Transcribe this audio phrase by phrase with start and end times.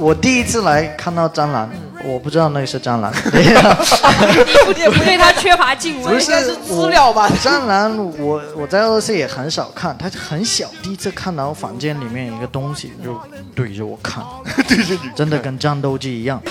[0.00, 1.68] 我第一次来看到蟑螂，
[2.02, 3.12] 我不知道那是蟑螂。
[3.34, 7.28] 你不对他缺乏敬畏，不是资料吧？
[7.42, 10.70] 蟑螂，我我在俄罗斯也很少看，它很小。
[10.82, 13.20] 第一次看到房间里面一个东西，就
[13.54, 14.24] 对着我看，
[14.66, 16.40] 对着你，真的跟战斗机一样。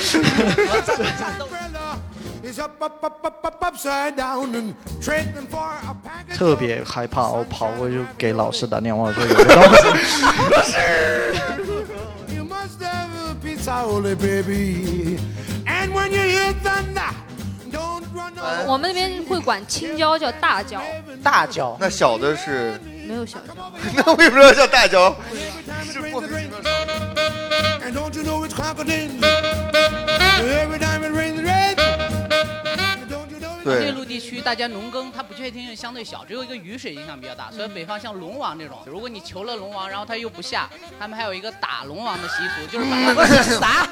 [6.36, 9.88] 特别害怕，我跑过去给老师打电话说有个东西。
[18.66, 20.82] 我们那边会管青椒叫大椒，
[21.24, 21.78] 大椒。
[21.80, 22.80] 那小的是？
[23.08, 23.72] 没有小椒。
[23.96, 25.16] 那为什么要叫大椒？
[25.84, 26.00] 是
[33.64, 33.70] 不？
[33.72, 37.50] 内陆地区大家农耕，它不确定性相对小，只有一个雨水影响比较大。
[37.52, 40.70] 所以北方像龙王这种，如果你求了龙王，然后他又不下，
[41.00, 43.88] 他们还有一个打龙王的习俗，就是把它撒。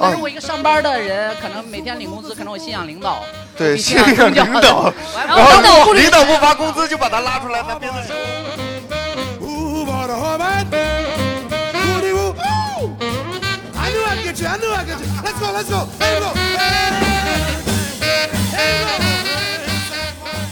[0.00, 3.22] 但是我一个上班的人，可能每天领工资，可能我信仰领导，
[3.56, 4.92] 对，信仰领导，
[5.26, 7.98] 然后领导不发工资就把他拉出来他鞭子
[14.32, 14.44] 抽。
[14.46, 16.34] Let's go, let's go, let's go.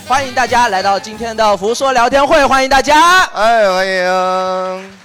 [0.07, 4.98] 欢迎大家来到今天的福说聊天会，欢迎大家，哎，欢迎。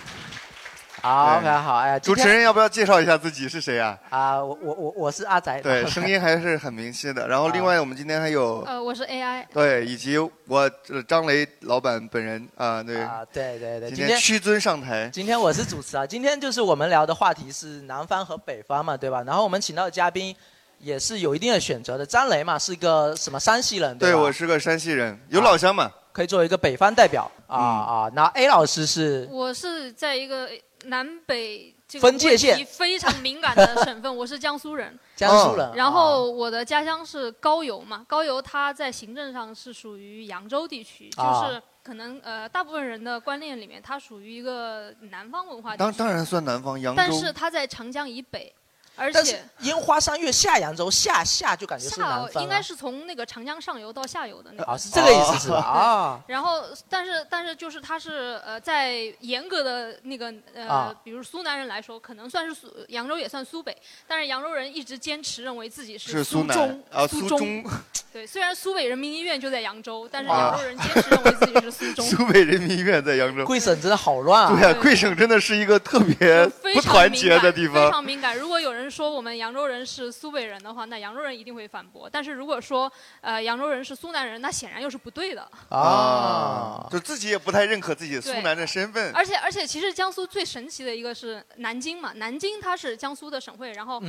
[1.04, 4.00] 好，非常好，哎，主持人要不要介绍一下自己是谁啊？
[4.10, 7.28] 啊，我我我我是阿宅，对，声音还是很明晰的。
[7.28, 10.72] 然后另外我们今天还有，呃，我是 AI，对，以及我
[11.06, 15.10] 张雷老板本人啊，对，啊，对对对，今天屈尊上台。
[15.12, 19.22] 今天我是主持啊，今天就是我们聊的话题是南方和北方嘛，对吧？
[19.24, 20.34] 然后我们请到的嘉宾
[20.80, 28.12] 也是有一定的选择的，张雷嘛是一个什么山西人，对我是个山西人，有老乡嘛，可以作为一个北方代表啊啊。
[28.14, 30.48] 那 A 老师是，我是在一个。
[30.86, 34.98] 南北这个分界线非常敏感的省份， 我是江苏人。
[35.16, 35.72] 江苏人。
[35.76, 45.76] 然后我的家乡是高邮嘛，高邮它在行政上是属于扬州地区，就是可能呃大部分人的观念里面，它属于一个南方文化。
[45.78, 46.98] 当当然算南方，扬州。
[46.98, 48.54] 但是它在长江以北。
[48.96, 52.44] 而且烟花三月下扬州，下下就感觉是南方。
[52.44, 54.72] 应该是从那个长江上游到下游的那个。
[54.72, 55.58] 啊，是这个意思是吧？
[55.66, 56.22] 啊。
[56.28, 63.76] 然后，但是但是就是它是呃，在严格的那个呃，比如苏南人来说，可能算是苏扬州也算苏北，
[64.08, 67.64] 但是扬州人一直坚持认为自己是苏中啊苏中。
[68.14, 72.06] 对，虽然苏北人民医院就在扬州，但是扬州人坚持认为自己是苏中。
[72.10, 73.44] 苏北人民医院在扬州。
[73.44, 74.56] 贵省真的好乱啊！
[74.56, 76.46] 对啊，贵省真的是一个特别
[76.76, 77.86] 不团结的地方。
[77.86, 78.38] 非常敏感。
[78.38, 79.64] 如果有人说我们扬州。
[79.64, 82.10] 人是苏北人的话，那扬州人一定会反驳。
[82.12, 89.12] 但是如果说呃扬州人是苏南人，那显然又是不对的啊，就自己也不太认可自己苏南的身份。
[89.16, 94.04] 而且而且，其实江苏最神奇的一个是南京嘛，南京它是江苏的省会，然后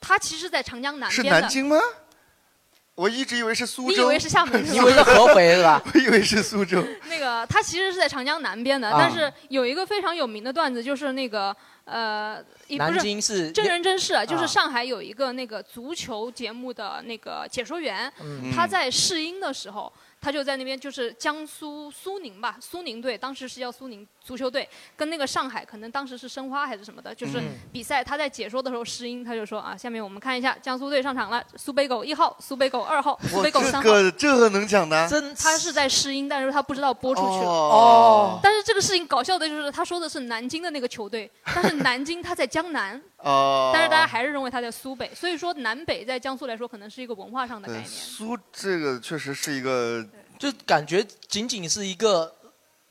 [0.00, 1.34] 它其实，在长江南边的。
[1.34, 1.76] 是南京吗？
[2.94, 3.96] 我一直以为是苏州。
[3.96, 4.62] 你以为是厦门？
[4.64, 5.82] 你以为是合肥是吧？
[5.92, 6.80] 我以为是苏州。
[7.08, 11.54] 那个它其实是在长江南边的，但是有一个非常有名的段子，就是那个。
[11.84, 18.12] 呃，南京是真人真事，就是上海有一个那个足球节目的那个解说员，
[18.54, 19.92] 他在试音的时候。
[20.24, 28.02] 他就在那边，就是江苏苏宁吧，苏宁队当时是叫苏宁足球队，跟那个上海可能当时是申花还是什么的，就是比赛。
[28.02, 33.82] 他在解说的时候试音，他就说啊，下面我们看一下江苏队上场了，苏北狗一号，苏北狗二号，苏北狗三号。
[33.82, 35.06] 这个这个能讲的？
[35.06, 37.50] 真他是在试音，但是他不知道播出去了。
[37.50, 38.40] 哦。
[38.42, 42.98] 但是这个事情搞笑的就是他说的是南京的那个球队，但是南京他在江南。
[43.24, 43.72] 哦。
[43.74, 47.84] 但是大家还是认为它在苏北，所以说南北在江苏来说可能是一个文化上的概念。
[47.86, 50.06] 苏这个确实是一个。
[50.36, 52.30] 就感觉仅仅是一个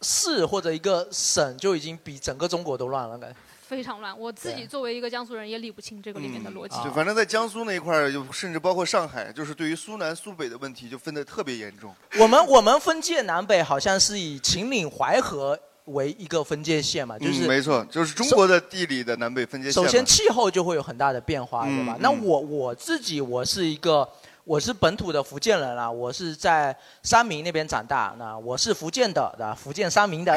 [0.02, 3.36] 市或者一个省，就已经比整个中国都乱了，感觉
[3.68, 4.18] 非常乱。
[4.18, 6.82] 我自己作为一个江苏人，也理不清这个里面的逻辑。
[6.82, 11.94] 就反正在江苏那一块儿，就甚至包括上海，就是对于苏南苏北的问题，就分得特别严重。
[12.18, 19.84] 我们我们分界南北，好像是以秦岭淮河为一个分界线嘛，就是没错，就是中国的地理的南北分界线。
[19.84, 21.98] 首先气候就会有很大的变化，对吧？
[22.00, 24.08] 那我我自己我是一个。
[24.46, 29.56] 我是本土的福建人啊，我是在三明那边长大，那我是福建的，对吧？
[29.56, 30.34] 福建三明的，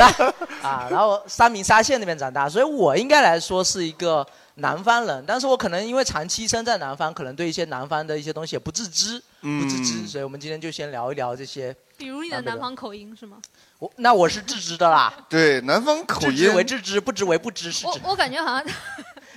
[0.62, 11.76] 啊，然后三明沙县那边长大，所以我应该来说是一个南方人，但是我可能因为长期生在南方，可能对一些南方的一些东西也不自知，不自知，所以我们今天就先聊一聊这些。
[11.98, 13.36] 比如你的南方口音是吗？
[13.78, 15.12] 我那我是自知的啦。
[15.28, 16.36] 对，南方口音。
[16.36, 18.64] 知为自知，不知为不知，是我我感觉好像。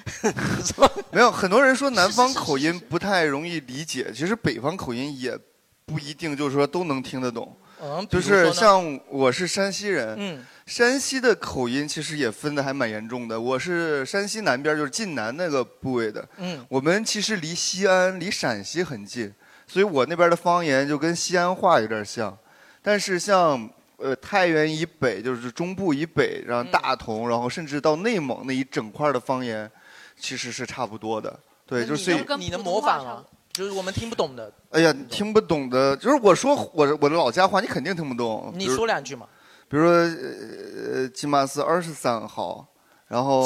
[1.12, 5.38] 没有，很多人说南方口音不太容易理解，其实北方口音也
[5.86, 7.58] 不一定就是说都能听得懂。
[7.82, 13.40] 嗯，比就是如说呢像我是山西人，嗯山西的口音其实也分的还蛮严重的。
[13.40, 16.28] 我是山西南边，就是晋南那个部位的。
[16.38, 19.32] 嗯我们其实离西安、离陕西很近，
[19.68, 22.36] 所以我那边的方言就跟西安话有点像。
[22.82, 29.70] 但是像呃太原以北，就是中部以北，然后大同，然后甚至到内蒙那一整块的方言，
[30.18, 31.40] 其实是差不多的。
[31.66, 33.24] 对，就所以能你能模仿啊？
[33.52, 38.52] 就是我们听不懂的，哎呀，听不懂的，就是我说我我的老家话，你肯定听不懂。
[38.54, 39.26] 你说两句嘛。
[39.68, 42.68] 比如说，呃，今马是二十三号，
[43.08, 43.42] 然后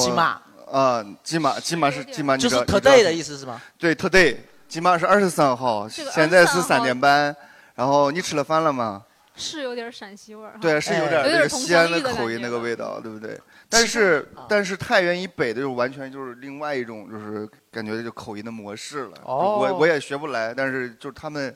[0.69, 3.61] 啊，今马今马是今马，你就是 today 的意思是吗？
[3.77, 4.35] 对，today，
[4.67, 7.33] 今马是二十三号，现在是三点半，
[7.73, 9.05] 然后你吃了饭了吗？
[9.39, 10.59] 是有点陕西味儿哈。
[10.61, 13.39] 对，是有点有这个西安的口音那个味道，对不对？
[13.69, 19.13] 但是啊但是太原以北的就完全就是另外一种，就是感觉就口音的模式了。
[19.23, 21.55] 哦我我也学不来，但是就是他们。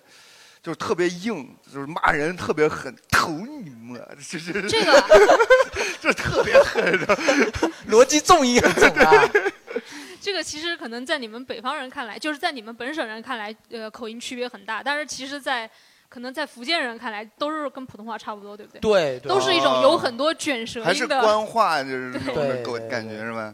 [0.63, 3.99] 就是特别硬，就是骂人特别狠，头你妈！
[4.15, 5.03] 就是这个
[5.99, 6.97] 就特别狠，
[7.91, 9.29] 逻辑重音很重啊。
[10.21, 14.81] 这个其实可能在你们北方人看来，就是在你们本省人看来，呃，口音区别很大。
[14.81, 15.69] 但是其实在，
[16.13, 18.79] 可能在福建人看来，都是跟普通话差不多，对不对？
[18.79, 21.07] 对对都是一种有很多卷舌音的还是。
[21.07, 23.51] 官话，就是那种对的感觉是吧？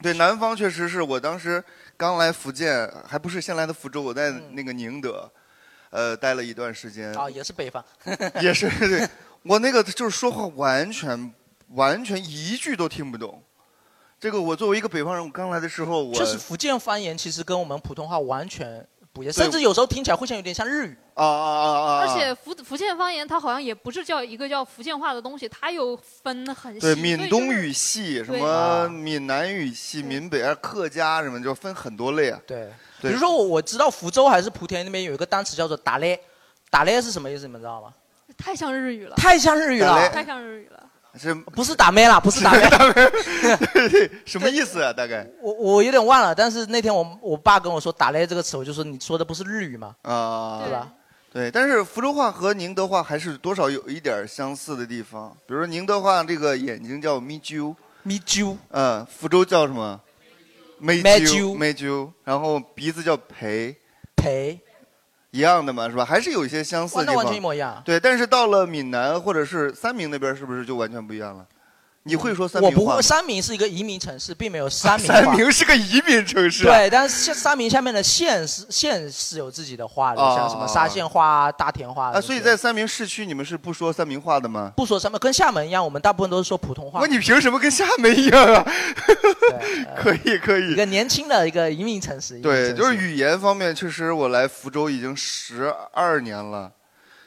[0.00, 1.62] 对，南方确实是我当时
[1.94, 5.30] 刚来福建，还不是先来的福州，我在那个宁德，
[5.90, 7.84] 呃，待了一段时间，啊，也是北方。
[8.40, 9.06] 也是对，
[9.42, 11.30] 我那个就是说话完全
[11.72, 13.42] 完全一句都听不懂。
[14.18, 18.82] 这个我作为一个北方人，我刚来的时候，我确实，福建方言其实跟我们普通话完全
[19.16, 20.96] 不一样，甚至有时候听起来会像有点像日语。
[21.14, 22.00] 啊啊啊啊！
[22.00, 26.80] 而且福福建方言它好像也不是叫一个叫福建话的东西，它有分很细。
[26.80, 32.38] 对闽东语系、什么啊闽南语系、闽北啊、客家什么，就分很多类啊。
[32.46, 32.68] 对，
[33.00, 36.20] 对比如说我我知道福州还是莆田那边有一个单词叫做打咧，
[36.68, 37.46] 打咧是什么意思？
[37.46, 37.94] 你们知道吗？
[38.36, 40.85] 太像日语了，太像日语了，太像日语了。
[41.18, 42.68] 是不是打咩啦，不是打咩。
[44.24, 44.92] 什么意思啊？
[44.92, 49.94] 大概我我有点忘了，但是那天我我爸跟我说“打咧”这个词，我就说你说的不是日语吗？
[50.02, 50.92] 啊，对吧？
[51.32, 55.36] 对，但是福州话和宁德话还是多少有一点相似的地方。
[55.46, 60.00] 比如说宁德话这个眼睛叫咪啾，咪啾，嗯，福州叫什么？
[60.78, 63.74] 眉啾眉啾，然后鼻子叫培，
[64.14, 64.60] 培，
[65.36, 66.04] 一样的嘛，是吧？
[66.04, 67.82] 还是有一些相似，的地方。
[67.84, 71.44] 对，但是到了闽南或者是三明那边，是不是就完全不一样了？
[72.06, 72.82] 你会说三明话吗？
[72.82, 75.20] 我不会，三明是一个移民城市，并没有三明话。
[75.20, 76.78] 三明是个移民城市、啊。
[76.78, 84.72] 对，但是三明下面的县是县是有自己的话的，哦像什么沙县话啊、大田话啊，所以在三明市区，你们是不说三明话的吗？
[84.76, 87.06] 不说三明，跟厦门一样，我们大部分都是说普通话那。
[87.08, 88.64] 你凭什么跟厦门一样啊？
[89.98, 90.74] 可以，可以一。
[90.76, 92.34] 个年轻的一个移民城市。
[92.34, 96.70] 移民对，城市就是语言方面，确实我来福州已经十二年了，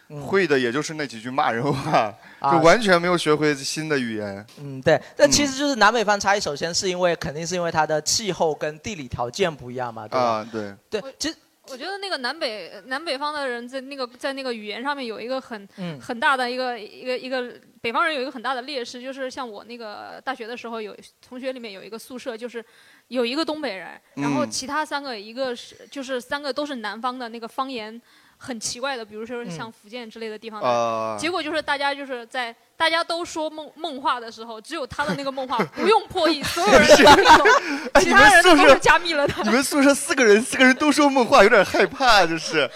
[0.10, 4.46] 嗯会的也就是那几句骂人话，啊就完全没有学会新的语言。
[4.62, 10.20] 嗯，对，那其实就是南北方差异，首先是因为肯定是因为它的气候跟地理条件不一样嘛，对吧？
[10.20, 11.36] 啊，对，对，其实
[11.72, 22.66] 我觉得那个南北南北方的人在那个在那个语言上面有一个很、嗯很大的一个一个一个北方人有一个很大的劣势，就是像我那个大学的时候有同学里面有一个宿舍，就是
[23.10, 28.02] 有一个东北人，然后嗯其他三个一个是就是三个都是南方的那个方言
[28.42, 37.48] 很奇怪的，比如说嗯像福建之类的地方结果就是大家就是在大家都说梦梦话的时候，只有他的那个梦话不用破译，所有人都听懂，
[37.92, 39.34] 哎其他人都是加密了的。
[39.44, 42.70] 你们宿舍四个人，四个人都说梦话，有点害怕，就是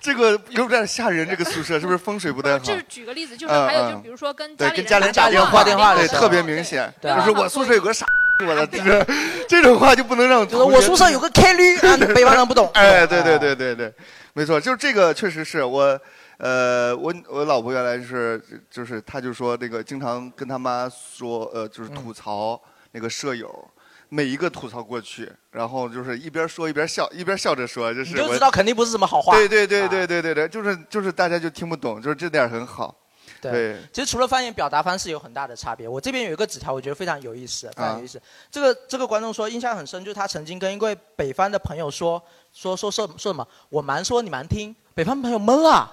[0.00, 1.28] 这个有点吓人。
[1.28, 2.58] 这个宿舍是不是风水不太好？
[2.60, 6.94] 就是举个例子，就是嗯还有嗯就比如说跟对，家里跟家人打电话电话对，特别明显。
[7.00, 8.06] 对就是我宿舍有个傻，
[8.46, 9.06] 我的这
[9.48, 12.70] 这种话就不能让就是我宿舍有个 K 驴，啊北方人不懂。
[12.74, 13.92] 哎，对对对对对，
[14.38, 16.00] 没错，就是这个确实是我，
[16.36, 18.40] 呃，我我老婆原来是
[18.70, 22.60] 就是她就说那个经常跟她妈说，呃，就是吐槽
[22.92, 23.68] 那个舍友。
[24.10, 29.36] 每一个吐槽过去，然后就是一边说一边笑，一边笑着说，就是你就我知道肯定不是什么好话。
[29.36, 32.97] 对对对啊对对对对，就是就是大家就听不懂，就是这点儿很好。
[33.40, 38.20] 对对，其实除了方言表达方式有很大的差别，我这边有一个纸条，我觉得非常有意思，非常啊有意思。
[38.50, 45.90] 这个这个观众说印象很深，就是他曾经跟一位北方的朋友说说说说说什么，我蛮说你蛮听，北方朋友懵了，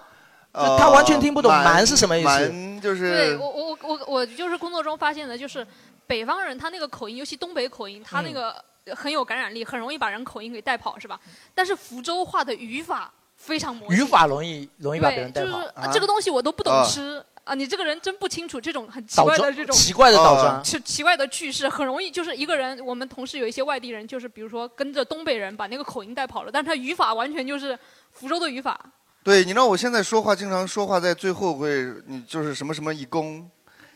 [0.54, 2.28] 就他完全听不懂呃蛮是什么意思。
[2.28, 5.66] 蛮就是对我我我我我就是工作中发现的，就是
[6.08, 8.64] 北方人他那个口音，尤其东北口音，他那个
[8.96, 11.20] 很有感染力，很容易把人口音给带跑，是吧？
[11.54, 19.76] 但是福州话的语法非常模糊，语法容易容易把别，人带跑就是，这个东西我都不懂啊吃啊，你这个人真不清楚这种很奇怪的这种。
[19.76, 20.64] 奇怪的倒啊装。
[20.64, 27.78] 奇奇怪的句式很容易，就是一个人，我们同事有一些外地人，就是比如说跟着东北人把那个口音带跑了，但是他语法完全就是
[28.12, 28.80] 福州的语法，
[29.24, 33.48] 对，你知道我现在说话经常说话在最后会，你就是什么什么一公，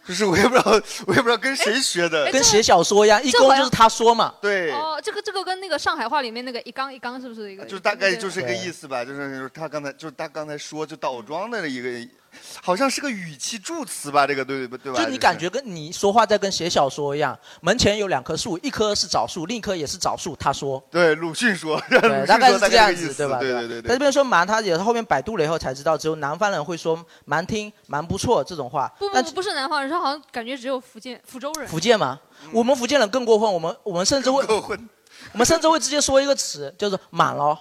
[0.06, 0.72] 就是我也不知道，
[1.08, 2.32] 我也不知道跟谁学的。
[2.32, 4.36] 跟写小说一样，一公就是他说嘛。
[4.40, 4.72] 对。
[4.74, 7.66] 哦，这个这个跟那个上海话里面那个一缸一缸是不是一个？
[7.66, 11.90] 就大概就是个意思吧，就是就是他刚才就是他刚才说就倒装的一个。
[12.64, 15.04] 好像是个语气助词吧，这个对不对吧？
[15.04, 17.38] 就你感觉跟你说话在跟写小说一样。
[17.62, 20.36] 门前有两棵树，一棵是枣树，另一棵也是枣树。
[20.36, 23.40] 他说，对，鲁迅说，对， 大概是这样子，对吧？
[23.40, 23.82] 对对对。
[23.82, 28.92] 在这边说蛮，他也是后面百度了以后才知道，只有南方人会说蛮听蛮不错这种话。
[29.00, 31.68] 不不不，不是南方人，他好像感觉只有福建福州人。
[31.68, 32.20] 福建吗？
[32.52, 34.44] 我们福建人更过分，我们我们甚至会，
[35.34, 37.58] 我们甚至会直接说一个词，叫做满了。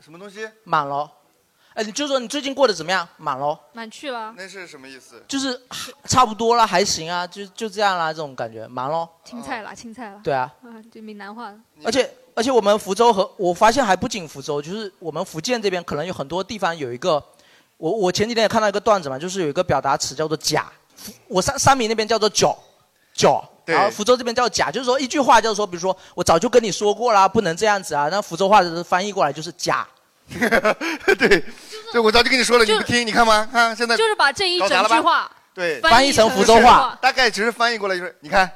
[0.00, 0.48] 什么东西？
[0.64, 1.10] 满了。
[1.80, 3.08] 哎，你就说你最近过得怎么样？
[3.16, 3.58] 满喽？
[3.72, 4.34] 满去了。
[4.36, 5.24] 那是什么意思？
[5.26, 5.58] 就是
[6.04, 9.08] 差不多了，还行啊，就就这样啦，这种感觉，满喽。
[9.24, 10.20] 青菜啦，青菜啦。
[10.22, 10.52] 对啊。
[10.62, 11.54] 啊，就闽南话。
[11.82, 17.12] 而且而且我们福州和我发现还不仅福州，就是我们福建这边可能有很多地方有一个，
[17.78, 20.70] 我我前几天也看到一个段子嘛，就是有一个表达词叫做假，
[21.28, 22.58] 我三三明那边叫做脚，
[23.14, 29.88] 脚，然后福州这边叫假，就是说一句话就是说，比如说我早就跟你说过啦，不能这样子啊，那福州话就是翻译过来就是假。
[31.18, 31.44] 对，
[31.92, 33.48] 就我早就跟你说了，你不听，你看吗？
[33.50, 35.80] 看现在就是把这一整句话对。
[35.80, 38.50] 翻译成福州话，大概只是翻译过来就是你看，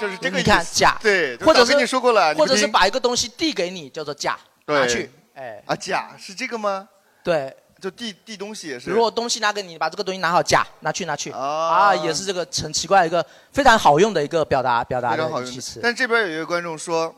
[0.00, 0.96] 就是这个你看假。
[1.00, 5.62] 对，或者是跟你说过了，或者是把一个东西递给你叫做假拿去，哎。
[5.66, 6.88] 啊假是这个吗？
[7.24, 8.90] 对，就递递东西也是。
[8.90, 11.32] 如果东西拿给你，把这个东西拿好，假拿去拿去。
[11.32, 15.28] 啊，也是这个很奇怪一个非常好用的一个表达表达的。
[15.42, 15.80] 语气词。
[15.82, 17.14] 但这边有一个观众说。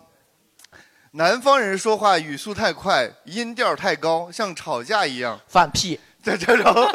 [1.13, 5.37] 南方人说话语速太快，音调太高，像吵架一样。
[5.49, 6.73] 放屁，在这种。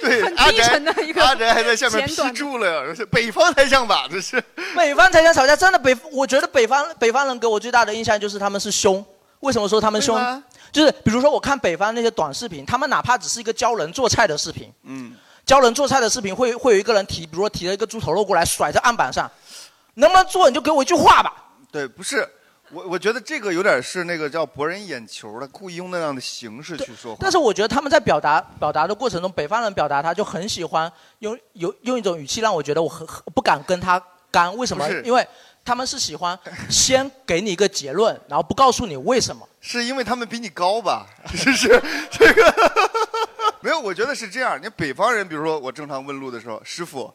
[0.00, 0.80] 对，阿宅，
[1.20, 4.06] 阿宅还在下面批注了，是北方才像吧？
[4.10, 4.42] 这是。
[4.74, 9.04] 北方才像吵架，真的北，我觉得北方北方人给我最大的印象就是他们是凶。
[9.40, 10.42] 为什么说他们凶？
[10.72, 19.30] 就是比如说我看北方那些短视频，他们哪怕只是一个教人做菜的视频，嗯，教人做菜的视频会会有一个人提，比如说提了一个猪头肉过来甩在案板上，
[19.94, 21.41] 能不能做你就给我一句话吧。
[21.72, 22.28] 对，不是，
[22.70, 27.18] 我我觉得这个有点是那个叫博人眼球的，故意用那样的形式去说话。
[27.18, 34.00] 但是我觉得他们在表达表达的过程中，北方人表达他就很喜欢用有用一种语气让我觉得我很不敢跟他
[34.30, 34.54] 干。
[34.56, 34.86] 为什么？
[35.02, 35.26] 因为
[35.64, 36.38] 他们是喜欢
[36.68, 39.48] 先给你一个结论，然后不告诉你为什么。
[39.62, 41.06] 是因为他们比你高吧？
[41.34, 41.68] 是是
[42.10, 42.54] 这个
[43.62, 44.60] 没有，我觉得是这样。
[44.62, 47.10] 你北方人，比如说我正常问路的时候，师傅。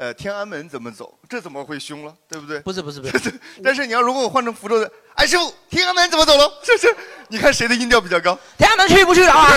[0.00, 1.14] 呃，天安门怎么走？
[1.28, 2.14] 这怎么会凶了？
[2.26, 2.58] 对不对？
[2.60, 3.30] 不是不是不是。
[3.62, 6.50] 但是你要如果我换成福州的，哎师傅，天安门怎么走喽？
[6.62, 6.96] 这是，
[7.28, 8.34] 你看谁的音调比较高？
[8.56, 9.50] 天安门去不去了啊？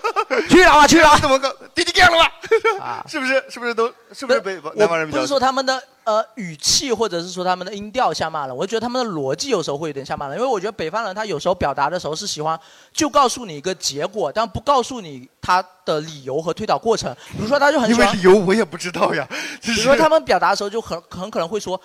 [0.48, 1.18] 去了啊去了。
[1.20, 1.52] 怎么高？
[1.74, 2.32] 弟弟干了吧？
[2.80, 3.44] 啊， 是不是？
[3.50, 3.92] 是不是都？
[4.14, 5.18] 是不是北方南方人比较？
[5.18, 12.58] 不是说他们的呃语气，或者是说他们的音调像骂人，我觉得他们的逻辑有时候会有点像骂人，因为我觉得北方人他有时候表达的时候是喜欢
[12.92, 17.14] 就告诉你一个结果，但不告诉你他的理由和推导过程。
[17.32, 18.06] 比如说他就很喜欢。
[18.06, 19.26] 因为理由我也不知道呀。
[19.62, 21.80] 比如说他们表达的时候就很很可能会说，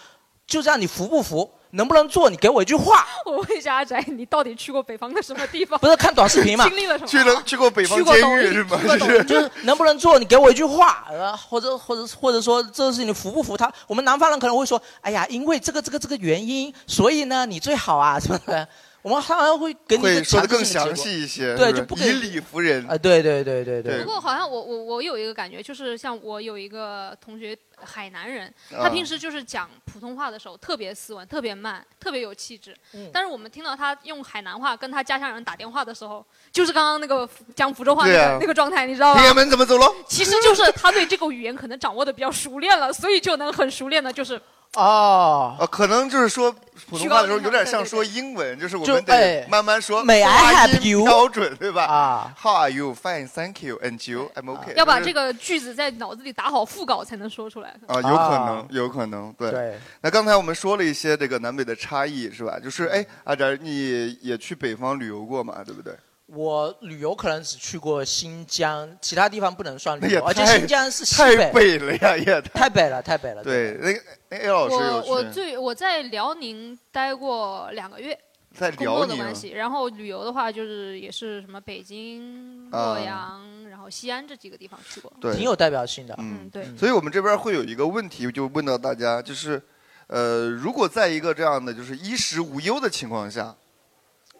[0.48, 1.50] 就这样你服不服？
[1.76, 2.30] 能不能做？
[2.30, 3.06] 你给我一句话。
[3.26, 5.80] 我问一下阿宅，你到底去过北方的什么地方？
[5.80, 6.66] 不是看短视频嘛？
[6.70, 7.08] 经历了什么？
[7.08, 8.80] 去了去过北方监狱是吗？
[9.28, 10.18] 就是能不能做？
[10.18, 13.72] 你给我一句话，呃或者或者或者说这个事情你服不服他？
[13.88, 18.68] 我们南方人可能会说，哎呀，因为这个这个这个原因，所以呢你最好啊什么的。
[19.06, 24.00] 我们好像会给你说的更详细一些，对，就不以理服人啊，对对对对对。
[24.00, 32.76] 不过好像我我我有一个感觉，就是像我有一个同学，海南人，他平时就是讲普通话的时候特别斯文，特别慢，特别有气质。
[32.94, 33.08] 嗯。
[33.14, 39.20] 但是我们听到他用海南话跟他家乡人打电话的时候，就是刚刚那个讲福州话那个那个状态，你知道吗？
[39.22, 39.86] 天安门怎么走了？
[40.08, 44.42] 其实就是他对这个语言可能掌握的比较熟练了，所以就能很熟练的，就是。
[44.76, 46.54] 哦，呃，可能就是说
[46.90, 51.86] 普通话的时候有点像说英文，就是我们得慢慢说，美 I have you 标准对吧？
[51.86, 52.94] 啊，How are you?
[52.94, 53.80] Fine, thank you.
[53.82, 54.30] And you?
[54.36, 54.74] I'm OK.
[54.76, 57.70] 要把这个句子在脑子里打好腹稿才能说出来。
[57.88, 59.80] 啊，有可能，有可能，对。
[60.02, 62.60] 那刚才我们说了一些这个南北的差异，是吧？
[62.60, 65.64] 就是哎，阿哲，你也去北方旅游过嘛？
[65.66, 65.94] 对不对？
[66.28, 71.38] 我旅游可能只去过新疆，其他地方不能算旅游，而且新疆是西北。
[71.38, 73.44] 太北了呀，也太北了，太北了。
[73.44, 78.18] 对，那个那 A 老师我我最我在辽宁待过两个月，
[78.56, 79.24] 在辽宁。
[79.54, 86.16] 然后旅游的话，就是也是什么北京、洛阳，然后西安这几个地方去过，挺有代表性的。
[86.18, 86.66] 嗯，对。
[86.76, 89.62] 所以我们这边会有一个问题，就问到大家，就是，
[90.08, 93.56] 呃，如果在一个这样的就是衣食无忧的情况下。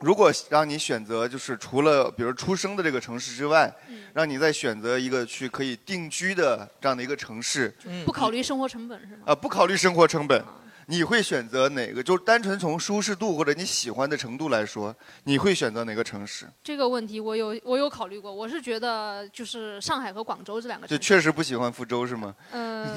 [0.06, 3.74] 如果让你选择，就是除了比如出生的这个城市之外，
[4.14, 7.74] 让你再选择一个去可以定居的这样的一个城市，
[8.06, 9.24] 不考虑生活成本是吗？
[9.26, 10.40] 啊，不考虑生活成本，
[10.88, 12.04] 你会选择哪个？
[12.04, 16.48] 就单纯从舒适度或者你喜欢的程度来说，你会选择哪个城市？
[16.64, 21.00] 这个问题我有我有考虑过，我是觉得就是上海和广州这两个城市。
[21.00, 22.36] 就确实不喜欢福州是吗？
[22.52, 22.88] 嗯，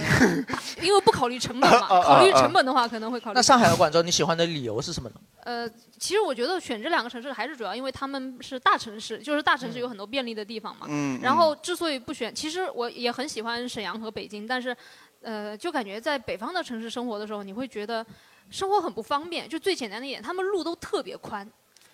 [0.82, 3.34] 因为不考虑成本嘛， 考虑成本的话可能会考虑。
[3.34, 5.16] 那上海和广州你喜欢的理由是什么呢？
[5.44, 5.68] 呃，
[5.98, 10.86] 其实我觉得选这两个城市还是主要因为他们是大城市，就是大城市有很多便利的地方嘛。
[10.90, 11.18] 嗯。
[11.22, 14.76] 然后之所以不选，其实我也很喜欢沈阳和北京，但是。
[15.22, 18.04] 呃，就感觉在北方的城市生活的时候，你会觉得
[18.50, 19.48] 生活很不方便。
[19.48, 21.48] 就最简单的一点，他们路都特别宽。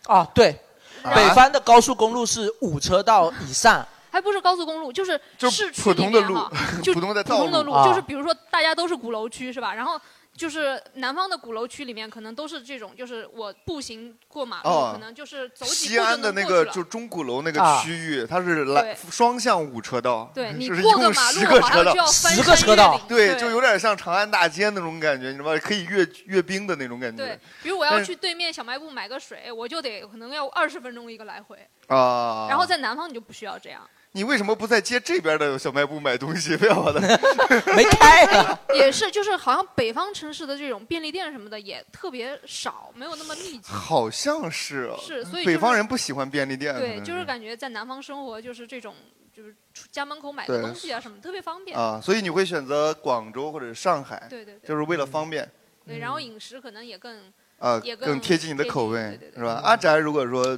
[0.07, 0.55] 啊，对，
[1.03, 3.87] 北方的高速公路是五车道以上。
[4.11, 6.39] 还不是高速公路，就是市区普通的路，
[6.83, 9.75] 就普通的普通的路，就是比如说大家都是鼓楼区，是吧？
[9.75, 10.01] 然后。
[10.37, 25.59] 就是南方的鼓楼区里面，可能都是这种，就是我步行过马路，可能就是走几步就西安的那个就钟鼓楼那个区域，它是来双向五车道，对你过个马路好像就要十个车道，对，就有点像长安大街那种感觉，你知道吗？
[25.59, 27.25] 可以阅阅兵的那种感觉。
[27.25, 31.57] 对，比如我要去对面小卖部买个水，我就得可能要二十分钟一个来回。
[31.87, 32.49] 啊。
[32.49, 33.89] 然后在南方你就不需要这样。
[34.17, 36.57] 你为什么不在街这边的小卖部买东西？
[36.57, 37.01] 非要把它
[37.75, 38.25] 没开。
[38.73, 43.65] 也是，就是好像北方城市的这种便利店什么的也特别少，没有那么密集。
[43.65, 44.89] 好像是。
[45.05, 46.73] 是，所以北方人不喜欢便利店。
[46.77, 48.95] 对，就是感觉在南方生活就是这种，
[49.37, 49.53] 就是
[49.91, 51.77] 家门口买个东西啊什么特别方便。
[51.77, 54.29] 啊，所以你会选择广州或者上海？
[54.31, 54.57] 对对。
[54.65, 55.51] 就是为了方便。
[55.85, 57.21] 对，然后饮食可能也更
[57.59, 59.61] 啊，也更贴近你的口味，是吧？
[59.65, 60.57] 阿宅如果说，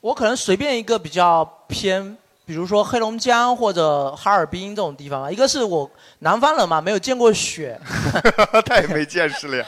[0.00, 2.16] 我可能随便一个比较偏。
[2.50, 5.88] 比如说黑龙江或者哈尔滨这种地方啊，一个是我
[6.18, 7.80] 南方人嘛，没有见过雪，
[8.66, 9.64] 太没见识了呀。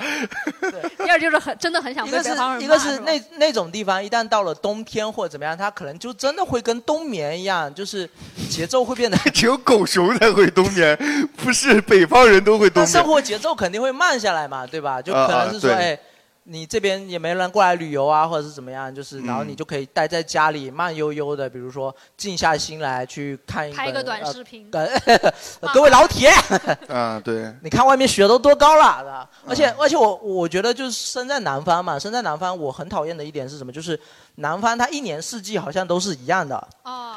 [0.99, 2.05] 第二就是很真的很想。
[2.05, 8.11] 一个是一个是那那种地方，一旦到了冬天或者怎么样，它可能就真的会跟冬眠一样，就是
[8.51, 9.17] 节奏会变得。
[9.33, 10.99] 只有狗熊才会冬眠，
[11.39, 12.93] 不是北方人都会冬眠。
[12.93, 15.01] 生活节奏肯定会慢下来嘛，对吧？
[15.01, 15.97] 就可能是说，哎。
[16.45, 24.69] 你这边也没人过来旅游啊，或者是怎么样，就是然后你就可以待在家里慢悠悠的，比如说静下心来去看一拍个短视频。
[25.73, 26.31] 各位老铁，
[26.89, 33.73] 啊对，你看外面雪都多高了，而且而且我我觉得就是生在南方嘛，生在南方我很讨厌的一点是什么？
[33.73, 33.99] 就是
[34.37, 36.69] 南方它一年四季好像都是一样的，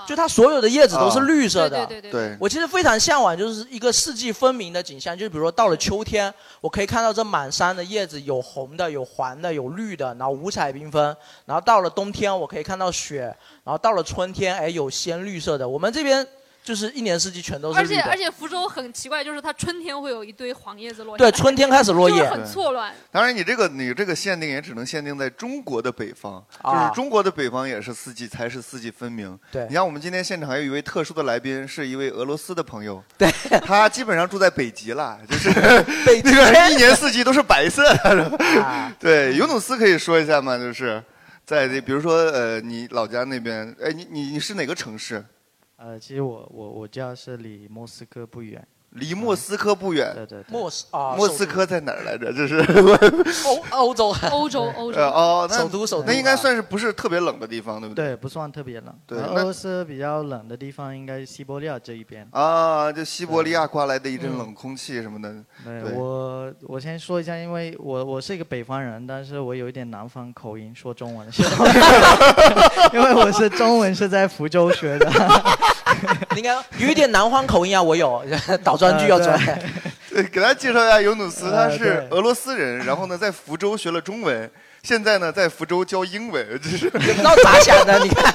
[0.05, 1.85] 就它所有的叶子都是绿色的。
[1.87, 2.37] 对对对。
[2.39, 9.03] 我其实非常向往就是一个四季分明的景象，就是比如说到了秋天，我可以看到这满山的叶子有红的有。
[9.15, 11.15] 黄的有绿的，然后五彩缤纷。
[11.45, 13.21] 然后到了冬天，我可以看到雪。
[13.63, 15.69] 然后到了春天，哎，有鲜绿色的。
[15.69, 16.27] 我们这边。
[16.65, 21.15] 就是一年四季全都是而且而且福州很奇怪，就是它春天会有一堆黄叶子落。
[21.15, 22.91] 对，春天开始落叶，很错乱。
[23.11, 29.37] 当然，你这个你这个限定也只能限定在中国的北方，就是中国的北方也是四季才是四季分明。
[29.51, 33.03] 对，你像我们今天现场还有一位特殊的来宾，是一位俄罗斯的朋友。
[33.15, 33.31] 对，
[33.63, 35.51] 他基本上住在北极了，就是
[36.03, 36.29] 北极
[36.73, 38.95] 一年四季都是白色的。
[38.99, 40.57] 对，尤努斯可以说一下吗？
[40.57, 41.03] 就是
[41.45, 45.23] 在这，比如说呃，你老家那边，哎，你你你是哪个城市？
[45.85, 48.67] 呃，其实我我我家是离莫斯科不远。
[48.91, 52.31] 离莫斯科不远，对对，莫斯啊，莫斯科在哪儿来着？
[52.31, 52.59] 这是
[53.45, 58.05] 欧 欧洲，欧洲欧洲哦，首都首都，那应该算是不是特别冷的地方，对不对？
[58.05, 58.95] 对，不算特别冷。
[59.05, 62.25] 对，俄罗斯比较冷的地方应该是西伯利亚这一边。
[62.31, 65.43] 啊，就西伯利亚刮来的一阵冷空气什么的。
[65.65, 71.27] 对，我我先说一下，因为我我是一个北方人，但是我有一点南方口音，说中文，
[72.93, 75.11] 因为我是中文是在福州学的。
[76.35, 78.23] 应该有一点南方口音啊，我有
[78.63, 79.39] 倒装句要转。
[80.09, 84.49] 对，给大家介绍一下尤努斯，他是俄罗斯人，然后呢在福州学了中文，
[84.81, 88.33] 现在呢在福州教英文，这是也不知道咋想的，你看。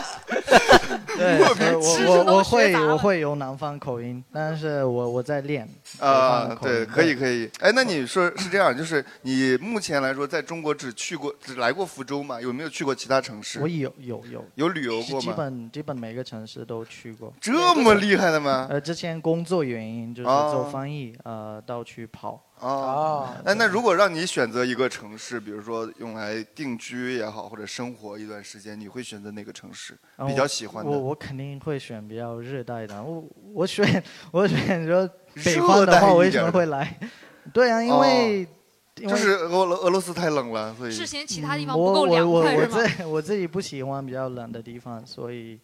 [1.17, 5.69] 对，我我我会我会有南方口音，但是我我在练。
[5.99, 7.51] 啊，对，可以可以。
[7.59, 12.41] 哎，那你说是这样，就是你目前来说在中国只去过只来过福州吗？
[12.41, 13.61] 有没有去过其他城市？
[13.61, 15.21] 我有有有有旅游过吗？
[15.21, 17.33] 基本基本每个城市都去过。
[17.41, 18.67] 这么厉害的吗？
[18.71, 22.45] 呃，之前工作原因就是做翻译，呃，到处跑。
[22.61, 29.97] 哦，哎，那如果让你选择一个城市，比如说用来定居也好，或者生活一段时间，你会选择哪个城市？
[30.27, 30.91] 比较喜欢的？
[30.91, 33.03] 我我肯定会选比较热带的。
[33.03, 33.25] 我
[33.55, 36.99] 我选我选择北方的话，为什么会来？
[37.53, 38.47] 对啊，因为
[38.97, 42.77] 就是俄俄罗斯太冷了，所以之前其他地方不够凉快是吗？
[42.77, 45.59] 我我我我自己不喜欢比较冷的地方，所以。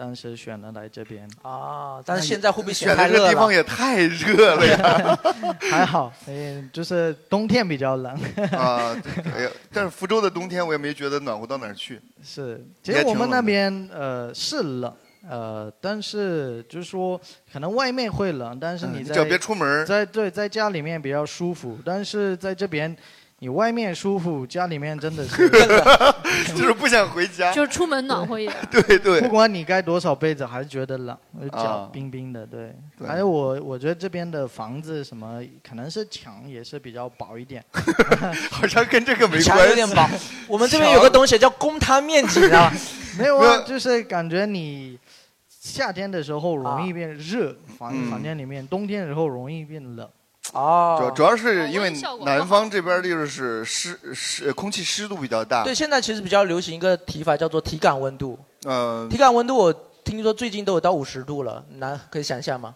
[0.00, 5.18] 当时选了来这边啊，但是现在会不会选的这地方也太热了呀？
[5.68, 8.14] 还好，哎，就是冬天比较冷
[8.52, 8.96] 啊。
[9.34, 12.00] 哎呀，但是福州的冬天我也没觉得暖和到哪儿去。
[12.22, 14.94] 是，其实我们那边呃是冷，
[15.28, 17.20] 呃，但是就是说，
[17.52, 22.96] 可能外面会冷，但是你在、嗯你只要别出门在对，在家里面比较舒服，但是在这边。
[23.40, 25.48] 你外面舒服，家里面真的是，
[26.58, 27.52] 就是不想回家。
[27.52, 28.56] 就是出门暖和一点。
[28.68, 31.16] 对对不管你盖多少被子，还是觉得冷，
[31.52, 32.44] 脚啊冰冰的。
[32.44, 37.64] 对，对还有我，我觉得这边的房子什么，可能是墙也是比较薄一点。
[38.50, 39.68] 好像跟这个没关系。
[39.68, 40.10] 有点薄。
[40.48, 42.72] 我们这边有个东西叫公摊面积，你知道吗？
[43.16, 44.98] 没有啊，就是感觉你
[45.68, 50.08] 夏天的时候容易变热，房嗯房间里面；冬天的时候容易变冷。
[50.54, 51.92] 哦主要主要是因为
[52.24, 55.62] 南方这边就是湿湿空气湿度比较大。
[55.62, 58.38] 对，现在其实比较流行一个提法叫做体感温度。
[58.64, 62.74] 嗯体，感温度我听说最近都有到五十度了，那可以想象吗？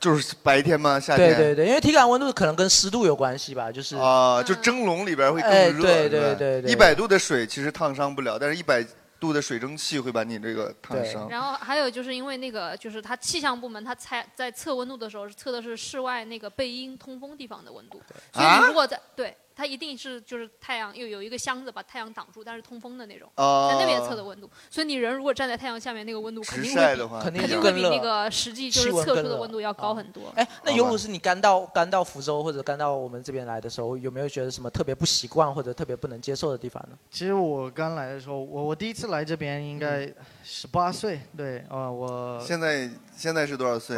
[0.00, 0.98] 就是白天吗？
[0.98, 1.34] 夏天。
[1.36, 5.82] 对对对，因为体感温度可能跟湿度有关系吧，就是啊，就蒸笼里边会更哎热。
[5.82, 8.82] 对对对对一百度的水其实烫伤不了，但是一百
[9.22, 11.28] 度的水蒸气会把你这个烫伤。
[11.28, 23.68] 然后还有就是因为那个，就是它气象部门它测在测温度的时候，测的是室外那个背阴通风地方的温度，所以如果在对它一定是就是太阳又有一个箱子把太阳挡住，但是通风的那种，哦。
[23.72, 30.32] 在那边测的温度，所以你人如果站在太阳下面，那个温度肯直定会比晒的话，肯定肯定就更热会比那个实际就气是测温更热出的温度要高很多。
[30.34, 36.96] 哎，那尤鲁是你刚到刚到福州或者刚到我们这边来的时候，有没有觉得什么特别不习惯或者特别不能接受的地方呢？
[37.10, 40.12] 其实我刚来的时候，我我第一次来这边应该
[40.42, 42.88] 十八岁，对，呃，我现在
[43.22, 43.96] 现在是多少岁？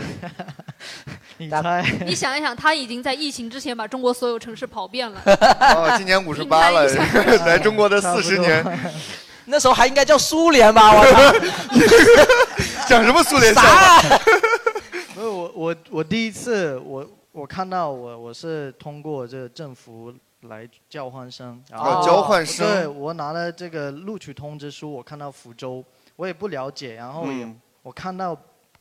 [1.39, 1.83] 你猜？
[2.05, 6.85] 你想一想，他已经在疫情之前把中国所有城市跑遍了，哦，今年五十八了，
[7.47, 8.63] 来中国的四十年，
[9.47, 10.93] 那时候还应该叫苏联吧？
[10.93, 11.33] 我操！
[12.87, 13.99] 讲什么苏联笑话？
[14.03, 14.21] 啥？
[15.17, 25.83] 没有我我我第一次我我看到我我是通过这个政府来交换生，然后哦，交换生对，我拿了这个录取通知书，我看到福州，
[26.15, 28.35] 我也不了解，然后也、嗯我看到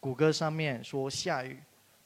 [0.04, 1.64] 谷歌上面说下雨，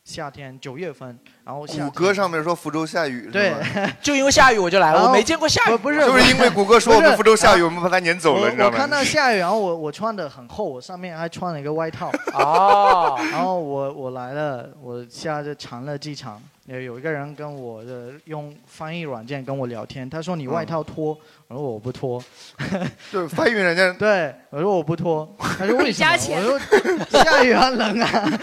[0.08, 5.72] 夏天九月份，然后谷歌上面说福州下雨，对是吗， 就因为下雨我就来了，我没见过下雨。
[5.72, 8.72] 不不是 就是因为谷歌说我们福州下雨，我们把它撵走了，我你知道吗？
[8.74, 21.18] 我看到下雨，然后我我穿的很厚，我上面还穿了一个外套， 哦，然后我我来了，我下这长乐机场，有有一个人跟我的用翻译软件跟我聊天，他说你外套脱，
[21.50, 22.24] 我说我不脱，
[23.12, 26.12] 就是翻译软件，对，我说我不脱，他说为什么？
[26.14, 28.40] 我说下雨啊冷啊，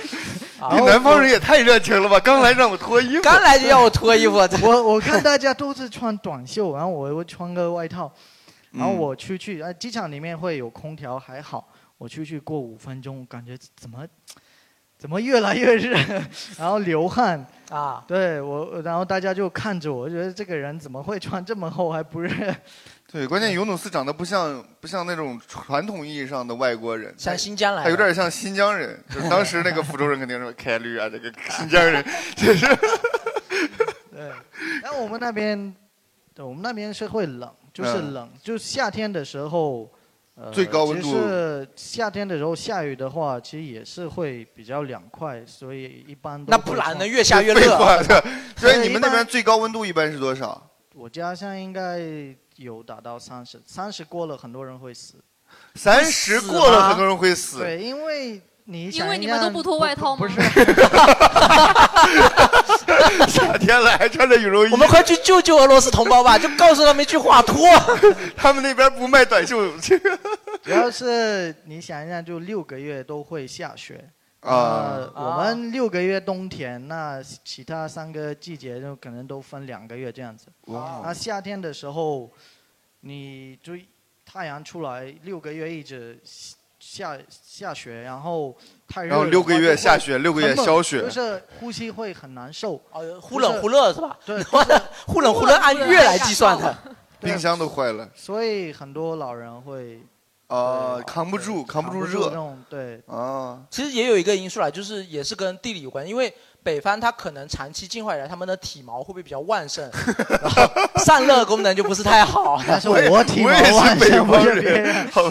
[0.72, 2.18] 你南方人也太热情了吧！
[2.20, 8.10] 刚来让我脱衣服，刚来就要我脱衣服， 这我我看大家都是穿短袖，然后我我穿个外套，
[8.70, 14.06] 然后嗯我出去，啊，机场里面会有空调，还好，我出去过五分钟，感觉怎么
[14.96, 15.98] 怎么越来越热，
[16.56, 22.54] 然后流汗，啊，对我，然后大家就看着我，觉得这个人怎么会穿这么厚还不热？
[23.14, 32.66] 对，关键尤努斯长得不像不像那种传统意义上的外国人，像新疆来他的，有点像新疆人，就是当时那个福州人肯定说 开绿啊，这个新疆人， 就是
[34.10, 34.32] 对，
[34.82, 35.72] 然后我们那边，
[36.34, 39.88] 对我们那边是会冷，就是嗯冷，就夏天的时候。
[40.36, 47.06] 呃最高温度其实夏天的时候下雨的话，其实也是会比较凉快，所以一般都那不然呢？
[47.06, 48.24] 越下越废热。
[48.58, 50.60] 所以你们那边最高温度一般是多少？
[50.92, 52.00] 我家现在应该
[52.56, 55.14] 有达到三十，三十过了很多人会死。
[55.74, 57.58] 三十过了，很多人会死。
[57.58, 60.40] 对，因为你想因为你一下们都不脱外套吗不是，
[63.28, 66.38] 夏天了还穿着羽绒衣我，们快去救救俄罗斯同胞吧！
[66.38, 67.68] 就告诉他们一句话：脱。
[68.36, 69.70] 他们那边不卖短袖
[70.62, 74.08] 主要是你想一下，就六个月都会下雪。
[74.44, 75.10] 啊。
[75.12, 80.46] 呃，我们六个月冬天，那其他三个季节就可能都分两个月这样子。
[80.66, 82.30] 哇那夏天的时候，
[83.00, 83.72] 你就
[84.24, 86.20] 太阳出来，六个月一直
[86.78, 92.80] 下下雪，然后太热的话就会很冷，然后六个月下雪，六个月消雪就，是呼吸会很难受。
[92.92, 94.18] 哦，忽冷忽热是吧？
[94.24, 94.42] 对，
[95.06, 96.76] 忽冷忽热按月来计算的。
[97.20, 99.98] 冰箱都坏了所以很多老人会
[100.46, 103.02] 啊，扛不住，扛不住这热种对。
[103.06, 103.62] 啊。
[103.70, 109.90] 其实也有一个因素啦，就是也是跟地理有关，因为北方它可能长期进化以来，它们的体毛会不会比较旺盛，
[110.42, 110.62] 然后
[110.96, 112.62] 散热功能就不是太好。
[112.68, 115.08] 但是我体毛我也是北完全不方是别人人。
[115.12, 115.22] 好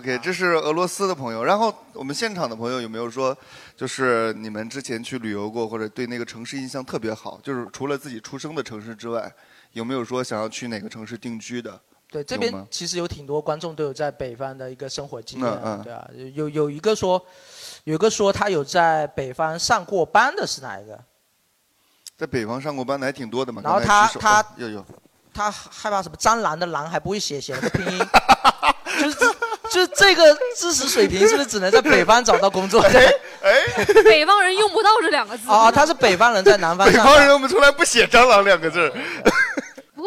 [0.00, 1.44] ，OK，这是俄罗斯的朋友。
[1.44, 3.36] 然后我们现场的朋友有没有说，
[3.76, 7.40] 就是你们之前去旅游过，或者对那个城市印象特别好？
[7.42, 9.32] 就是除了自己出生的城市之外，
[9.72, 11.78] 有没有说想要去哪个城市定居的？
[12.10, 17.22] 对，这边其实有挺多观众都有在北方的一个生活经验，嗯嗯对啊，有有一个说，
[17.84, 20.98] 有一个说他有在北方上过班的是哪一个？
[22.16, 23.60] 在北方上过班的还挺多的嘛。
[23.62, 24.86] 然后他他哦有有
[25.34, 26.16] 他害怕什么？
[26.18, 27.98] 蟑螂的螂还不会写，写了个拼音，
[29.00, 29.16] 就是
[29.70, 32.80] 就这个知识水平是不是只能在北方找到工作？
[33.40, 36.94] 哎 北方人用不到这两个字啊，他是北方人在南方北。
[36.98, 38.92] 方人我们从来不写蟑螂两个字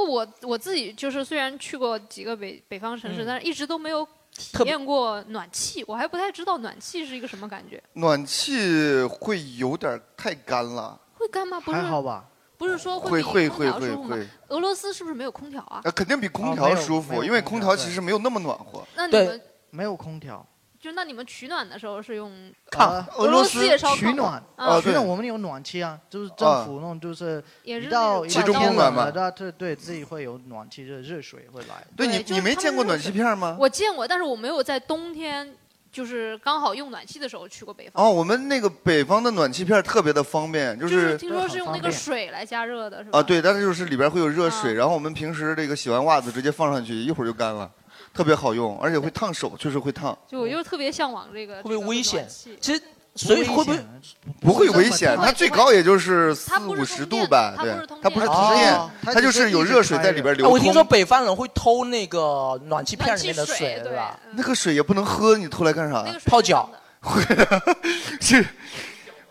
[0.06, 7.82] 过我我自己就是虽然去过几个北北方城市，嗯但是一直都没有体验过暖气，我还不太知道暖气是一个什么感觉。
[7.94, 11.60] 暖气会有点太干了，会干吗？
[11.60, 12.26] 不是还好吧？
[12.58, 14.28] 不是说会比空会会会调舒服吗会？
[14.50, 15.82] 俄罗斯是不是没有空调啊？
[15.84, 18.86] 那肯定比空调舒服，因为空调其实没有那么暖和。
[18.96, 20.46] 那你们没有空调。
[20.82, 27.88] 就那你们取暖的时候是用呃俄罗斯也烧炕取暖啊取暖我们有暖气啊，就是政府弄，就是也是
[28.28, 31.86] 集中供暖嘛，对对对，自己会有暖气，就是热水会来。
[31.96, 33.56] 对你你没见过暖气片吗？
[33.60, 35.56] 我见过，但是我没有在冬天
[35.92, 38.04] 就是刚好用暖气的时候去过北方。
[38.04, 43.20] 哦，我们那个北方的暖气片特别的方便，就就是是听说是用那个水来加热的，是吧？
[43.20, 47.70] 啊，对，但是就是里边会有热啊水，然后我们平时这个洗完袜子直接放上去，一会儿就干了，
[48.14, 50.18] 特别好用，而且会烫手，确实会烫。
[50.28, 51.56] 就我就特别向往这个。
[51.64, 52.28] 会不会危险
[52.60, 52.82] 其实
[53.16, 53.80] 所以会不会
[54.42, 60.82] 不会危险，它最高也就是四五十度吧，它不对是通，它不是电通电哦，它就是有热水在里边流啊我听说。
[60.84, 64.18] 北方人会偷那个暖气片里面的水对吧？
[64.34, 66.06] 那个水也不能喝，你偷来干啥？
[66.26, 66.70] 泡脚。
[68.22, 68.46] 是，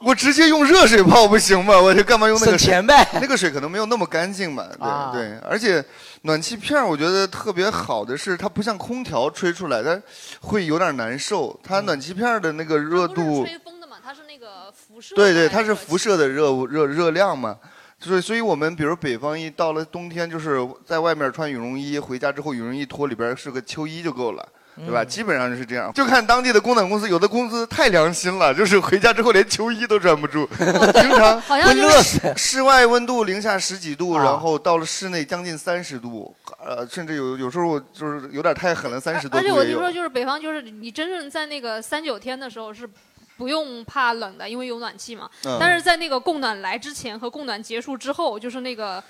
[0.01, 1.81] 我直接用热水泡不行吗？
[1.81, 5.39] 我就干嘛用那个水省钱呗那个水可能没有那么干净嘛，对、啊对。
[5.49, 5.83] 而且
[6.23, 10.01] 暖气片儿我觉得特别好的是，它不像空调吹出来，它
[10.41, 11.59] 会有点难受。
[11.63, 15.15] 它暖气片儿的那个热度，吹风的嘛，它是那个辐射。
[15.15, 17.59] 对对，它是辐射的热热热量嘛。
[17.99, 24.47] 所以，所以我们比如北方一到了冬天，就是在外面穿羽绒衣，回家之后羽绒衣脱，里边是个秋衣就够了。
[24.85, 25.03] 对吧？
[25.03, 30.49] 嗯基本上就是这样，就看当地的供暖公司，有的公司太良心了，就是回家之后连秋衣都穿不住，
[31.01, 32.33] 经常好像就是会热死。
[32.37, 39.57] 室外温度零下十几度，啊然后到了室内将近三十度，呃，甚至有有时候就是有点太狠了，三十多而度也有。
[39.57, 42.89] 且我听说，就是北方，就是你真正在那个三九天的时候是
[43.37, 45.29] 不用怕冷的，因为有暖气嘛。
[45.45, 49.03] 嗯但是在那个供暖来之前和供暖结束之后，就是那个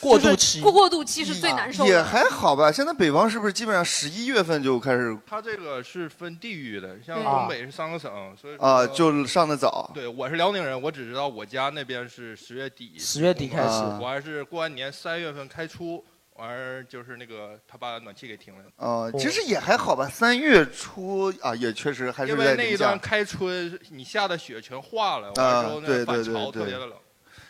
[0.00, 1.90] 过渡期过过渡期是最难受的。
[1.90, 2.70] 也还好吧。
[2.70, 9.90] 现在北方是不是基本上十一月份就开始它这个是分地域的，像东北是三个省，所以说啊，就上的早？
[9.92, 16.04] 对，我是辽宁人，我只知道我家那边是十月底，10月底开始啊我还是过完年三月份开出，
[16.36, 18.60] 完儿就是那个他把暖气给停了。
[18.76, 20.08] 呃，其实也还好吧。
[20.08, 22.76] 三月初啊，也确实还是因为那一。
[22.76, 26.92] 段开春，你下的雪全化了，完之后那反对对对潮特别的冷。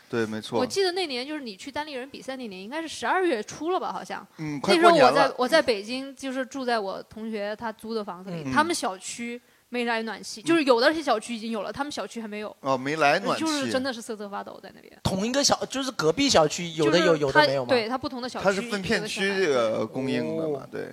[0.08, 0.66] 对，没错我。
[0.66, 3.92] 记得那年就是你去单立人比赛那年，应该是十二月初了吧？
[3.92, 4.26] 好像。
[4.38, 5.32] 嗯，那时候我在。
[5.36, 12.56] 我在北京，就是住在我同学他租的房子里，嗯他们小区没来暖气，就是有的些小区已经有了，他们小区还没有。
[12.60, 13.44] 哦，没来暖气。
[13.44, 14.96] 就是真的是瑟瑟发抖在那边。
[15.02, 17.68] 同一个小就是隔壁小区有的有有的没有吗？
[17.68, 18.44] 对，它不同的小区。
[18.44, 20.66] 它是分片区这个供应的嘛？
[20.70, 20.88] 对。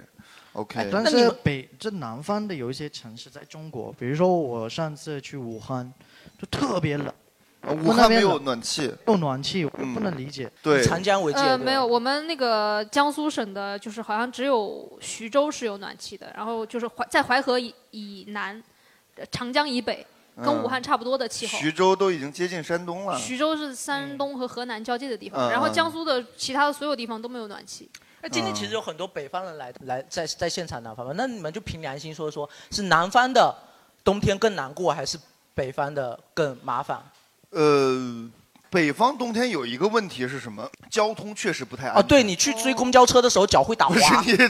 [0.53, 5.91] OK，哎但是北这南方的有一些城市在中国，比如说我上次去武汉，
[6.39, 7.11] 就特别冷。
[7.71, 10.51] 武汉没有暖气，有暖气，我不能理解。
[10.61, 11.39] 对长江为界。
[11.39, 18.61] 呃，没有，我们那个江苏省的，就是好像只有徐州是有暖气的，然后就是淮在淮河以以南，
[19.15, 21.57] 呃长江以北，跟嗯武汉差不多的气候。
[21.57, 23.17] 徐州都已经接近山东了。
[23.17, 27.89] 徐州是山东和河南交界的地嗯方，然后嗯江苏的其他的所有地方都没有暖气。
[28.21, 33.55] 那今天其实有很多北方人来来在在现场南方嘛，那你们就凭良心说说，是南方的
[34.03, 35.17] 冬天更难过，还是
[35.53, 37.01] 北方的更麻烦？
[37.53, 38.29] 呃，
[38.69, 40.67] 北方冬天有一个问题是什么？
[40.89, 42.07] 交通确实不太安哦，全。
[42.07, 44.21] 对你去追公交车的时候脚会打不是滑。
[44.25, 44.49] 你这，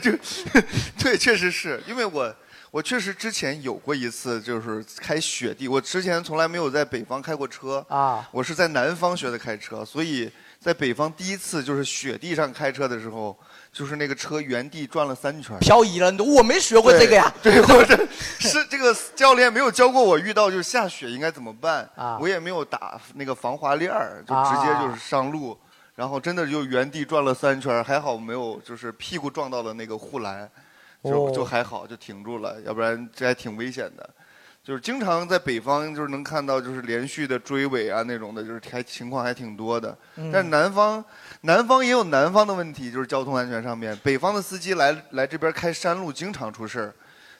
[0.98, 2.34] 对，确实是因为我
[2.72, 5.68] 我确实之前有过一次，就是开雪地。
[5.68, 13.38] 我之前从来没有在北方开过车啊，我是在南方学的开车，所以在北方第一次就是雪地上开车的时候，
[13.74, 17.34] 就是那个车原地转了三圈，漂移了，我没学过这个呀。
[17.42, 17.98] 对，对我这
[18.40, 25.58] 是这个教练没有教过我，遇到就是下雪应该怎么办啊我也没有打那个防滑链儿，就直接就是上路。
[25.96, 30.50] 然后真的就原地转了三圈，还好没有就是屁股撞到了那个护栏，
[31.04, 34.10] 就、哦就还好就停住了，要不然这还挺危险的。
[34.63, 39.97] 就是经常在北方就是能看到就是连续的追尾啊那种的，就是还情况还挺多的。
[40.15, 41.04] 嗯但是南方
[41.41, 46.93] 南方也有南方的问题，就是交通安全上面，北方的司机来来这边开山路经常出事儿，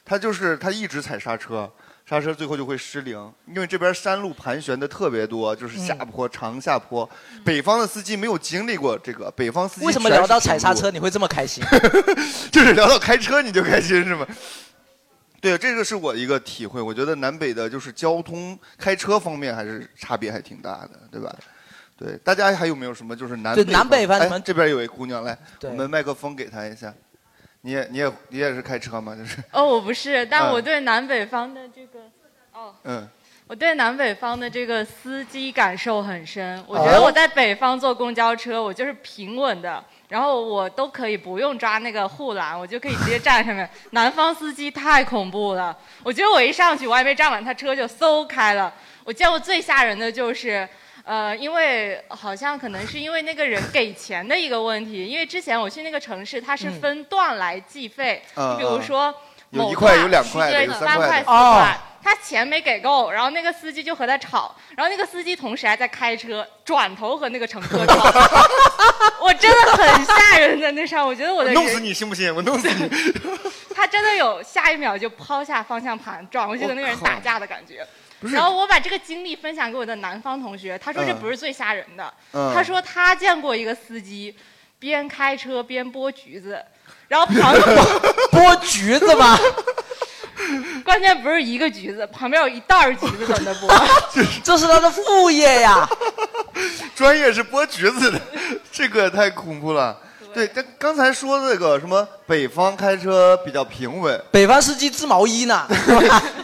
[0.04, 1.70] 他就是他一直踩刹车。
[2.06, 7.08] 刹车最后就会失灵，因为这边山路盘旋的特别多，就是下嗯坡、长下坡。
[7.42, 11.64] 北方的司机没有经历过这个，北方司机为什么聊到踩刹车你会这么开心？
[12.52, 14.26] 就是聊到开车你就开心是吗？
[15.44, 16.80] 对，这个是我一个体会。
[16.80, 21.30] 我觉得南北的就是交通开车方面还是差别还挺大的，对吧？
[21.98, 26.94] 对，大家还有没有什么就是南南北方这边有位姑娘来，我们麦克风给她一下。
[27.60, 29.14] 你也你也你也是开车吗？
[29.14, 32.00] 就是哦，我不是，但嗯我对南北方的这个，
[32.54, 33.06] 哦，嗯，
[33.46, 36.64] 我对南北方的这个司机感受很深。
[36.66, 43.68] 我觉得我在北方坐公交车，我就是平稳的，然后我都可以不用抓那个护栏，我就可以直接站上面。
[43.90, 48.72] 南方司机太恐怖了，我觉得我一上去，我还没站稳，他车就 嗖开了。
[49.04, 50.68] 我见过最吓人的就是。
[51.06, 59.14] 呃，因为好像可能是因为那个人给钱的一个问题，因为之前我去那个城市，它是嗯分段来计费，嗯你比如说
[59.50, 67.94] 某有一块段有两块对三块四哦块，他钱没给够，然后那个司机就和他吵，然后那个司机同时还在开车，转头和那个乘客吵，
[69.22, 72.32] 我真的很吓人在那上，我觉得我的弄死你信不信？
[72.34, 72.90] 我弄死你！
[73.74, 77.86] 他真的有下一秒就抛下方向盘转过去跟那个人打架的感觉。
[78.20, 84.34] 不是然后我把这个经历分享给我的南方同学，他说这嗯不是最吓人的，嗯他说他见过一个司机
[84.78, 86.62] 边开车边剥橘子，
[87.08, 87.66] 然后旁 边
[88.30, 89.38] 剥橘子吗？
[90.84, 93.68] 关键不是一个橘子，旁边有一袋橘子等着剥。
[94.42, 95.88] 这是他的副业呀。
[96.94, 98.20] 专业是剥橘子的，
[98.70, 99.98] 这个太恐怖了。
[100.32, 105.66] 对，但刚才说这个什么北方开车比较平稳，北方司机织毛衣呢。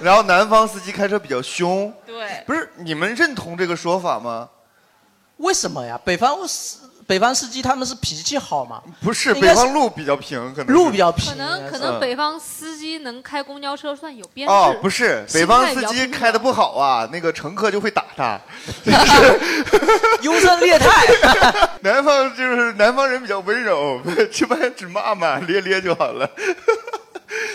[0.00, 1.92] 然后南方司机开车比较凶。
[2.06, 4.48] 对，不是你们认同这个说法吗？
[5.38, 5.98] 为什么呀？
[6.04, 8.81] 北方司北方司机他们是脾气好吗？
[9.03, 11.29] 不是，应该是北方路比较平，可能路比较平。
[11.29, 14.55] 可能可嗯能北方司机能开公交车算有编制。
[14.55, 18.38] 哦，不是，北方司机开的不好啊，那个乘客就会打他。
[20.23, 21.05] 优胜劣汰。
[21.83, 26.31] 南方就是南方人比较温柔， 这般只骂骂咧咧就好了。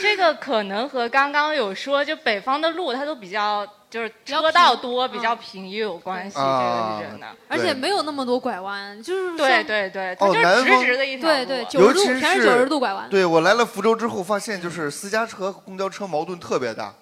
[0.02, 7.28] 这个可能和刚刚有说，就北方的路它都比较就是较车道多，比较平也有关系，这啊个是真的。
[7.48, 11.34] 而且没有那么多拐弯，就是对对对，它哦就是直直的一条路。
[11.34, 13.10] 对对，九尤十全是九十度拐弯。
[13.10, 16.94] 对我来了福州之后，发现就是私家车和公交车矛盾特别大，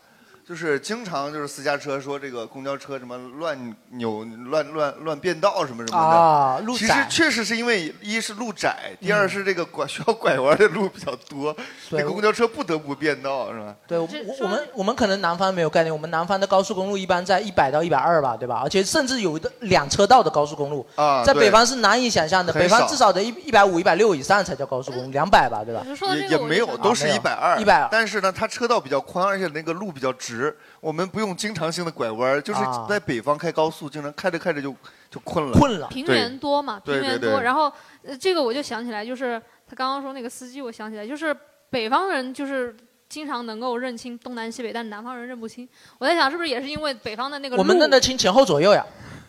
[0.46, 3.58] 就是经常就是私家车说这个公交车什么乱
[3.92, 5.98] 扭、乱乱乱变道什么什么的。
[5.98, 7.08] 啊，路其实窄。
[7.10, 11.56] 确实是因为一是路窄，第二是这个拐需要拐弯的路比较多，
[11.92, 13.74] 那个公交车不得不变道是吧？
[13.88, 18.60] 对，我这我我们我们可能南方没有概念，我们南方的高速公路一般在一百到一百二吧，对吧？
[18.62, 22.52] 而且甚至有的两车道的高速公路，啊，对在北方是难以想象的。
[22.52, 25.84] 很少北方至少得一一百五、一百六以上才叫高速公路，两百吧，对吧？
[25.86, 30.33] 就说也也没有，都是一百二，120但是呢，它车道比较宽，而且那个路比较直，
[30.80, 34.76] 我们不用经常性的拐弯，就是啊在北方开高速，经常开着开着就
[35.10, 35.52] 就困了。
[35.54, 35.88] 困了。
[35.88, 37.42] 平原多嘛，对对对平原多。
[37.42, 37.72] 然后
[38.04, 41.36] 呃这个我就想起来，就是他刚刚说那个司机，我想起来，就是
[41.70, 42.76] 北方人就是
[43.10, 45.68] 经常能够认清东南西北，但南方人认不清。
[45.98, 48.86] 我在想，是不是也是因为北方的那个我们路认得清前后左右呀。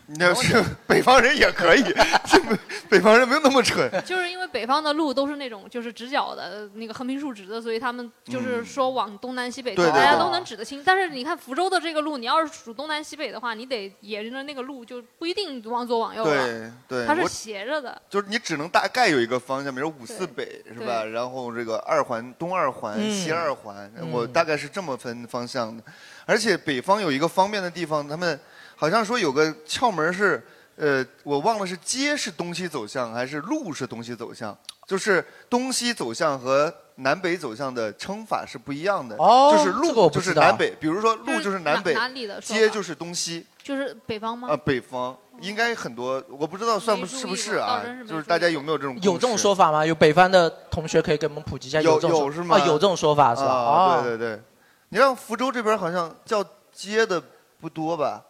[0.07, 1.83] 那是北方人也可以，
[2.25, 2.57] 这北
[2.89, 3.89] 北方人没有那么蠢。
[4.05, 10.83] 就是因为北方的路都是那种就是直角的那个横平竖直的，所以他们就是说往东南西北走，对对对大家都能指得清。
[10.85, 16.47] 但是你看福州的这个路，你要是数东南西北的话，你得沿着那个路就不一定往左往右了，
[16.87, 17.99] 对对，它是斜着的。
[18.09, 21.03] 就是你只能大概有一个方向，比如五四北是吧？
[21.03, 25.83] 然后这个二环东二环、嗯西二环，嗯我大概是这么分方向的。
[26.27, 28.39] 而且北方有一个方便的地方，他们
[28.75, 39.15] 好像说有个窍门是，呃，我忘了是街是东西走向还是路是东西走向，就是东西走向和南北走向的称法是不一样的。
[39.17, 43.45] 哦就是这个我路就不知道是南北，比如说路就是南北，哪里的说法街就是东西。
[43.63, 44.49] 就是北方吗？
[44.51, 49.83] 啊，北方应该很多，我不知道算不是不是啊就是大家有没有这种有这种说法吗？
[49.83, 51.81] 有北方的同学可以给我们普及一下。
[51.81, 54.03] 有这种有是吗啊，有这种说法是吧？
[54.03, 54.41] 对对对，
[54.89, 57.19] 你让福州这边好像叫街的
[57.59, 58.23] 不多吧，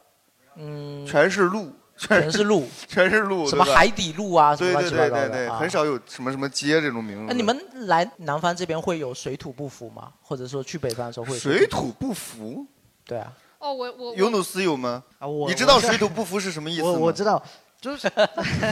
[0.57, 5.29] 嗯，全是路，全全是路，全是路， 什么海底路啊，什么对对乱七八糟的。
[5.29, 5.69] 对对对，啊很。
[5.69, 7.25] 少有什么什么街这种名字。
[7.27, 10.11] 那你们来南方这边会有水土不服吗？
[10.21, 12.65] 或者说去北方的时候会有水土不服？
[13.05, 15.03] 对啊，哦，我我我尤努斯有吗？
[15.19, 16.89] 啊，我你知道水土不服是什么意思吗？
[16.91, 17.41] 我我知道，
[17.81, 18.09] 就是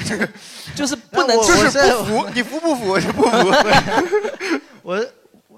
[0.75, 2.87] 就是不能就是是不服，你服不服？
[2.91, 3.29] 我就不服。
[4.83, 5.05] 我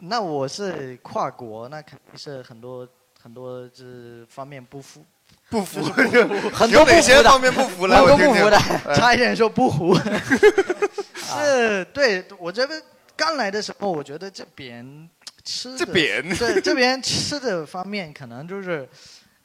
[0.02, 2.88] 那我是跨国，那肯定是很多
[3.22, 3.84] 很多这
[4.30, 5.04] 方面不服，
[5.50, 5.84] 不服，
[6.54, 7.88] 很多有哪些不服的方面不服？
[7.88, 8.96] 来，很我听听多不服的。
[8.96, 9.98] 差一点说不服。
[11.16, 12.82] 是，对我这边
[13.16, 15.10] 刚来的时候，我觉得这边
[15.44, 18.88] 吃的这边 对这边吃的方面，可能就是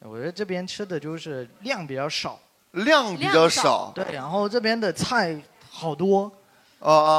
[0.00, 2.40] 我觉得这边吃的就是量比较少，
[2.72, 3.92] 量比较少少。
[3.94, 5.36] 对，然后这边的菜
[5.70, 6.30] 好多，
[6.80, 7.12] 啊啊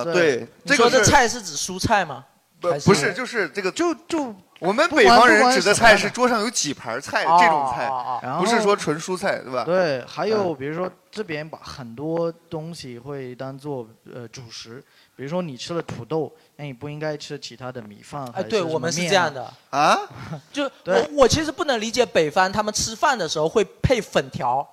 [0.00, 0.04] 啊！
[0.04, 2.24] 对对，你说的这个是菜是指蔬菜吗？
[2.62, 7.90] 还是不不是，就是这个就就我们北方人指的菜是桌上有几盘菜哦这种菜
[8.38, 9.64] 不是说纯蔬菜，对吧？
[9.64, 14.80] 对，还有嗯比如说这边把很多东西会当做呃主食，
[15.16, 18.24] 比如说你吃了土豆，那你不应该吃其他的米饭。
[18.34, 19.98] 哎，对我们是这样的啊，
[20.52, 24.64] 就我我其实不能理解北方他们吃饭的时候会配粉条，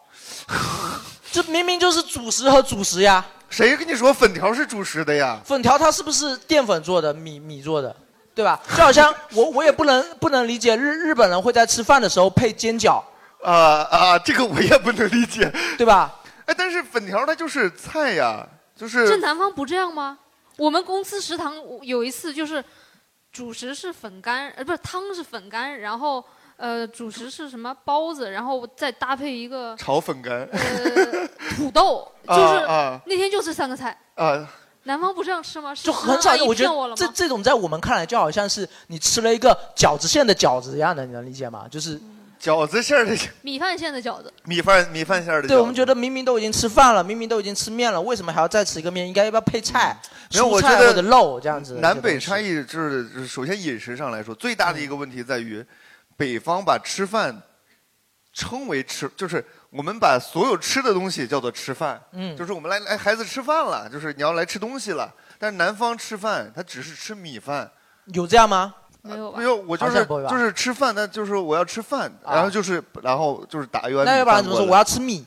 [1.31, 3.25] 这明明就是主食和主食呀。
[3.49, 5.39] 谁跟你说粉条是主食的呀？
[5.43, 7.95] 粉条它是不是淀粉做的，米米做的，
[8.39, 8.57] 对吧？
[8.69, 13.03] 就好像我我也不能不能理解日日本人会在吃饭的时候配煎饺，
[13.43, 16.15] 啊啊，这个我也不能理解，对吧？
[16.45, 20.17] 哎，但是粉条它就是菜呀，就是这南方不这样吗？
[20.55, 22.63] 我们公司食堂有一次就是
[23.29, 26.23] 主食是粉干，呃，不是汤是粉干，然后
[26.55, 31.27] 呃主食是什么包子，然后再搭配一个炒粉干呃
[31.57, 33.97] 土豆， 就啊是啊那天就这三个菜。
[34.15, 34.47] 啊，
[34.83, 35.73] 南方不这样吃吗？
[35.75, 37.07] 就很少食堂阿姨我觉得这？
[37.13, 41.67] 这种在我们看来就好像是你吃了一个饺子馅的饺子一样的，你能理解吗？
[41.69, 41.99] 就是
[42.41, 44.33] 饺子馅儿的米饭馅的饺子。
[44.45, 45.53] 米饭米饭馅儿的饺子。
[45.53, 49.05] 对我们觉得明明都已经吃饭了，明明都已经吃面了，为什么还要再吃一个面？
[49.05, 49.99] 应该要不要配菜？
[50.31, 51.75] 没有，我觉得菜或者肉这样子。
[51.81, 55.63] 南北差异就是，就是首先饮食上来说，最大的一个问题在于，
[56.15, 57.41] 北方把吃饭
[58.31, 65.13] 称为吃，就是我们把所有吃的东西叫做吃饭，嗯就是我们来来孩子吃饭了，就是你要来吃东西了。
[65.37, 67.69] 但是南方吃饭，他只是吃米饭，
[68.05, 68.73] 有这样吗？
[69.01, 69.43] 没有吧没？
[69.45, 74.65] 有，我就是就是吃饭，那就是我要吃饭，啊然后就是然后就是打一碗米那要不然怎么说？
[74.65, 75.25] 饭我要吃米。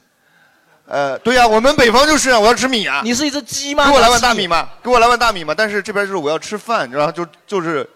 [0.85, 3.01] 呃，对呀、我们北方就是啊，我要吃米啊。
[3.05, 3.87] 你是一只鸡吗？
[3.87, 5.55] 给我来碗大米嘛，给我来碗大米嘛。
[5.57, 7.89] 但是这边就是我要吃饭，然后就就是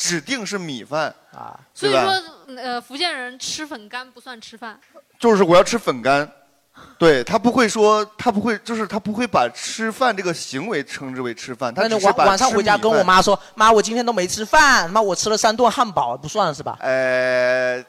[0.00, 4.80] 指定是米饭啊，所以对吧说，呃，福建人吃粉干不算吃饭。
[5.18, 6.26] 就是我要吃粉干。
[6.98, 16.78] 对他不会说，他不会，就是他不会把吃饭这个行为称之为吃饭，他那你只是把晚晚上吃回家跟我饭妈说，妈，我今天都没吃饭，妈，我吃了三顿汉堡，不算是吧？
[16.80, 17.84] 呃，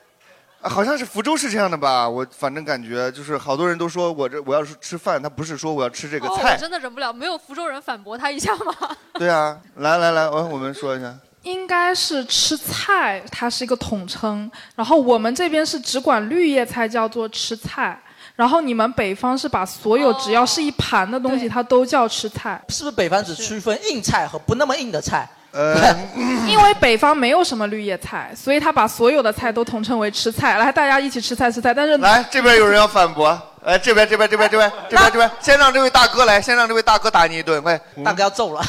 [0.59, 2.09] 好像是福州是这样的吧？
[2.09, 6.57] 我反正感觉就是好多人都说我这我要是吃饭，他不是说我要吃这个哦，菜我。
[6.57, 8.75] 真的忍不了，没有福州人反驳他一下吗？
[9.13, 11.15] 对啊，来来来，我我们说一下。
[11.43, 14.49] 应该是吃菜，它是一个统称。
[14.75, 17.99] 然后我们这边是只管绿叶菜叫做吃菜，
[18.35, 22.61] 然后你们北方是把所有只要是一盘的东西，它都叫吃菜。
[22.69, 25.27] 是不是北方只区分硬菜和不那么硬的菜？
[25.51, 25.75] 呃，
[26.47, 30.57] 因为北方没有什么绿叶菜，所以他把所有的菜都统称为吃菜。
[30.57, 31.73] 来，大家一起吃菜吃菜。
[31.73, 38.65] 但是来，这边有人要反驳，来这边这边这边这边这边这边，先让这位大哥来，先让这位大哥打你一顿，快，大哥要揍了。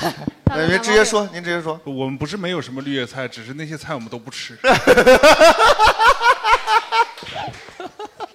[0.55, 1.81] 呃您直接说，您直接说。
[1.85, 4.59] 我们不是没有什么绿叶菜，只是那些菜我们都不吃。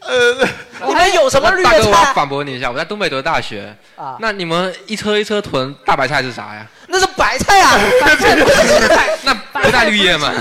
[0.01, 0.47] 呃
[0.88, 2.13] 你们有什么绿大哥，我要叶菜？
[2.13, 3.76] 反驳你一下，我在东北读的大学。
[3.95, 6.65] 啊那你们一车一车囤大白菜是啥呀？
[6.88, 8.36] 那是白菜啊， 白菜
[9.24, 10.34] 那不带绿叶吗？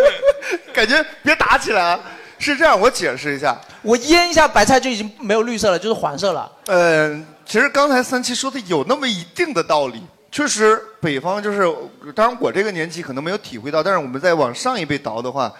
[0.74, 2.00] 感觉别打起来啊！
[2.38, 3.58] 是这样，我解释一下。
[3.80, 6.50] 我腌一下白菜就已经没有绿色了，就是黄色了。
[6.66, 10.02] 呃，其实刚才三七说的有那么一定的道理。
[10.36, 11.66] 确实，北方就是，
[12.14, 15.50] 当然我这个年纪可能没有体会到，但是我们再往上一辈倒的话，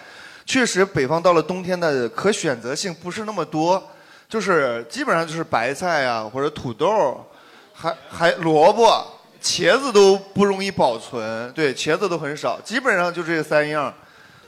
[0.45, 3.83] 确实北方到了冬天的可选择性不是那么多，
[4.29, 7.25] 就是基本上就是白菜啊，或者土豆，
[7.73, 9.03] 还还萝卜、
[9.41, 13.91] 茄子都不容易保存，对，茄子都很少，基本上就这三样。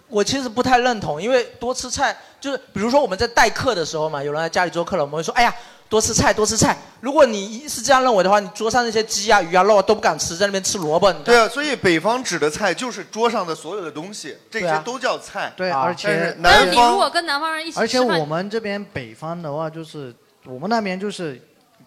[0.10, 5.52] 我其实不太认同，因为多吃菜就是，比如说我们在待客的时候嘛，有人来家里做客了，我们会说，哎呀，
[5.90, 6.78] 多吃菜，多吃菜。
[7.02, 11.12] 如果你是这样认为的话，你桌上那些鸡啊、鱼啊、肉啊都不敢吃，在那边吃萝卜。
[11.12, 15.52] 你对啊，所以北方指的菜就是桌上的所有的东西，这些都叫菜。
[15.58, 20.14] 对，啊而但是且但是南方你如果跟南方人一起吃而且，我们这边北方的话，就是
[20.46, 21.42] 我们那边就是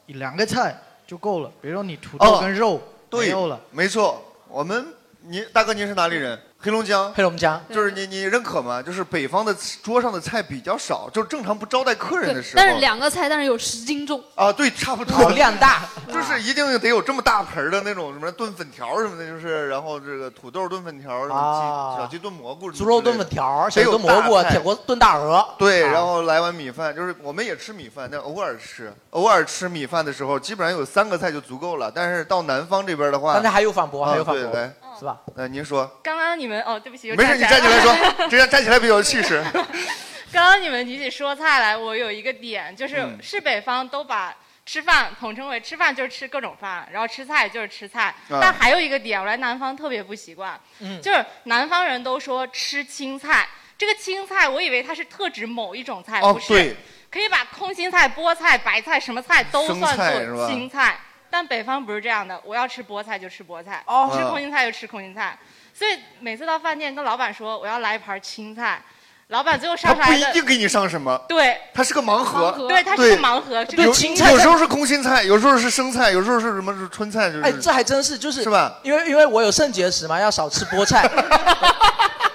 [0.06, 0.76] 两个菜
[1.06, 3.60] 就够了，比如说你土豆哦跟肉、没对有了。
[3.70, 4.84] 没错，我们
[5.20, 6.36] 你大哥您是哪里人？
[6.62, 7.12] 黑龙江。
[7.12, 8.80] 黑龙江就是你你认可吗？
[8.80, 9.52] 就是北方的
[9.82, 12.54] 桌上的菜比较少，就是正常不招待客人的对时候。
[12.56, 14.22] 但是两个菜，但是有十斤重。
[14.36, 15.16] 啊，对，差不多。
[15.16, 15.82] 好量大，
[16.12, 23.26] 就是一定得有这么大盆儿的那种什么炖粉条什么的，就是然后这个土豆炖粉条，什么啊鸡小鸡炖蘑菇，猪肉炖粉。
[23.32, 25.42] 条、小得有炖蘑菇、铁锅炖大鹅。
[25.56, 31.90] 对，啊然后来碗米饭，就是我们也吃米饭，但偶尔吃，偶尔吃米饭的时候，基本上有三个菜就足够了。
[31.90, 35.18] 但是到南方这边的话，刚才还有反驳，啊还有反驳，对来，是吧？
[35.34, 39.42] 呃，您说，刚刚你们哦，对不起，又没事，你站站起来说， 这样站起来比较有气势。
[40.32, 44.32] 刚刚你们提起说菜来，我有一个点，就是、嗯是北方都把
[44.64, 48.14] 吃饭统称为吃饭就是吃各种饭，然后吃菜就是吃菜。
[48.30, 56.76] 啊但还有一个点，我来南方特别不习惯，嗯就是南方人都说吃青菜，这个青菜我以为它是特指某一种菜，哦不，是，对，
[57.10, 60.96] 可以把空心菜、菠菜、白菜什么菜都生算菜是吧作青菜。
[61.32, 65.38] 但北方不是这样的，我要吃菠菜就吃菠菜，哦吃空心菜就吃空心菜。
[65.72, 68.82] 所以每次到饭店跟老板说我要来一盘青菜，
[69.28, 77.44] 老板最后他不上出来的一定给你上什么，对，它是个盲盒，对，它是个盲盒，这个有青菜有时候是空心菜，有时候是生菜，有时候是什么是春菜，就是。
[77.44, 78.78] 哎，这还真是，就是是吧？
[78.82, 81.08] 因为因为我有肾结石嘛，要少吃菠菜。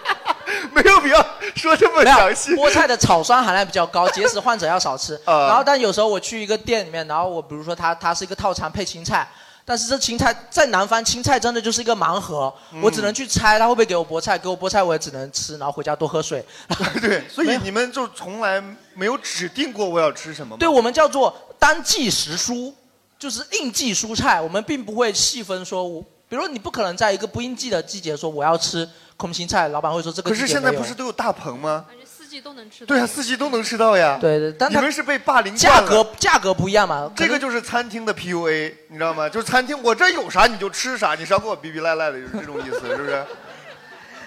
[0.84, 1.26] 没有必要
[1.56, 2.52] 说这么详细。
[2.56, 5.20] 菠菜的草酸含量比较高，结石患者要少吃。
[5.26, 9.28] 呃然后，但有时候我去一个店里面，然后我比如说它它是一个套餐配青菜，
[9.66, 16.46] 但是这青菜在南方青菜真的就是一个盲盒，嗯我只能去猜它会不会给我菠菜，给我菠菜我也只能吃，然后回家多喝水。
[17.02, 18.64] 对，所以你们就从来
[18.94, 20.58] 没有指定过我要吃什么吗？
[20.60, 22.74] 对我们叫做单季时蔬，
[23.20, 31.86] 就是应季蔬菜，我们并不会细分说我，比如你不可能在一个不应季的季节说我要吃空心菜，老板会说这个可是现在没有不是都有大棚吗？
[32.06, 32.88] 四季都能吃到。
[32.88, 34.18] 对啊，四季都能吃到呀。
[34.20, 37.10] 对对，但它你们是被霸凌价惯了格价格不一样嘛？
[37.16, 39.30] 这个就是餐厅的 PUA，你知道吗？
[39.30, 43.26] 就是餐厅我这有啥你就吃啥，你少给我逼逼赖赖的，就是这种意思，是不是？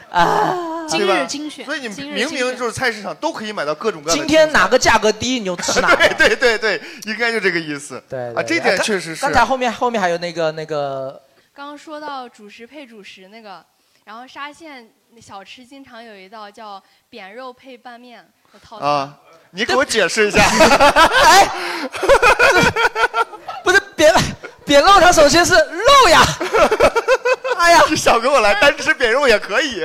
[0.08, 4.24] 啊今日精选所以你今日精选明明就是菜市场都可以买到各种各样的。
[4.24, 6.08] 今天哪个价格低你就吃哪个。
[6.16, 8.02] 对对对对，应该就这个意思。
[8.08, 9.22] 对啊，这点确实是。
[9.22, 11.20] 刚才后面后面还有那个那个
[11.60, 13.62] 刚刚说到主食配主食那个，
[14.04, 14.90] 然后沙县
[15.20, 18.88] 小吃经常有一道叫扁肉配拌面的套餐。
[18.88, 19.14] 啊，
[19.50, 20.40] 你给我解释一下。
[23.62, 24.10] 不是扁
[24.64, 26.22] 扁肉，它首先是肉呀。
[27.60, 29.82] 哎呀，你少给我来，单吃扁肉也可以。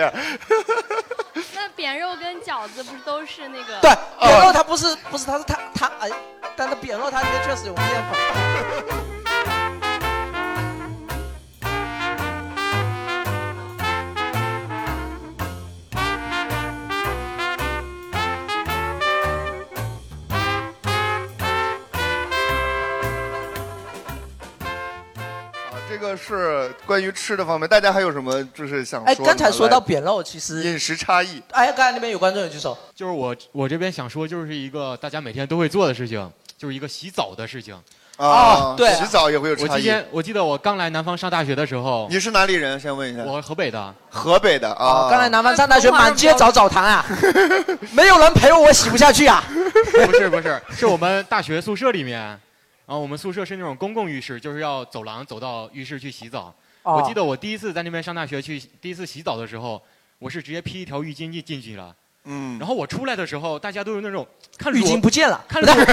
[1.53, 3.77] 那扁肉跟饺子不是都是那个？
[3.81, 6.09] 对，扁肉它不是不是它是它它哎，
[6.55, 8.17] 但是扁肉它里面确实有面粉。
[25.87, 29.21] 这个是关于吃的方面，大家还有什么就是想说哎，吗？
[29.23, 31.41] 刚才说到扁肉，其实饮食差异。
[31.51, 37.75] 哎，刚才那边有观众有举手，就是我我这边想说，就是一个大家每天都会做的事情，就是一个洗澡的事情。
[38.17, 42.79] 啊对洗澡也会有差异我今天我记得我刚来南方上大学的时候，你是哪里人？
[42.79, 43.23] 先问一下。
[43.23, 43.93] 我河北的。
[44.09, 45.09] 河北的啊。
[45.09, 47.05] 刚来南方上大学满街找澡堂啊，
[47.91, 49.43] 没有人陪我，我洗不下去啊。
[50.05, 52.39] 不是不是，是我们大学宿舍里面，
[52.87, 56.53] 然后我们宿舍是那种公共浴室，就是要走廊走到浴室去洗澡。
[56.83, 59.81] 哦我记得我第一次在那边上大学去第一次洗澡的时候，
[60.19, 61.95] 我是直接披一条浴巾进进去了。
[62.25, 62.59] 嗯。
[62.59, 64.27] 然后我出来的时候，大家都是那种
[64.57, 65.73] 看浴巾不见了，看裸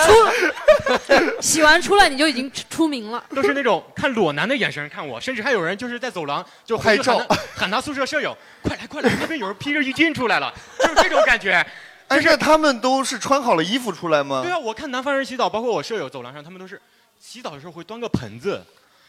[1.40, 3.22] 洗完出来你就已经出出名了。
[3.34, 11.66] 都是那种看裸男的眼神看我，甚至还有人就是在走廊就拍照喊他喊他宿舍舍友，快来快来，那边有人披着浴巾出来了，就是这种感觉。
[12.10, 14.40] 但是他们都是穿好了衣服出来吗？
[14.42, 16.82] 对啊，我看南方人洗澡，包括我舍友走廊上，他们都是
[17.20, 18.60] 洗澡的时候会端个盆子，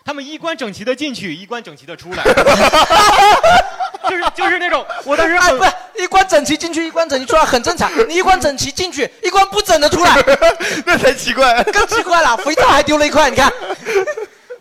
[0.06, 2.24] 他们衣冠整齐的进去，衣冠整齐的出来，
[4.08, 7.92] 就是就是那种，我当时哎，不是衣冠整齐进去，衣冠整齐出来很正常。
[8.08, 10.16] 你衣冠整齐进去，衣冠不整的出来，
[10.86, 12.38] 那才奇怪，更奇怪了。
[12.38, 13.52] 肥皂还丢了一块，你看。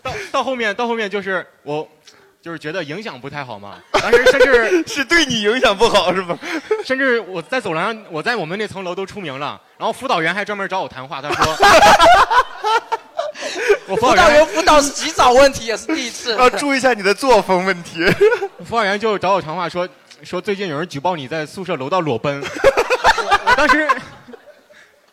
[0.02, 1.86] 到到后面到后面就是我。
[2.42, 6.38] 就是觉得影响不太好嘛，当时甚至 是对你影响不好是吧？
[6.84, 11.44] 甚至我在走廊上，我在我们那层楼都出名了，然后辅导员还专门找我谈话，他说，
[13.88, 16.34] 我辅导员辅导洗澡问题也是第一次。
[16.36, 18.06] 要注意一下你的作风问题。
[18.64, 19.86] 辅导员就找我谈话说，
[20.22, 23.86] 说最近有人举报你在宿舍楼道裸奔，我我当时，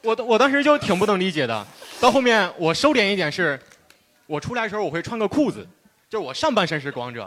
[0.02, 1.66] 我我当时就挺不能理解的。
[2.00, 3.60] 到后面我收敛一点是，
[4.28, 5.68] 我出来的时候我会穿个裤子，
[6.10, 7.24] 就是我上半身是光着，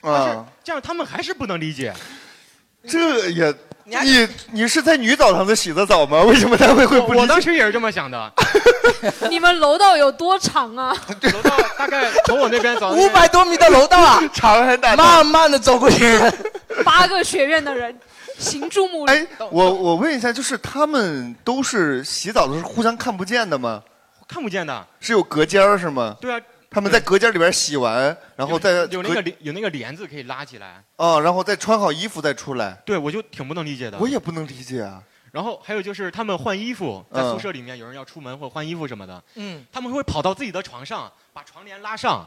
[0.00, 1.92] 啊，这样他们还是不能理解。
[2.88, 3.54] 这也
[3.84, 6.22] 你你是在女澡堂子洗的澡吗？
[6.22, 7.20] 为什么他会会不理解？
[7.22, 8.32] 我当时也是这么想的，
[9.28, 10.94] 你们楼道有多长啊？
[11.32, 16.18] 楼道大概从我那边走五百多米的楼道啊， 长还大慢慢的走过去。
[16.84, 17.98] 八个学院的人，
[18.38, 19.12] 行注目礼。
[19.12, 23.82] 哎，我我问一下，就是他们都是洗澡的时候互相看不见的吗？
[24.26, 26.16] 看不见的，是有隔间儿是吗？
[26.20, 26.40] 对啊，
[26.74, 30.82] 他们在隔间里边洗完， 然后再隔有那个帘有那个帘子可以拉起来。
[30.96, 32.72] 哦，然后再穿好衣服再出来。
[32.84, 33.96] 对，我就挺不能理解的。
[33.98, 35.00] 我也不能理解啊。
[35.30, 42.26] 然后还有就是他们换衣服，在嗯宿舍里面有人要出门或换衣服什么的，嗯，他们会跑到自己的床上，把床帘拉上，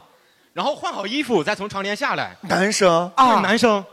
[0.54, 2.36] 然后换好衣服再从床帘下来。
[2.42, 3.84] 男生啊，男生。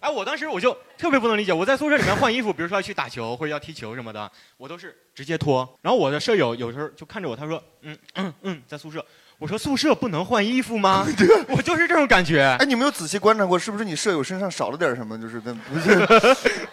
[0.00, 5.68] 哎，我当时我就特别不能理解，我在宿舍里面换衣服，比如说要去打球或者要踢球什么的，我都是直接脱。
[5.82, 9.04] 然后我的舍友有时候就看着我，他说：“嗯嗯嗯，在宿舍。”
[9.38, 11.06] 我说：“宿舍不能换衣服吗？
[11.48, 12.42] ”我就是这种感觉。
[12.58, 15.18] 哎，你没有仔细观察过，是不是你舍友身上少了点什么？
[15.18, 16.06] 就是跟不是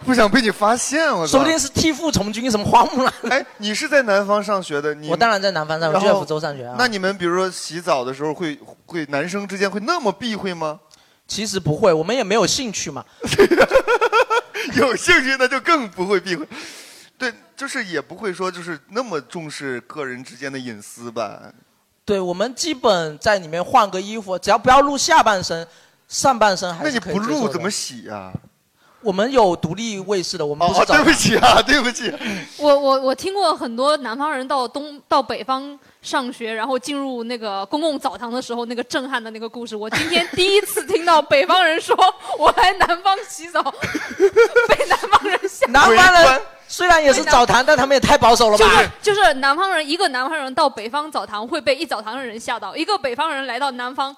[0.06, 3.14] 不想被你发现，我说不定是替父从军，什么花木兰。
[3.30, 6.76] 哎，你是在南方上学的，你我当然在南方上，我然就在福州上学啊。
[6.78, 10.78] 那你们比如说洗澡的时候会会男生之间会那么避讳吗？
[11.28, 13.04] 其实不会，我们也没有兴趣嘛。
[14.76, 16.48] 有兴趣那就更不会避讳。
[17.18, 21.52] 对，就是也不会说就是那么重视个人之间的隐私吧。
[22.06, 25.68] 对，我们基本在里面换个衣服，只要不要露下半身，
[26.08, 28.32] 上半身还那你是可以接受的不录怎么洗呀、
[29.02, 32.14] 我们有独立卫视的，我们不是哦，对不起啊，对不起。
[32.58, 39.76] 我我我听过很多南方人到东到北方上学，然后进入那个公共澡堂的时候那个震撼的那个故事。
[39.76, 41.94] 我今天第一次听到北方人说
[42.40, 43.62] 我来南方洗澡，
[44.70, 45.68] 被南方人吓。
[45.68, 48.66] 南方人虽然也是澡堂，但他们也太保守了吧？
[49.02, 54.16] 就是就是南方人，一个南方人到北方澡堂会被一澡堂的人吓到，一个北方人来到南方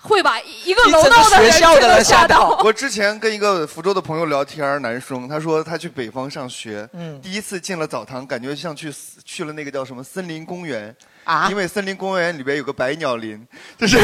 [0.00, 2.60] 会把一个楼道的人全都吓到。
[2.64, 8.92] 我之前跟一个福州的朋友聊天，男生，他说他去北方上学，嗯第一次进了澡堂，感觉像去
[9.24, 10.94] 去了那个叫什么森林公园。
[11.28, 13.38] 啊因为森林公园里边有个百鸟林，
[13.78, 13.98] 就是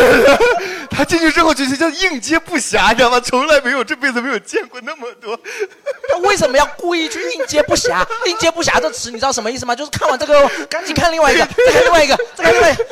[0.91, 3.19] 他进去之后就是叫应接不暇，你知道吗？
[3.19, 5.35] 从来没有这辈子没有见过那么多。
[6.11, 8.07] 他为什么要故意去应接不暇？
[8.27, 9.75] 应接不暇这词你知道什么意思吗？
[9.75, 12.87] 就是看完这个，赶紧看另外一个，再看另外一个，再看另外一个。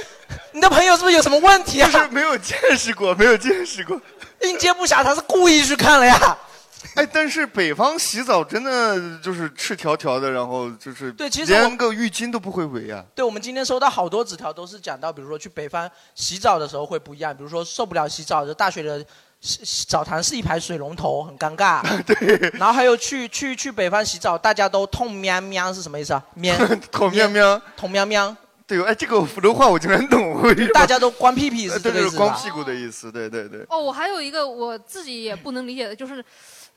[0.52, 1.90] 你的朋友是不是有什么问题啊？
[1.92, 4.00] 就是没有见识过，没有见识过。
[4.40, 6.38] 应接不暇，他是故意去看了呀。
[6.96, 13.04] 哎，但是北方洗澡真的就是赤条条的，然后就是对其实我连个浴巾都不会围啊。
[13.14, 19.04] 对，我们今天收到好多纸条，都是讲到，比如说去北方洗澡的时候会不一样，比如说受不了洗澡，就大学的
[19.40, 21.82] 洗洗澡堂是一排水龙头，很尴尬。
[22.04, 22.50] 对。
[22.54, 26.22] 然后还有去去去北方洗澡，大家都痛喵喵是什么意思啊？
[26.34, 26.56] 喵。
[26.90, 27.62] 痛喵喵。
[27.76, 28.36] 痛喵喵。
[28.64, 30.40] 对，哎，这个福州话我竟然懂。
[30.72, 32.26] 大家都光屁屁是这对对，个意思吧？
[32.26, 33.66] 光屁股的意思，对对对。
[33.68, 36.24] 哦，我还有一个我自己也不能理解的，就是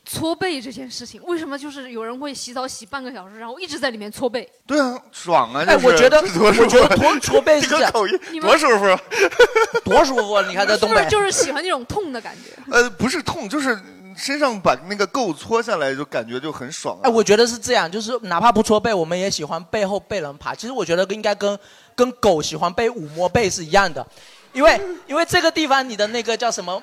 [0.06, 4.48] 搓背这件事情，为什么就是有人会洗澡洗半个小时，然后一直在里面搓背？
[4.68, 5.66] 对啊，爽啊！
[5.68, 8.98] 哎，就是我觉得， 我觉得搓搓背是口音多舒服。
[9.84, 10.42] 多舒服！
[10.44, 12.52] 你看在东北是不是，就是喜欢那种痛的感觉？
[12.72, 13.78] 呃，不是痛，就是
[14.16, 17.02] 身上把那个垢搓下来，就感觉就很爽、啊。
[17.04, 20.54] 哎，我觉得是这样，就是哪怕不搓背，我们也喜欢背后被人爬。
[20.54, 21.58] 其实我觉得应该跟
[21.96, 24.06] 跟狗喜欢被抚摸背是一样的，
[24.54, 26.82] 因为因为这个地方你的那个叫什么，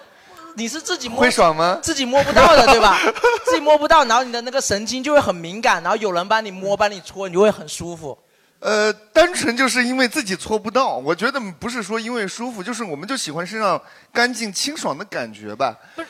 [0.55, 1.79] 你是自己摸会爽吗？
[1.83, 2.99] 自己摸不到的，对吧？
[3.45, 8.19] 自己摸不到，然后你的那个神经就会很敏感，然后有人帮你摸、帮你搓，你就会很舒服。
[8.61, 13.81] 呃，单纯就是因为自己搓不到，我觉得不是说因为舒服，就是我们就喜欢身上
[14.13, 15.77] 干净清爽的感觉吧。
[15.97, 16.09] 不是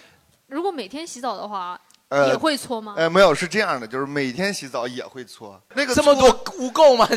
[0.49, 2.93] 如果每天洗澡的话，呃也会搓吗？
[2.99, 5.59] 呃，没有，是这样的，就是每天洗澡也会搓。
[5.75, 6.29] 那个这么多
[6.59, 7.09] 污垢吗？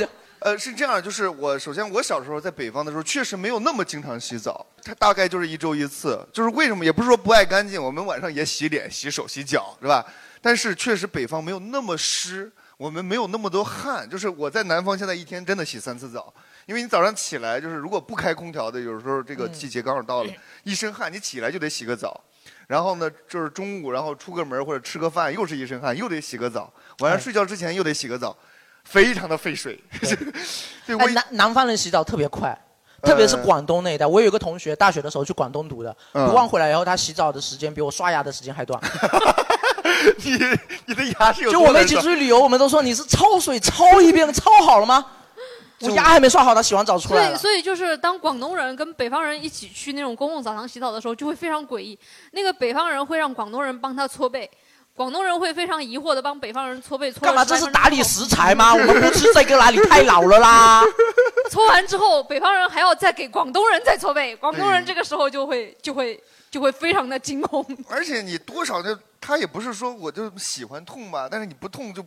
[0.45, 6.23] 呃，是这样，就是我首先我小时候在北方的时候，确实没有那么经常洗澡，它大概就是一周一次。
[6.31, 10.05] 就是为什么也不是说不爱干净，我们晚上也洗脸、洗手、洗脚，是吧？
[10.41, 14.07] 但是确实北方没有那么湿，我们没有那么多汗。
[14.07, 16.31] 就是我在南方现在一天真的洗三次澡，
[16.67, 20.31] 因为你早上起来就是如果不开空调的，有时候这个季节刚好到了，
[20.61, 22.23] 一身汗，你起来就得洗个澡。
[22.67, 26.71] 然后呢，就是中午，然后出个门或者吃个饭，又是一身汗，又得洗个澡。
[26.99, 28.37] 晚上睡觉之前又得洗个澡，
[28.86, 29.77] 非常的费水。
[30.88, 32.57] 对， 我哎，南南方人洗澡特别快，
[33.01, 34.05] 特别是广东那一带。
[34.05, 38.79] 我有一个同学，大学的时候去广东读的，嗯读完回来以后，他洗澡的时间比我刷牙的时间还短。
[40.23, 40.31] 你
[40.86, 45.05] 你的牙是有就我们一起出去旅游，我们都说你是焯水焯一遍焯好了吗？
[45.81, 47.38] 我牙还没刷好，他洗完澡出所以，来了。
[47.38, 51.99] 所以就是当广东人跟北方人一起去那种公共澡堂洗澡的时候，就会非常诡异。
[52.31, 54.49] 那个北方人会让广东人帮他搓背，
[54.95, 57.11] 广东人会非常疑惑的帮北方人搓背。
[57.11, 57.43] 搓干嘛？
[57.43, 58.01] 这是打理？
[58.01, 58.73] 食材吗？
[58.73, 60.81] 我们不吃这个啦，你太老了啦。
[61.51, 67.65] 搓完之后，北方人还要再给广东人再搓背，广东人这个时候就会就会就会非常的惊恐。
[67.89, 72.05] 而且你多少就他也不是说我就喜欢痛吧，但是你不痛就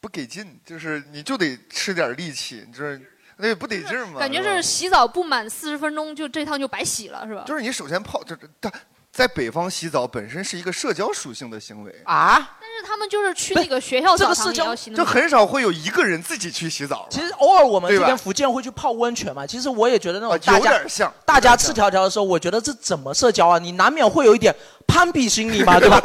[0.00, 3.00] 不给劲，就是你就得吃点力气，就是
[3.36, 4.18] 那也不得劲儿嘛。
[4.18, 7.44] 感觉吧是洗澡不满四十分钟就这趟就白洗了，是吧？
[7.46, 8.72] 就是你首先泡，就是他
[9.12, 17.06] 在北方洗澡本身是一个社交属性的行为啊，但是他们就是去那个学校澡堂也要洗那么久就很少会有一个人自己去洗澡。
[17.10, 23.58] 其实偶尔我们对吧这边福建会去泡温泉嘛，其实我也觉得那种啊大家、有点像大家赤条条的时候，我觉得这怎么社交啊？
[23.58, 24.54] 你难免会有一点
[24.86, 26.00] 攀比心理嘛， 对吧？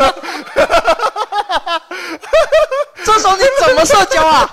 [3.06, 4.50] 这时候你怎么社交啊？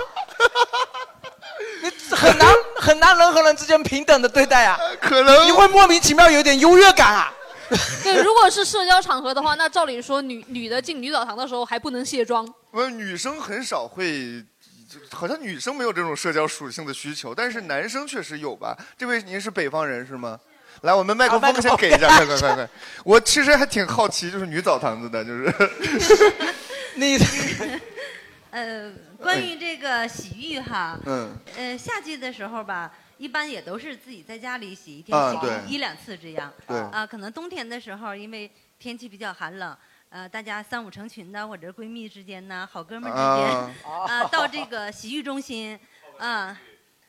[1.82, 7.32] 你很难很难人和人之间平等的对待啊， 可能你会莫名其妙有一点优越感啊。
[8.02, 12.46] 对，如果是社交场合的话，那照理说女女的进女澡堂的时候还不能卸妆。
[12.70, 14.44] 不是女生很少会，
[15.10, 18.76] 好像女生没有这种社交属性的需求，但是男生确实有吧？
[18.98, 20.38] 这位您是北方人是吗？
[20.82, 22.68] 来，我们麦克风先给一下，快快快快！
[23.04, 25.54] 我其实还挺好奇，就是女澡堂子的，就是
[26.96, 27.16] 你
[28.50, 36.52] 呃，关于这个洗浴哈，嗯呃，夏季的时候吧，一般也都是自己在家里洗，一天洗啊一两次这样。
[36.66, 39.76] 对啊，可能冬天的时候，因为天气比较寒冷，
[40.08, 45.78] 呃，大家三五成群的，或者闺蜜之间呢，好哥们儿之间， 啊啊，到这个洗浴中心，
[46.18, 46.58] 啊，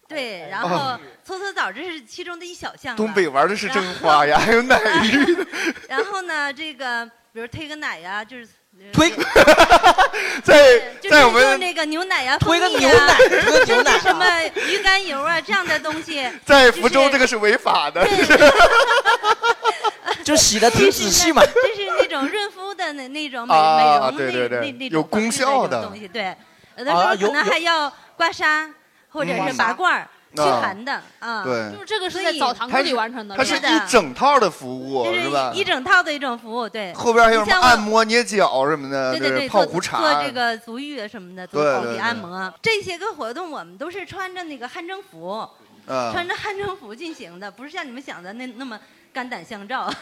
[0.08, 2.96] 对，然后哦搓搓澡，这是其中的一小项。
[2.96, 5.46] 东北玩的是真花呀，还有奶 浴，
[5.90, 8.48] 然后呢，这个比如推个奶呀，就是
[8.94, 9.12] 推，
[10.44, 14.26] 在就是在我们用那个牛奶呀，推个牛奶推个牛奶就是什么
[14.68, 18.08] 鱼肝油啊这样的东西， 在福州这个是违法的，
[20.24, 21.42] 就洗的挺仔细嘛。
[21.44, 26.36] 这是那种润肤的那那种美啊美容对对对那有功效的东西，对，
[26.78, 28.72] 有的时候可能有还要刮痧
[29.10, 31.44] 或者是拔罐儿驱啊寒的啊。
[31.44, 31.72] 对。
[31.72, 35.52] 就是这个是所以在澡堂子里完成的，它是一整套的服务这是吧？
[35.54, 36.94] 一整套的一种服务，对。
[36.94, 40.24] 后边还有什么按摩、捏脚什么的，对对对，泡做做壶茶。
[40.24, 41.94] 这个足浴啊什么的，做对头皮对。
[41.96, 45.48] 对按摩，这些个活动我们都是穿着那个汗蒸服，
[45.88, 46.12] 啊。
[46.12, 48.80] 穿着汗蒸服进行的，不是像你们想的那那么
[49.16, 49.90] 肝胆相照。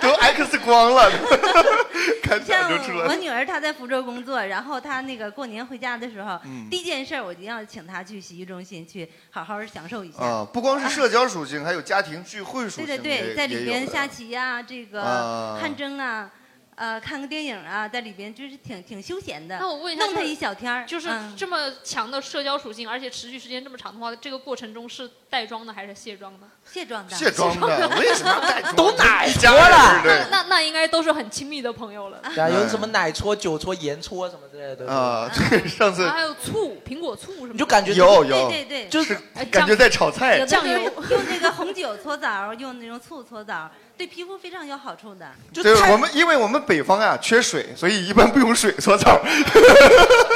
[0.00, 1.10] 都 X 光了，
[2.22, 3.08] 肝胆就出来了。
[3.08, 10.18] 我女儿她在福州工作，然后她那个过年回家的时候，嗯第一件事儿我就要请她去洗浴中心去好好享受一下。
[10.24, 16.28] 啊，不光是社交属性，还有家庭聚会属性，对对对，在里边下棋呀、这个啊汗蒸啊，
[16.78, 19.58] 呃，看个电影啊，在里边就是挺挺休闲的。
[19.58, 26.46] 那我问一下，弄他一小天儿，就是嗯这么强的社交属性，而且持续时间这么长的话，这个过程中是带妆的还是卸妆的？
[26.64, 27.16] 卸妆的。
[27.16, 28.74] 卸妆的，为什么要带妆？
[28.76, 32.20] 都奶一家搓了那那那应该都是很亲密的朋友了。
[32.32, 34.88] 对啊，有什么奶搓、酒搓、盐搓什么之类的。
[34.88, 37.52] 啊，对，上次还有醋，苹果醋什么的。
[37.54, 40.78] 你就感觉有有，对对对，就是哎感觉在炒菜酱油
[41.10, 43.68] 用那个红酒搓澡，用那种醋搓澡，
[43.98, 45.26] 对皮肤非常有好处的。
[45.52, 49.18] 就是我们，因为我们北方呀缺水，所以一般不用水搓澡。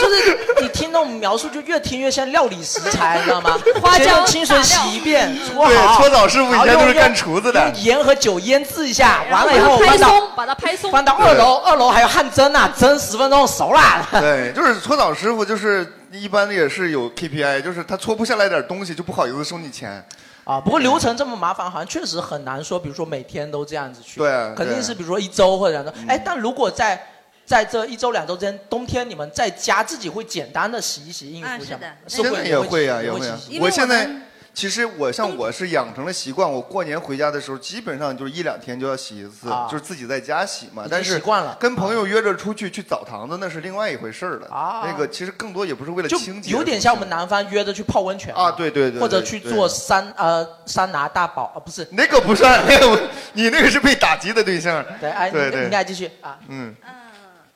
[0.03, 3.57] 就是 你听那种描述，就越听越像料理食材，你知道吗？
[3.81, 6.01] 花椒先用清水洗一遍，搓对好。
[6.01, 10.91] 搓澡师傅以前都是干厨子的用盐和酒腌制一下，完了以后拍放到松，把它拍松。
[10.91, 13.81] 放到二楼，二楼还有汗蒸啊，蒸十分钟熟了。
[14.11, 20.05] 对，就是搓澡师傅，就是一般也是有 KPI，就是他搓不下来点东西，就不好意思收你钱。
[20.45, 24.19] 啊，不过流程这么麻烦，好像确实很难说，比如说每天都这样子去。
[24.19, 25.93] 对啊肯定是比如说一周或者两周。
[26.09, 27.01] 哎，但如果在
[27.45, 31.83] 在这一周两周之间，冬天你们在家自己会简单的洗一洗应付一下吗？
[32.07, 33.21] 是现在也会啊，也也会。
[33.61, 34.09] 我现在
[34.55, 39.67] 其实我像我是养成了习惯，我过年回家的时候，基本上就是一两天就要洗一次，啊。
[39.71, 40.87] 就是自己在家洗嘛。
[41.03, 41.57] 习惯了。
[41.59, 44.49] 跟朋友约着出去去澡堂子，那是另外一回事儿了。
[44.49, 44.83] 啊。
[44.87, 51.89] 那个其实更多也不是为了就清洁，有点像我们南方约着去泡温泉啊，对对对，或者去做桑呃桑拿大宝啊，不是。
[51.93, 53.01] 那个不算，那个我
[53.33, 54.85] 你那个是被打击的对象。
[55.01, 55.51] 对，哎，对对。
[55.51, 56.77] 你你应该继续啊，嗯，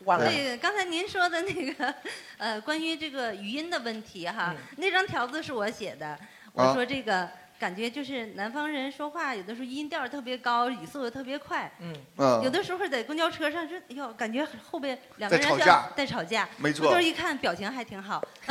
[0.05, 0.27] 忘了。
[0.27, 1.95] 对，刚才您说的那个，
[2.39, 6.19] 呃，关于这个语音的问题哈，那张条子是我写的。
[6.57, 7.29] 我啊说这个
[7.61, 11.71] 感觉就是南方人说话有的时候音调特别高，语速又特别快。
[11.81, 16.49] 嗯嗯有的时候在公交车上，这哎呦，感觉后边两个人就在吵架在吵架。
[16.57, 18.27] 没错回头一看，表情还挺好。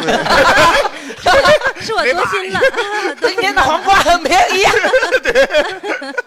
[1.82, 2.60] 是我 多心了。
[3.22, 4.72] 今天的黄瓜很便宜啊。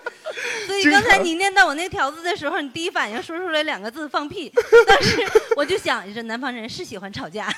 [0.67, 4.53] 所以刚才你念到我那条子的时候，你第一反应说出来两个字“放屁”，
[4.87, 5.27] 但是
[5.57, 7.53] 我就想，这南方人是喜欢吵架。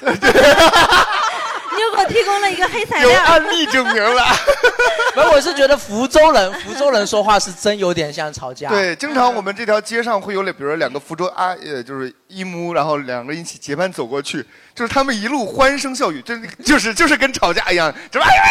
[1.72, 3.10] 你又给我提供了一个黑材料。
[3.10, 4.24] 有案例证明了。
[5.16, 8.68] 没有，我是觉得福州人，福州人说话是真有点像吵架。
[8.68, 14.44] 对，经常我们这条街上会有两，比如说两个福州阿，呃，就是一母，然后两个人一起结伴走过去，
[14.74, 18.42] 就是他们一路欢声笑语，真就是就是跟吵架一样，就是哎呀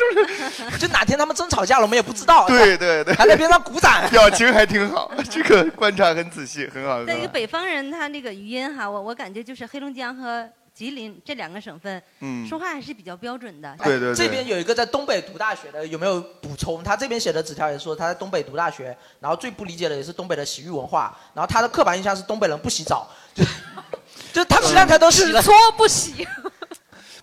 [0.00, 2.46] 就是就哪天他们真吵架了，我们也不知道。
[2.48, 7.04] 对对对，还在边上鼓掌， 表情还挺好，这个观察很仔细，很好。
[7.04, 10.48] 在一个北方人，他那个语音哈，我我感觉就是黑龙江和
[10.80, 13.76] 吉林这两个省份，嗯说话还是比较标准的。
[13.84, 16.82] 对对对这边有一个在东北读大学的，有没有补充？
[16.82, 23.44] 他这边写的纸条也说他在东北读大学，然后最不理解的也是东北的洗浴文化，然后他的刻板印象是东北人不洗澡， 就
[24.32, 26.26] 就他洗两台都洗了，只搓不洗。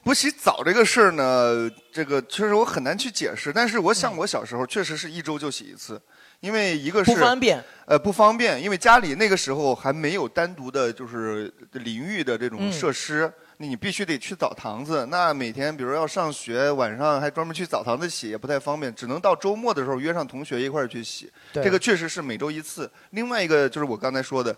[0.03, 3.51] 不洗澡这个事儿呢，这个确实我很难去解释。
[3.51, 6.01] 但是我想，我小时候确实是一周就洗一次，
[6.39, 15.05] 因为一个是不方便，呃，不方便，因为家里那个时候还没有单独的，就是淋浴的这种嗯设施，那你必须得去澡堂子。
[15.07, 21.31] 那每天比如要上学，晚上还专门去澡堂子洗，也不太方便，只能到周末的时候约上同学一块儿去洗。
[21.51, 22.89] 对这个确实是每周一次。
[23.11, 24.55] 另外一个就是我刚才说的。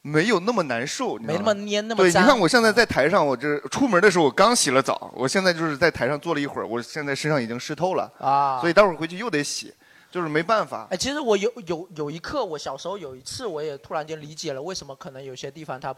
[0.00, 9.74] 没有那么难受，你知道吗没那么粘那么对，你脏看我现在在台上，我这出门的时候我刚洗了澡，我现在就是在台上坐了一会儿，我现在身上已经湿透了啊所以待会儿回去又得洗，
[10.08, 10.86] 就是没办法。
[10.88, 15.92] 哎，其实我有有有一刻，我小时候有一次，我也突然间理解了为什么可能有些地方他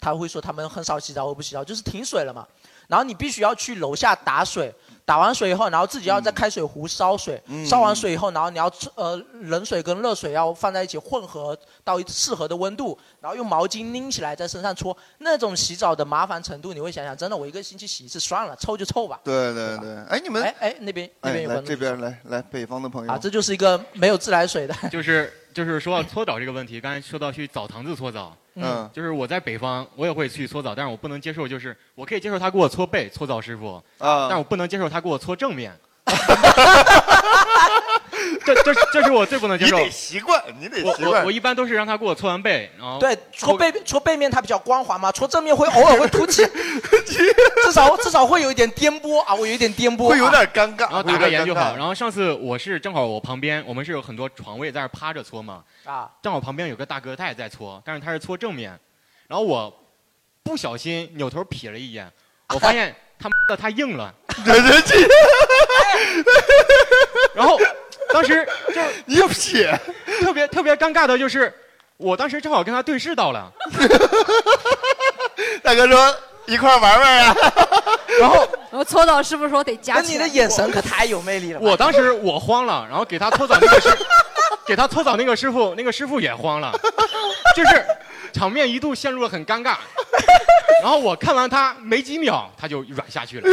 [0.00, 2.46] 他会说他们很少洗澡或不洗澡，就是停水了嘛。
[2.88, 4.72] 然后你必须要去楼下打水，
[5.04, 14.96] 打完水以后，然后自己要在开水壶烧水，嗯烧完水以后，然后你要呃冷水跟热水要放在一起混合到适合的温度，然后用毛巾拎起来在身上搓。
[15.18, 19.18] 那种洗澡的麻烦程度，你会想想，真的我一个星期洗一次算了，臭就臭吧。
[19.24, 24.72] 对对对，哎，你们哎哎那边那边有个这边来来北方的朋友啊，这就是一个没有自来水的。
[24.92, 28.90] 就是就是说到搓澡这个问题，刚才说到去澡堂子搓澡，嗯。
[28.92, 34.28] 就是我在北方我也会去搓澡，但是我不能接受，就是我可以接受他给我搓背，搓澡师傅，啊。
[34.28, 35.72] 但我不能接受他给我搓正面。
[38.44, 39.76] 这这这是我最不能接受。
[39.78, 46.46] 你得习惯，你得我习惯我我一般都是让他给我搓完背，然后对，搓背搓背面它比较光滑嘛，搓正面会偶尔会凸起，
[47.64, 51.74] 至少至少会有一点颠簸啊，我有一点颠簸，会有点尴尬然后打个盐就好。
[51.76, 58.78] 然后上次我是正好我旁边我们是有很多床位在那趴着搓嘛，啊，正好旁边有个大哥他也在搓，但是他是搓正面，
[59.26, 59.76] 然后我
[60.44, 62.08] 不小心扭头瞥了一眼，
[62.50, 64.14] 我发现他妈的他硬了，
[67.34, 67.58] 然后
[68.12, 69.78] 当时就是你瞥，
[70.20, 71.52] 特别特别尴尬的就是，
[71.96, 73.50] 我当时正好跟他对视到了，
[75.62, 76.16] 大哥说
[76.46, 77.36] 一块玩玩啊，
[78.20, 78.36] 然后
[78.70, 80.18] 然后搓澡师傅说得加那你。
[80.18, 81.60] 的眼神可太有魅力了。
[81.60, 83.88] 我当时我慌了，然后给他搓澡那个师，
[84.66, 86.72] 给他搓澡那个师傅，那个师傅也慌了，
[87.56, 87.84] 就是
[88.32, 89.76] 场面一度陷入了很尴尬。
[90.82, 93.48] 然后我看完他没几秒，他就软下去了。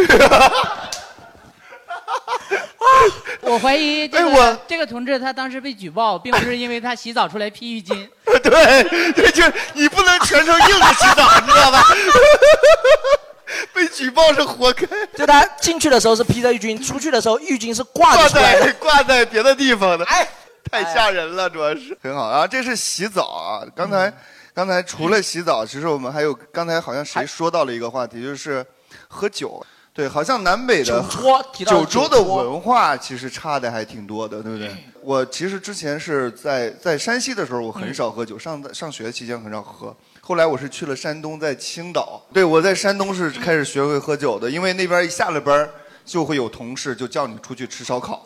[3.41, 8.07] 我怀疑这个、哎我这个同志他当时被举报，并不是因为他洗澡出来披浴巾。
[8.43, 11.83] 对对，就是你不能全程硬着洗澡，你知道吧？
[13.73, 18.73] 被举报是活该，就他进去的时候是披着浴巾，出去的时候浴巾是挂挂着出来的在。
[18.73, 20.27] 挂在别的地方的，哎，
[20.71, 22.47] 太吓人了，主要是很好啊。
[22.47, 24.13] 这是洗澡啊，刚才、嗯
[24.55, 28.63] 刚才除了洗澡，其实我们还有刚才好像谁说到了一个话题，就是
[29.07, 29.65] 喝酒。
[29.93, 34.75] 对，好像南北的酒桌提到了九州的文化其实差的还挺多的，对不对？
[35.03, 39.95] 我其实之前是在在山西的时候，我很少喝酒，上上学期间很少喝。
[40.19, 42.19] 后来我是去了山东，在青岛。
[42.33, 45.69] 对，我在山东是开始学会喝酒的，因为那边一下了班儿
[46.03, 48.25] 就会有同事就叫你出去吃烧烤，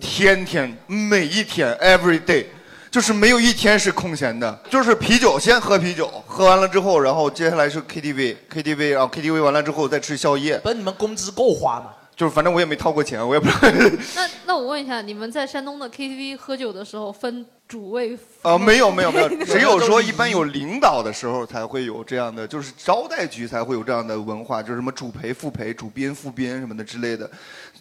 [0.00, 2.46] 天天每一天 every day，
[2.92, 10.58] 就是没有一天是空闲的，就是啤酒先喝啤酒，喝完了之后，然后接下来是 KTV，KTV，然后 KTV 完了之后再吃宵夜。
[10.58, 11.86] 不是你们工资够花吗？
[12.14, 13.96] 就是反正我也没掏过钱，我也不 知道。
[14.14, 27.28] 那那我问一下，你们在山东的 KTV 喝酒的时候分主谓夫呃，没有没有没有， 只有说一般有领导的时候才会有这样的，就是招待局才会有这样的文化，就是什么主陪、副陪、主宾、副宾什么的之类的。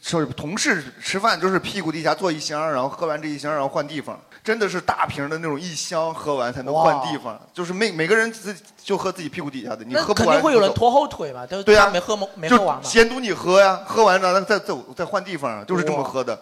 [0.02, 12.84] 就是同事吃饭就是屁股底下坐一箱，然后喝完这一箱，然后换地方，真的是大瓶的那种一箱喝完才能换地方，就是每每个人自己就喝自己屁股底下的，你那喝不完肯定会有人拖后腿嘛，都对呀、他没喝没没就喝完嘛。
[12.84, 16.42] 监督你喝呀，喝完了再走再换地方啊，就是这么喝的，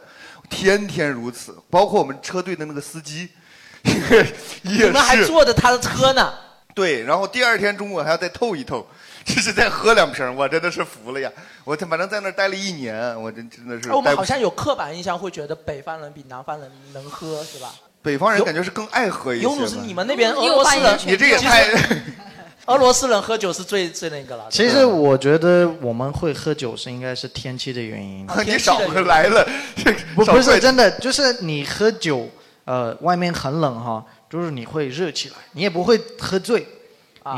[0.49, 1.57] 天天如此。
[1.69, 3.29] 包括我们车队的那个司机，
[3.83, 4.33] 也是。
[4.61, 6.33] 你们还坐着他的车呢。
[6.73, 8.87] 对，然后第二天中午还要再透一透，
[9.29, 11.31] 就是再喝两瓶，我真的是服了呀！
[11.63, 17.71] 我他反正在那儿待了一年，我真真的是哎，我们待不好像有刻板印象，会觉得北方人比南方人能喝，是吧？
[18.01, 19.53] 北方人感觉是更爱喝一些吧。
[19.53, 21.65] 尤努是你们那边俄罗斯人，你这也太……
[22.65, 24.45] 俄罗斯人喝酒是最最那个了。
[24.49, 28.27] 其实我觉得我们会喝酒是应该是天气的原因。
[28.45, 29.47] 你少回来了，
[30.15, 32.29] 不不是真的，就是你喝酒，
[32.65, 36.65] 呃，外面很冷哈，就是你会热起来，你也不会喝醉，啊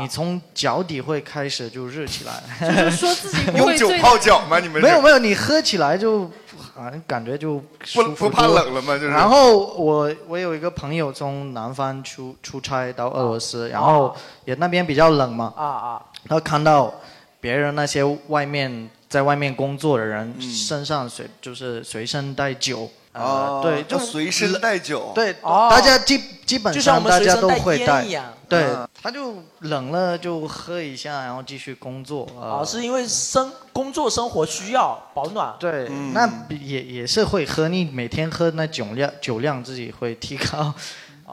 [0.00, 2.42] 你从脚底会开始就热起来。
[2.60, 4.58] 就是说自己 用酒泡脚吗？
[4.58, 4.82] 你们是？
[4.82, 6.30] 没有没有，你喝起来就
[6.74, 8.94] 好像感觉就不舒服不怕冷了吗？
[8.94, 14.14] 就是然后我我有一个朋友从南方出出差到俄罗斯，然后
[14.44, 16.92] 也那边比较冷嘛，啊啊，然后看到
[17.40, 35.54] 别人那些外面在外面工作的人、身上随就是随身带酒，呃，哦对，就随身带酒，对，哦大家基基本就像我上大家都们随身带会带烟一样，对嗯，他就冷了就喝一下，然后继续工作，啊，呃，是因为生工作生活需要保暖。
[35.58, 40.58] 对，嗯那也也是会喝，你每天喝那酒量酒量自己会提高。
[40.58, 40.74] 哦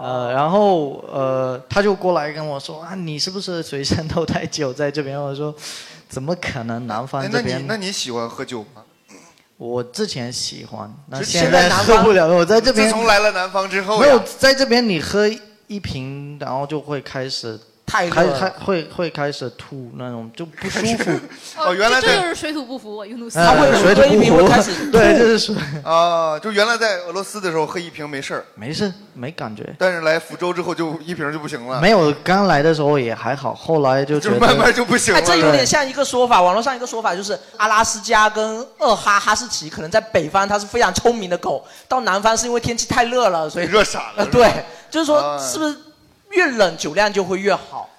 [0.02, 5.20] 呃，然后呃，他就过来跟我说啊，你是不是随身都带酒在这边？
[5.22, 5.54] 我说，
[6.08, 6.88] 怎么可能？
[6.88, 8.82] 南方哎，那你这边，那你喜欢喝酒吗？
[9.60, 12.30] 我之前喜欢，那是现现在在南方喝不了。
[12.30, 15.30] 我在这边自从来了南方之后没有，在这边，你喝
[15.68, 21.12] 一瓶，然后就会开始开太热了开会会开始吐那种就不舒服。
[21.58, 23.40] 哦，原来这就是水土不服，尤努斯。
[23.40, 24.48] 哎水土不服，
[24.92, 25.56] 对，这是水。
[25.84, 29.68] 啊，就原来在俄罗斯的时候喝一瓶没事儿，没事，没感觉。
[29.80, 31.82] 但是来福州之后就一瓶就不行了。
[31.82, 35.26] 没有，刚来的时候也还好，后来就觉得就慢慢就不行哎，了。
[35.26, 44.52] 这有点像一个说法，网络上一个说法就是阿拉斯加跟二哈哈士奇可能在北方它是非常聪明的狗，到南方是因为天气太热了，所以热傻了呃，对，
[44.92, 45.76] 就是啊说是不是
[46.32, 47.90] 越冷酒量就会越好？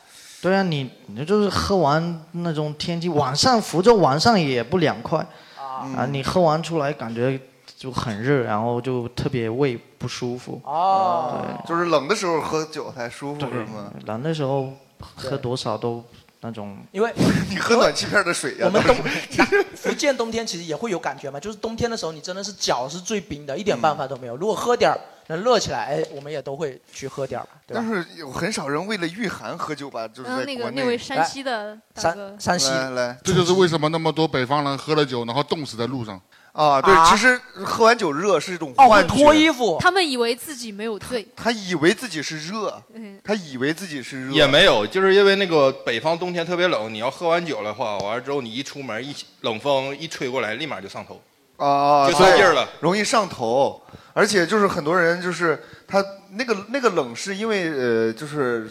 [0.42, 5.18] 对啊，你你就是喝完那种天气，晚上福州晚上也不凉快
[5.56, 7.38] 啊，你喝完出来感觉
[7.76, 10.60] 就很热，然后就特别胃不舒服。
[10.64, 13.92] 哦，就是冷的时候喝酒才舒服是吗？
[14.06, 14.72] 冷的时候
[15.14, 16.02] 喝多少都
[16.40, 16.78] 那种。
[16.92, 17.12] 因为
[17.50, 24.34] 你喝暖气片的水呀、我们冬南福建冬天其实也会有感觉嘛，就是冬天的时候你真的是脚是最冰的，一点办法都没有。
[24.36, 24.98] 如果喝点儿
[25.30, 27.88] 能热起来，哎，我们也都会去喝点儿嘛，对吧但？
[27.88, 30.82] 是有很少人为了御寒喝酒吧，就是然后那个国内。
[30.82, 36.20] 那位山西的大哥，山西来来，这就是为什么那么多北方人喝了酒，然后冻死在路上。
[36.52, 39.48] 啊，对，啊其实喝完酒热是一种哦脱衣。
[39.48, 51.20] 服他们以为自己没有醉，他以为自己是热，嗯他以为自己是热，也没有，就是因为那个北方冬天特别冷，你要喝完酒的话，完了之后你一出门一冷风一吹过来，立马就上头。
[51.60, 53.80] 啊，就上劲儿了，容易上头。
[54.12, 58.68] 而且就是很多人就是他那个那个冷是因为呃就是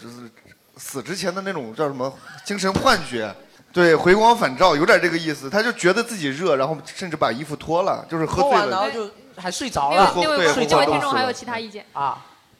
[0.76, 2.12] 死之前的那种叫什么
[2.44, 3.34] 精神幻觉，
[3.72, 5.48] 对，回光返照有点这个意思。
[5.48, 8.92] 他就觉得自己热，然后甚至把衣服脱了，就是喝醉喝完然后了。
[8.92, 11.86] 就还睡着那了，位那位对这位喝听众还有其他意见？
[11.94, 12.18] 啊？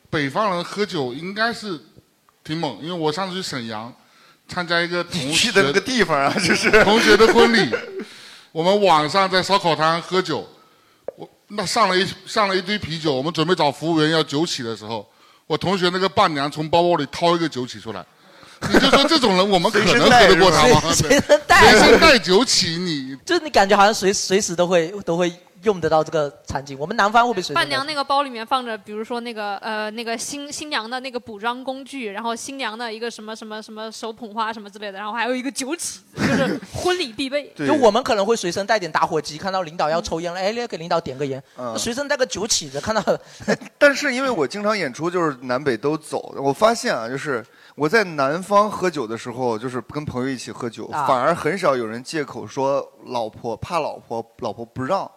[0.08, 1.78] 北方人喝酒应该是
[2.42, 3.92] 挺猛，因为我上次去沈阳
[4.48, 7.70] 参加一个同学去的那个地方啊，这是同学的婚礼，
[8.52, 10.44] 我们晚上在烧烤摊喝酒，
[11.16, 15.08] 我那上了一上了一堆啤酒，我们准备找服务员要酒起的时候，
[15.46, 18.04] 我同学那个伴娘从包包里掏一个酒起出来。
[18.62, 20.92] 你就说这种人，我们可能喝得过他吗？
[20.92, 25.32] 随身带随身带酒起，你就是你感觉好像随随时都会都会
[25.62, 26.78] 用得到这个场景。
[26.78, 37.52] 我们南方会不会随伴娘那个包里面放着，比如说那个呃那个新新娘的那个补妆工具，然后新娘的一个什么什么什么手捧花什么之类的，然后还有一个酒起，就是婚礼必备。
[37.56, 41.42] 就我们可能会随身带点打火机，看到领导要抽烟了，哎，要给领导点个烟。
[41.58, 43.02] 嗯随身带个酒起子，看到
[43.78, 47.44] 但是因为我经常演出，就是南北都走，我发现啊，就是
[47.74, 55.10] 我在南方喝酒的时候，就是跟朋友一起喝酒，啊反而很少有人借口说老婆怕老婆，老婆不让。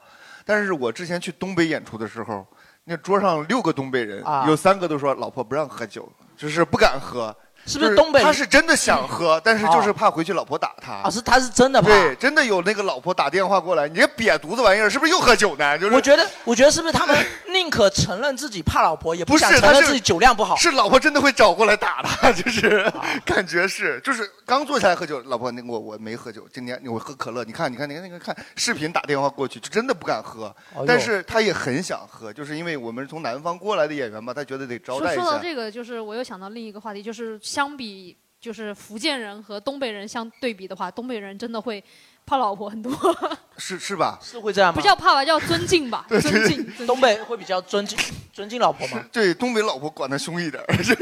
[0.46, 2.46] 但是我之前去东北演出的时候，
[2.84, 7.36] 那桌上六个东北人，啊有三个都说老婆不让喝酒，就是不敢喝。
[7.66, 10.93] 是不是东北他是真的想喝，但是就是怕回去老婆打他。
[10.93, 11.88] 啊，是他是真的怕。
[11.88, 15.78] 对，真的有那个老婆打电话过来，你这瘪犊子玩意儿，是不是又喝酒呢？
[15.78, 20.55] 就是我觉得，我觉得是不是他们宁可承认自己怕老婆，也不是，想承认自己酒量不好？
[20.55, 22.91] 是老婆真的会找过来打他，就是、
[23.26, 35.22] 感觉是，就是刚坐下来喝酒，老婆那个我我没喝酒，今天我喝可乐，你看你看你看那个看视频打电话过去，就真的不敢喝，哎但是他也很想喝，就是因为我们是从南方过来的演员嘛，他觉得得招待一下。
[35.22, 41.82] 说说到这个，就是我又想到另一个话题，就是相比就是福建人和东北人相对比的话，东北人真的会
[42.26, 42.91] 怕老婆很多，
[43.58, 44.18] 是是吧？
[44.20, 44.76] 是会这样吗？
[44.76, 46.58] 不叫怕吧，叫尊敬吧， 对尊敬。
[46.66, 47.95] 尊敬东北会比较尊敬
[48.34, 49.06] 尊敬老婆吗？
[49.14, 50.97] 对，东北老婆管得凶一点儿，是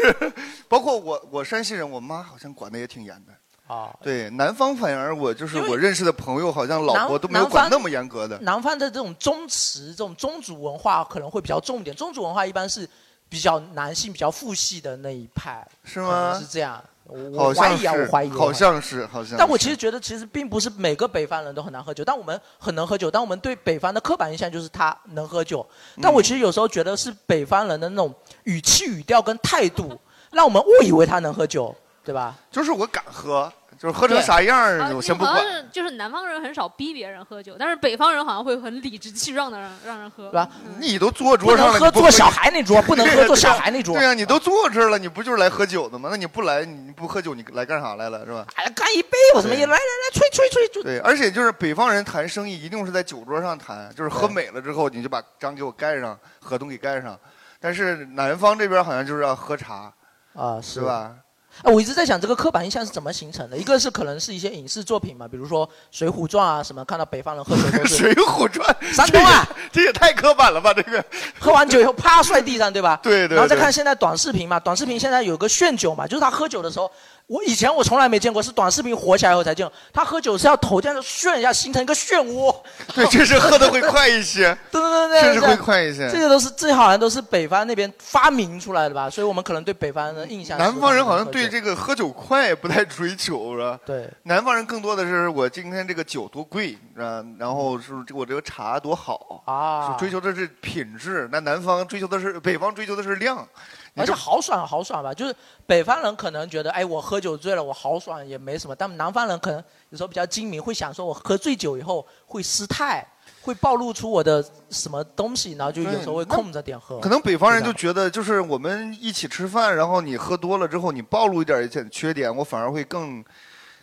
[0.68, 3.34] 包括我，我山西人，我妈好像管得也挺严的。
[3.74, 8.38] 啊，对，南方反而我就是我认识的朋友，好像老婆都没有管那么严格的。
[8.40, 11.96] 南方的这种宗祠、这种宗族文化可能会比较重一点。
[11.96, 12.86] 宗族文化一般是
[13.32, 16.84] 比较男性、比较父系的那一派，是吗是这样。
[17.06, 19.38] 我怀疑啊，我怀疑，好像是，好像。
[19.38, 23.10] 但我其实觉得，其实并不是每个北方人都很难喝酒，但我们很能喝酒。
[23.10, 25.66] 但我们对北方的刻板印象就是他能喝酒。
[26.02, 28.14] 但我其实有时候觉得是北方人的那种
[28.44, 29.98] 语气、语调跟态度，
[30.32, 31.74] 让我们误以为他能喝酒，
[32.04, 32.36] 对吧？
[32.52, 33.52] 就是我敢喝，
[33.82, 35.34] 就是喝成啥样儿啊，我先不管。
[35.34, 40.48] 好像是就是南方人很少逼别人喝酒，但是北方人好像会很理直气壮的让让人喝，对吧？
[40.78, 46.10] 你都坐桌上了，不能喝坐小孩那桌 不能喝坐小孩那桌对呀、你都坐这儿了，你不就是来喝酒的吗？
[46.12, 48.46] 那你不来，你不喝酒，你来干啥来了是吧？
[48.54, 57.18] 哎，干一杯，我怎么也来来来，吹吹吹，就对，而且就是北方人谈生意一定是在酒桌上谈，就是喝美了之后你就把章给我盖上，合同给盖上。
[57.60, 59.92] 但是南方这边好像就是要喝茶，
[60.36, 61.16] 啊，是吧？
[61.64, 63.58] 哎，我一直在想这个刻板印象是怎么形成的。
[63.58, 70.74] 一个是可能是一些影视作品嘛，比如说《水浒传》啊什么，看到北方人喝酒都是 水浒传》山东啊，这也太刻板了吧？
[70.74, 71.04] 这个
[71.40, 73.00] 喝完酒以后啪摔地上，对吧？
[73.04, 76.90] 对对然后再看现在短视频嘛，短视频现在有个炫酒嘛，就是他喝酒的时候，
[77.28, 79.74] 我以前我从来没见过，是短视频火起来以后才见过。
[79.94, 82.54] 他喝酒是要头这样旋一下，形成一个漩涡。
[82.94, 84.58] 对，确实喝的会快一些。
[84.70, 90.58] 对对对对，确实会快一些这些都是这好像都是北方那边发明出来的吧，所以我们可能对北方人的印象。
[90.58, 93.80] 南方人好像对这个喝酒快不太追求，是吧？
[93.86, 101.30] 对，南方人更多的是我今天这个酒多贵，啊，然后是我这个茶多好啊追求的是品质。
[101.32, 103.48] 那南方追求的是，北方追求的是量。
[103.96, 105.36] 而且豪爽豪爽吧，就是
[105.66, 108.76] 北方人可能觉得，哎，我喝酒醉了，我豪爽也没什么。
[108.76, 113.06] 但南方人可能有时候比较精明，会想说，我喝醉酒以后会失态，
[113.42, 117.00] 会暴露出我的什么东西，然后就有时候会控着点喝。
[117.00, 123.24] 可能北方人就觉得，就是我们一起吃饭，然后你喝多了之后，你暴露一点点缺点，我反而会更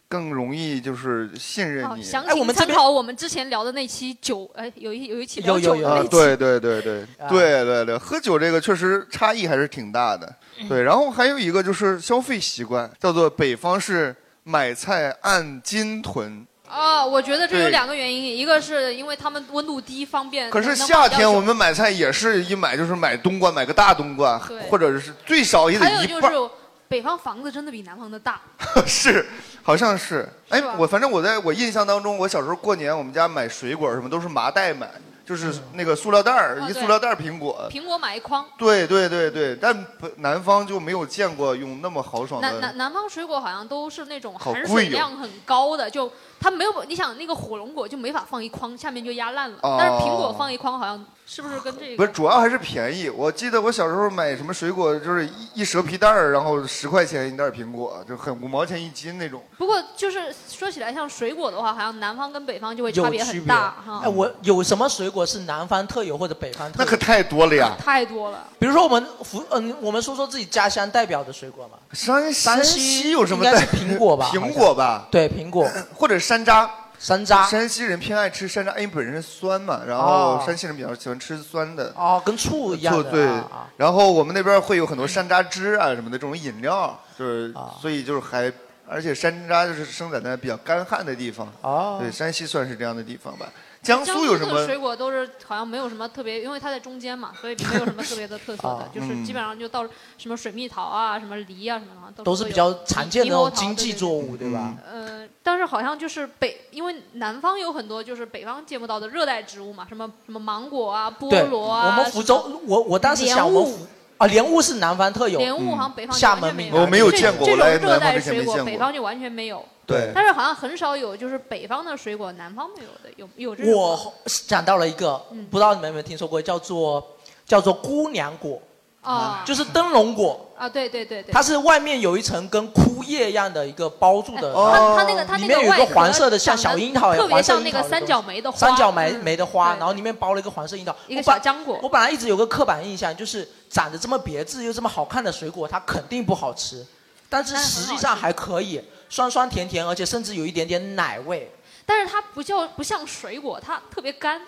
[0.09, 2.03] 更容易就是信任好，你。
[2.03, 6.09] 详情参考我们之前聊的那期酒，哎，有一有一期聊酒的那啊，期。
[6.09, 10.27] 对对对对啊对对对，喝酒这个确实差异还是挺大的。
[10.61, 16.47] 嗯对，然后还有一个就是消费习惯，叫做北方是买菜按斤囤。
[16.67, 20.51] 啊，我觉得这有对两个原因，一个是因为他们温度低，方便。
[20.51, 26.31] 可是能夏天我们买菜也是一买就是买冬瓜，买个大冬瓜对，或者是最少也得还有一半儿。
[26.31, 26.51] 就是
[26.87, 28.41] 北方房子真的比南方的大。
[28.87, 29.25] 是，
[29.69, 30.27] 好像是。
[30.49, 34.89] 哎，我反正我在我印象当中，我小时候过年，我们家买水果什么都是麻袋买，
[35.27, 37.69] 就是那个塑料袋儿，啊对一塑料袋儿苹果。
[37.71, 38.43] 苹果买一筐。
[38.57, 42.61] 对对对对，但不南方就没有见过用那么豪爽南的。
[42.61, 46.11] 南南方水果好像都是那种含水量很高的，就
[46.41, 49.59] 它没有，你想那个火龙果就没法放一筐，下面就压烂了。
[49.61, 51.97] 哦但是苹果放一筐，好像是不是跟这个？
[51.99, 53.11] 不是，主要还是便宜。
[53.11, 59.43] 我记得我小时候买什么水果，就是一一蛇皮袋儿，然后十块钱一袋儿苹果，就很五毛钱一斤那种。
[59.59, 63.23] 不过就是说起来，像水果的话，好像南方跟北方就会差别。
[63.23, 64.01] 很大哈。
[64.05, 66.85] 哎，我有什么水果是南方特有或者北方特有？
[66.85, 67.77] 那可太多了呀！
[67.79, 68.45] 太多了。
[68.59, 71.79] 比如说我们福，嗯，我们说说自己家乡代表的水果嘛。
[71.93, 74.31] 山山西有什么应该是苹果吧？
[74.33, 75.07] 苹果吧？
[75.11, 76.67] 对，苹果或者山楂。
[76.99, 77.49] 山楂。
[77.49, 81.93] 山西人偏爱吃山楂，因为本身酸嘛，然后哦山西人比较喜欢吃酸的。
[81.97, 83.05] 哦，跟醋一样的。
[83.05, 88.53] 醋对啊啊，然后我们那边会有很多山楂汁啊什么的这种饮料，就是啊所以就是还，
[88.89, 91.51] 而且山楂就是生长在比较干旱的地方。
[91.63, 93.47] 哦对，山西算是这样的地方吧。
[93.83, 94.77] 江江苏有什么的水？
[94.77, 99.87] 果都是好像没有什么特别，因为它在中间嘛，所以没有什么特别的特色的，啊就是基本上就到
[100.19, 104.75] 什么水蜜桃啊、什么梨啊什么的，都是比较常见的那种经济作物，对吧？
[104.85, 111.97] 呃，但是好像就是北，因为南方有很多就是北方见不到的热带植物嘛，什么什么芒果啊、菠，萝啊。
[111.97, 113.87] 我们福州，我我当时想，莲雾我们福
[114.19, 118.65] 啊，莲雾是南方特有，莲雾好像北方就厦完全没有我没有这见过这种热带水果，之前没见过。
[118.65, 119.65] 北方就完全没有。
[119.87, 120.11] 对。
[120.15, 123.79] 但是好像很少有就是北方的水果南方没有的，有有这种吗。
[123.79, 125.17] 我想到了一个，
[125.51, 127.17] 不知道你们有没有听说过，叫做
[127.47, 128.61] 叫做姑娘果，
[129.09, 139.25] 啊，就是灯笼果，啊，对对对对，它是外面有一层跟枯叶一样的一个包住的，它它那个它里面有一个黄色的，像小樱桃一样，特别黄色像那个三角梅的花，三角梅嗯。
[139.25, 141.79] 梅的花，然后里面包了一个黄色樱桃，一个我本小浆果。
[141.83, 146.85] 我本来一直有个刻板印象，就是长得这么别致又这么好看的水果，它肯定不好吃，
[147.31, 151.51] 但是实际上还可以，酸酸甜甜，而且甚至有一点点奶味。
[151.87, 154.43] 但是它不叫不像水果，它特别干，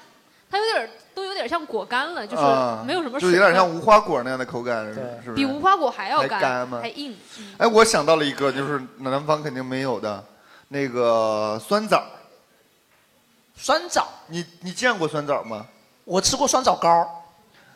[0.51, 0.91] 它有点儿
[1.21, 3.41] 都有点像果干了，就是啊没有什么就水分。
[3.41, 5.33] 有点像无花果那样的口感，是不是？
[5.35, 7.15] 比无花果还要还干吗还硬。
[7.39, 10.25] 嗯哎，我想到了一个，就是南方肯定没有的，
[10.69, 12.03] 那个酸枣。
[13.55, 15.67] 酸枣，你你见过酸枣吗？
[16.05, 17.07] 我吃过酸枣糕。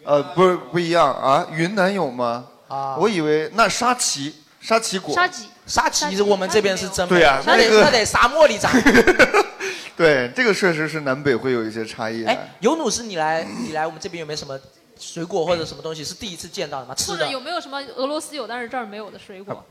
[0.04, 2.46] 呃，不是不一样啊，云南有吗？
[2.68, 5.14] 啊我以为那沙棘，沙棘果。
[5.14, 8.72] 沙棘，沙棘我们这边是真没有对呀那得那个那得沙漠里长。
[9.96, 12.30] 对，这个确实是南北会有一些差异的。
[12.30, 14.58] 哎，尤努斯，你来你来我们这边有没有什么
[14.98, 16.94] 水果或者什么东西是第一次见到的吗？
[16.94, 19.64] 吃的或者有没有什么俄罗斯有但是这儿没有的水果？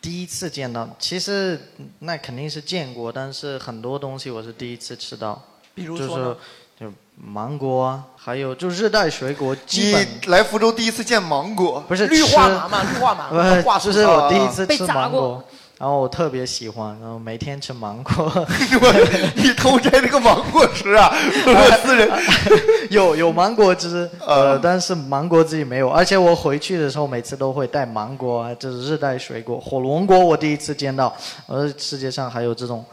[0.00, 1.60] 第一次见到，其实
[2.00, 5.40] 那肯定是见过，但是很多东西我是第一次吃到。
[5.74, 6.36] 比如就是说呢
[6.78, 15.44] 就芒果啊，还有就热带水果，基你本来福州第一次见芒果，不是绿化吃芒嘛，绿化麻， 不话术是，就是我第一次被吃砸过芒果，
[15.82, 18.46] 然后我特别喜欢，然后每天吃芒果。
[19.34, 21.12] 你偷摘那个芒果吃啊？
[21.44, 22.08] 俄罗斯人
[22.88, 31.12] 有有芒果汁，啊呃，但是芒果自己没有，而且我回去的时候每次都会带芒果啊，就是热带水果，火龙果我第一次见到，
[31.48, 32.84] 呃，世界上还有这种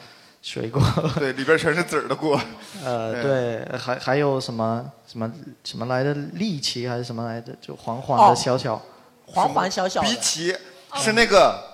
[0.42, 0.82] 水果。
[1.20, 2.42] 对，里边全是籽儿的果。
[2.84, 5.32] 呃，对，还还有什么什么
[5.64, 8.82] 什么来的荠荠还是什么来着，就黄黄哦的小小。
[9.28, 10.56] 黄黄小小的荸荠
[10.96, 11.69] 是那个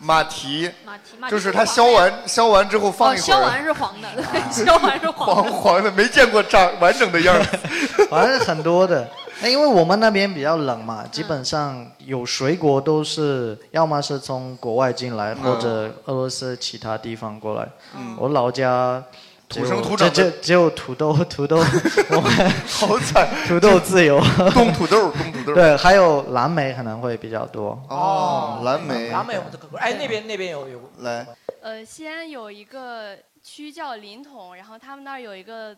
[0.00, 5.52] 马蹄，马蹄马蹄就是它削完削完之后放哦，一会儿削完，是黄的，对， 削完是黄黄的。
[5.52, 7.42] 黄的，没见过长完整的样儿。
[8.10, 9.08] 反正很多的。
[9.42, 17.66] 那因为我们那边比较冷嘛，基本上有水果都是要么是从国外进来，嗯或者俄罗斯其他地方过来。
[17.96, 19.02] 嗯我老家
[19.50, 24.20] 土生土长的只只只有土豆，土豆，我们 好惨，土豆自由。
[24.52, 25.54] 种土豆，种土豆。
[25.54, 27.70] 对，还有蓝莓可能会比较多。
[27.88, 29.34] 哦，蓝莓，蓝莓
[29.76, 31.26] 哎，那边那边有有来，
[31.60, 35.76] 呃，西安有一个区叫临潼，然后他们那儿有一个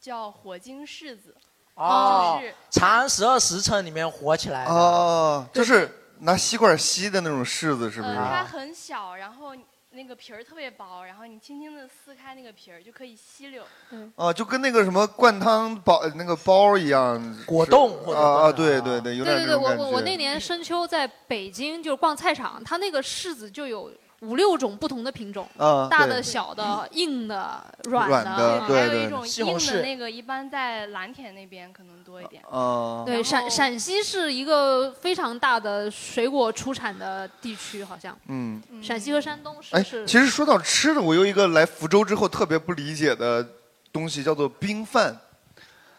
[0.00, 1.36] 叫火晶柿子，
[1.74, 4.70] 哦就是，长安十二时辰里面火起来的。
[4.70, 8.14] 哦，就是拿吸管吸的那种柿子，是不是？
[8.14, 9.54] 呃，它很小，然后
[9.92, 13.64] 那个皮儿特别薄，然后你轻轻的撕开那个皮儿就可以吸溜。
[13.90, 19.68] 嗯，哦，就跟那个什么灌汤包那个包一样，果冻或者啊啊，对对对，有对对对，我。
[19.76, 25.48] 我我那年深秋在北京就是逛菜场，它那个柿子就有五六种不同的品种，
[25.90, 32.42] 大的、小的、硬的、软软的还有一种硬西红柿的那个，一般在蓝田那边可能多一点。
[32.50, 38.14] 啊，对，陕陕西是一个非常大的水果出产的地区，好像。
[38.28, 38.60] 嗯。
[38.82, 40.06] 陕西和山东是哎，是。
[40.06, 43.46] 其实说到吃的，我有一个来福州之后特别不理解的
[43.90, 45.18] 东西，叫做冰饭。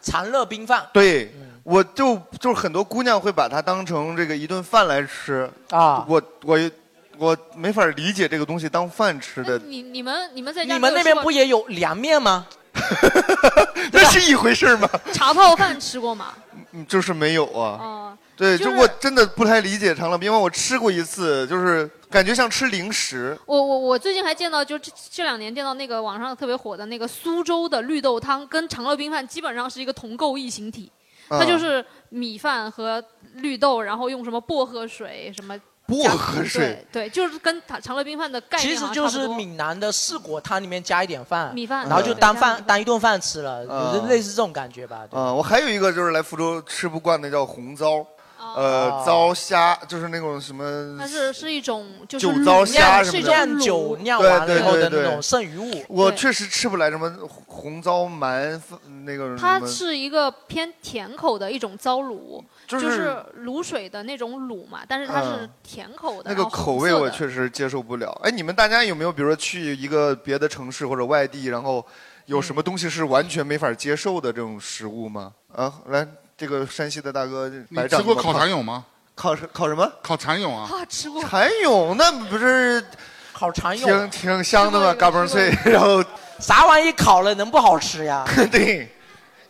[0.00, 0.88] 长乐冰饭。
[0.92, 1.32] 对，
[1.62, 6.04] 我就就是很多姑娘会把它当成这个一顿饭来吃啊。
[6.08, 6.70] 我我
[7.18, 12.46] 我没法理解这个东西当饭吃的，你你们你们在家你们那边不也有凉面吗？
[13.92, 14.88] 那是一回事吗？
[15.12, 16.34] 茶泡饭吃过吗？
[16.72, 17.78] 嗯就是没有啊。
[17.78, 23.38] 哦，对，就就是我真的不太理解长乐冰，因为我吃过一次，就是感觉像吃零食。
[23.44, 30.90] 我我我最近还见到，就这这两年见到那个网上特别火的那个苏州的绿豆汤，跟长乐冰饭基本上是一个同构异形体。
[31.28, 33.02] 啊它就是米饭和
[33.34, 35.58] 绿豆，然后用什么薄荷水什么
[35.92, 45.02] 薄加荷水对对，就是跟长长乐冰饭的概念其实就是好像差不多闽南的四果汤里面加一点饭，米饭然后就对当饭加饭当一顿饭吃了，嗯就是类似这种感觉吧。
[45.10, 48.06] 对啊、我还有一个就是来福州吃不惯的叫红糟，哦
[48.54, 54.98] 呃，糟虾就是那种什么它是是一种就是酒糟虾什么的，是一种酒酿对完了以后对对对。
[54.98, 55.70] 的那种剩余物。
[55.70, 55.86] 对。
[55.88, 57.10] 我确实吃不来什么
[57.46, 58.60] 红糟鳗，
[59.04, 65.50] 那个什它么是一个偏甜口的一种糟卤，就就是是卤水的那种卤嘛，但是它是嗯。
[65.62, 67.10] 甜口的，那个然后口味我的。
[67.10, 68.10] 确实接受不了。
[68.22, 71.84] 哎，你们大家有没有比如说去一个别的城市或者外地，然后
[72.26, 75.32] 有什么东西是完全没法接受的这种食物吗？
[75.54, 76.06] 啊，来，
[76.42, 78.84] 这个山西的大哥，你白长吃过烤蚕蛹吗？
[79.14, 79.88] 烤什烤什么？
[80.02, 80.68] 烤蚕蛹啊？
[80.68, 81.22] 啊，吃过。
[81.22, 82.84] 蚕蛹那不是
[83.32, 84.92] 烤蚕蛹挺挺香的吧？
[84.92, 86.02] 嘎嘣脆， 然后
[86.40, 88.26] 啥玩意烤了能不好吃呀？
[88.50, 88.92] 对，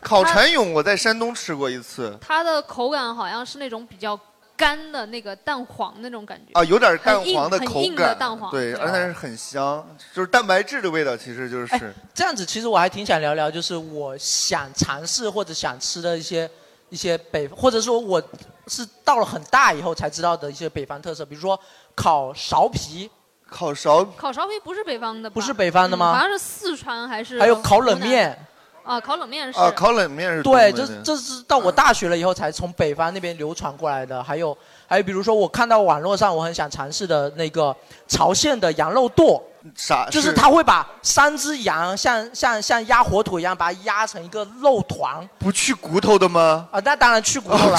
[0.02, 4.18] 烤蚕蛹我在山东吃过一次它的口感好像是那种比较
[4.54, 9.82] 干的那个蛋黄那种感觉啊，有点蛋黄的口很硬的感，蛋黄对，而且是很香，
[10.12, 11.94] 就是蛋白质的味道，其实就是。
[12.12, 16.48] 这样子，其实我还挺想聊聊，就是我想尝试或者想吃的一些
[16.92, 18.22] 一些北，或者说我
[18.66, 21.58] 是到了很大以后才知道的一些北方特色，比如说
[21.94, 23.10] 烤苕皮，
[23.48, 27.40] 烤苕烤苕皮不是北方的吧，不是北方的吗嗯好像是四川还是？
[27.40, 28.38] 还有烤冷面。
[28.84, 29.58] 啊，烤冷面是。
[29.58, 34.22] 啊，烤冷面是对，这这是到我大学了以后才从北方那边流传过来的。
[34.22, 34.54] 还有
[34.86, 37.74] 还有，比如说我看到网络上我很想尝试的那个
[38.06, 39.42] 朝鲜的羊肉剁，
[39.76, 46.68] 啥就是他会把三只羊像像像压火腿一样，把它压成一个肉团不去骨头的吗？
[46.72, 47.78] 啊，那当然去骨头了。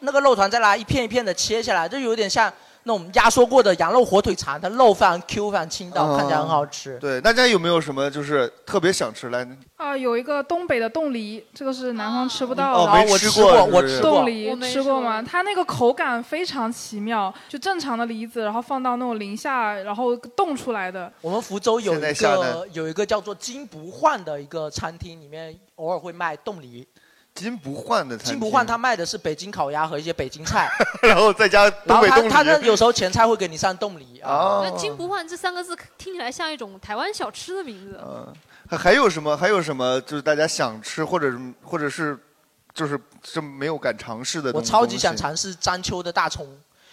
[0.00, 2.52] 那个肉团再拿一片一片的切下来，就有点像
[2.86, 6.96] 那种压缩过的羊肉火腿肠，它肉非常 Q 非常筋道，看起来很好吃。
[7.00, 9.44] 对，大家有没有什么就是特别想吃来？
[9.74, 13.04] 啊，有一个东北的冻梨，这个是南方吃不到的哦的。
[13.04, 15.20] 没吃过我吃过冻梨我没吃过吗？
[15.20, 21.12] 它那个口感非常奇妙，就正常的梨子，然后放到那种零下，然后冻出来的。
[21.20, 26.86] 我们福州有现在一下单个有一个叫做金不换的一个餐厅，里面偶尔会卖冻梨。
[27.36, 30.68] 金不换的餐厅金不换，他卖的是北京烤鸭和一些北京菜，
[31.02, 32.28] 然后再加然后他东北冻梨。
[32.30, 34.32] 他那有时候前菜会给你上冻梨啊。
[34.32, 38.00] 哦那金不换这三个字听起来像一种台湾小吃的名字。
[38.02, 38.32] 嗯，
[38.68, 39.36] 还还有什么？
[39.36, 40.00] 还有什么？
[40.00, 42.18] 就是大家想吃，或者是或者是，
[42.74, 44.66] 就是是没有敢尝试的东西。
[44.66, 46.46] 我超级想尝试章丘的大葱，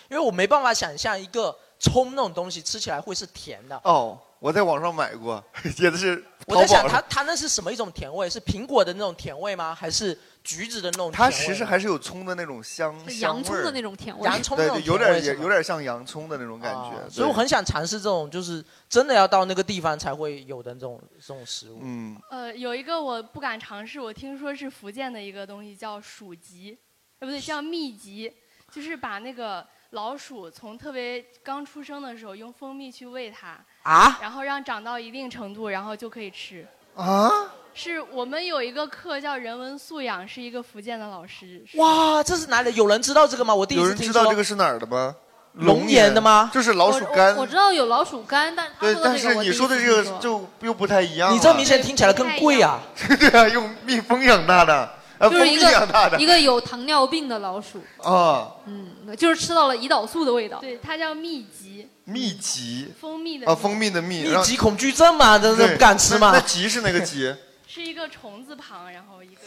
[0.09, 3.79] 因为我没办法想象一个葱那种东西吃起来会是甜的。
[3.83, 5.43] 哦，我在网上买过，
[5.79, 7.01] 也是我在想它。
[7.09, 8.29] 它那是什么一种甜味？
[8.29, 9.73] 是苹果的那种甜味吗？
[9.73, 11.31] 还是橘子的那种它？
[11.31, 14.25] 其实还是有葱的那种香洋葱的那种甜味。
[14.25, 17.09] 洋葱那种对对，有点也有点像洋葱的那种感觉。
[17.09, 21.79] 所以我很想尝试这种，就是真的要到那个地方才会有的这种这种食物。
[21.81, 26.77] 嗯，呃，有一个我不敢尝试，我听说是福建的一个东西叫鼠集，
[27.19, 28.33] 呃，不对，叫蜜集，
[28.71, 36.67] 就是把那个老鼠从特别刚出生的时候用蜂蜜去喂它，啊，然后让长到一定程度，然后就可以吃。
[36.95, 37.29] 啊，
[37.73, 41.63] 是我们有一个课叫人文素养，是一个福建的老师。
[41.75, 42.73] 哇，这是哪里？
[42.75, 43.53] 有人知道这个吗？
[43.53, 44.21] 我第一有人次听说。
[44.21, 45.15] 知道这个是哪儿的吗？
[45.53, 47.41] 龙岩的吗就是老鼠干我。
[47.41, 51.35] 我知道有老鼠干，但是他对，说的但是这个我第一你说的这个听说就又不太一样了。
[51.35, 52.79] 你这明显听起来更贵啊！
[53.19, 54.73] 对啊，用蜜蜂养大的，
[55.19, 60.57] 啊，蜂蜜就是一养大的个一个有糖尿病的老鼠，啊，嗯，就是吃到了胰岛素的味道。
[60.59, 66.39] 对，它叫蜜吉，蜜吉蜂蜜的啊，蜂蜜的蜜，密集恐惧症嘛，这这不敢吃嘛那。
[66.41, 67.31] 吉是哪个吉？
[67.73, 69.41] 是一个虫字旁，然后一个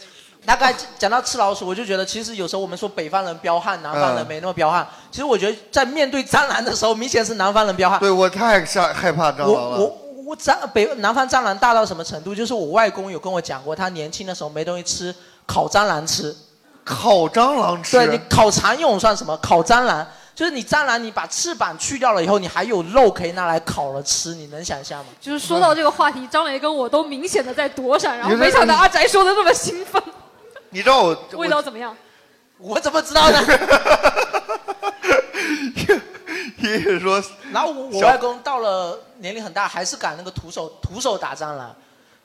[0.45, 4.85] 大概讲到吃老鼠，我就觉得其实有时候我们说北方人彪悍，南方人嗯没那么彪悍。
[5.09, 7.97] 其实我觉得在面对蟑螂的时候，明显是南方人彪悍。
[8.01, 9.79] 对我太吓害怕蟑螂了。
[9.79, 12.35] 我我我蟑北南方蟑螂大到什么程度？
[12.35, 16.35] 就是我外公有跟我讲过，他年轻的时候没东西吃，烤蟑螂吃。
[16.83, 17.95] 烤蟑螂吃？
[17.95, 19.37] 对你烤蚕蛹算什么？
[19.37, 20.05] 烤蟑螂
[20.37, 25.07] 就是你蟑螂，你把翅膀去掉了以后，你还有肉可以拿来烤了吃，你能想象吗？
[25.19, 29.99] 就是说到这个话题，张磊跟我都明显的在躲闪，然后没想到阿宅说的那么兴奋，
[30.69, 31.97] 你知道我味道怎么样？
[32.59, 33.41] 我怎么知道呢？
[36.59, 37.19] 爷爷说，
[37.51, 41.75] 然后我我外公到了年龄很大，还是敢那个徒手徒手打蟑螂。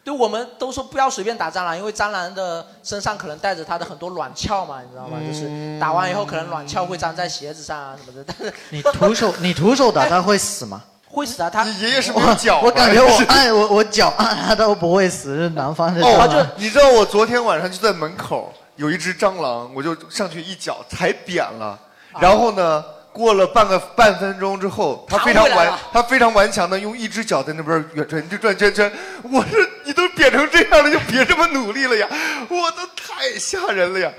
[0.05, 5.19] 对，我们都说不要随便打蟑螂，因为蟑螂的身上可能带着它的很多卵鞘嘛，你知道吗？
[5.27, 10.83] 就是打完以后可能卵鞘会粘在鞋子上啊什么的，但是你徒手 你徒手打它会死吗？
[11.09, 11.51] 会死啊！
[11.51, 21.79] 它你爷爷是没有脚吧，我感觉我是按我我脚按它都不会死，是南方的蟑哦就。，你知道我昨天晚上就在门口有一只蟑螂，我就上去一脚踩扁了，
[22.19, 28.91] 然后呢，过了半个半分钟之后，他非常顽弹回来了，它非常顽强的用一只脚在那边远转就转圈圈。
[29.23, 32.09] 我说你都扁成这样了，就别这么努力了呀！
[32.49, 34.13] 我都太吓人了呀！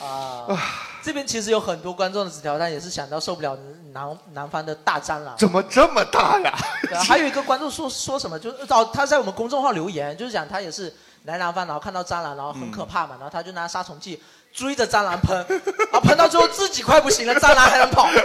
[0.00, 0.58] 啊，
[1.02, 3.56] 这边其实有很多观众的纸条，但也是想到受不了
[3.92, 5.36] 南南方的大蟑螂。
[5.36, 6.52] 怎么这么大呀？
[7.06, 10.92] 还有一个观众说说什么，就是哦，他在我们公众号留言，就是讲他也是
[11.24, 14.20] 来南方，然后看到蟑螂，然后很可怕嘛，然后他就拿杀虫剂
[14.52, 15.38] 追着蟑螂喷，
[15.92, 18.08] 啊喷到最后自己快不行了，蟑螂还能跑。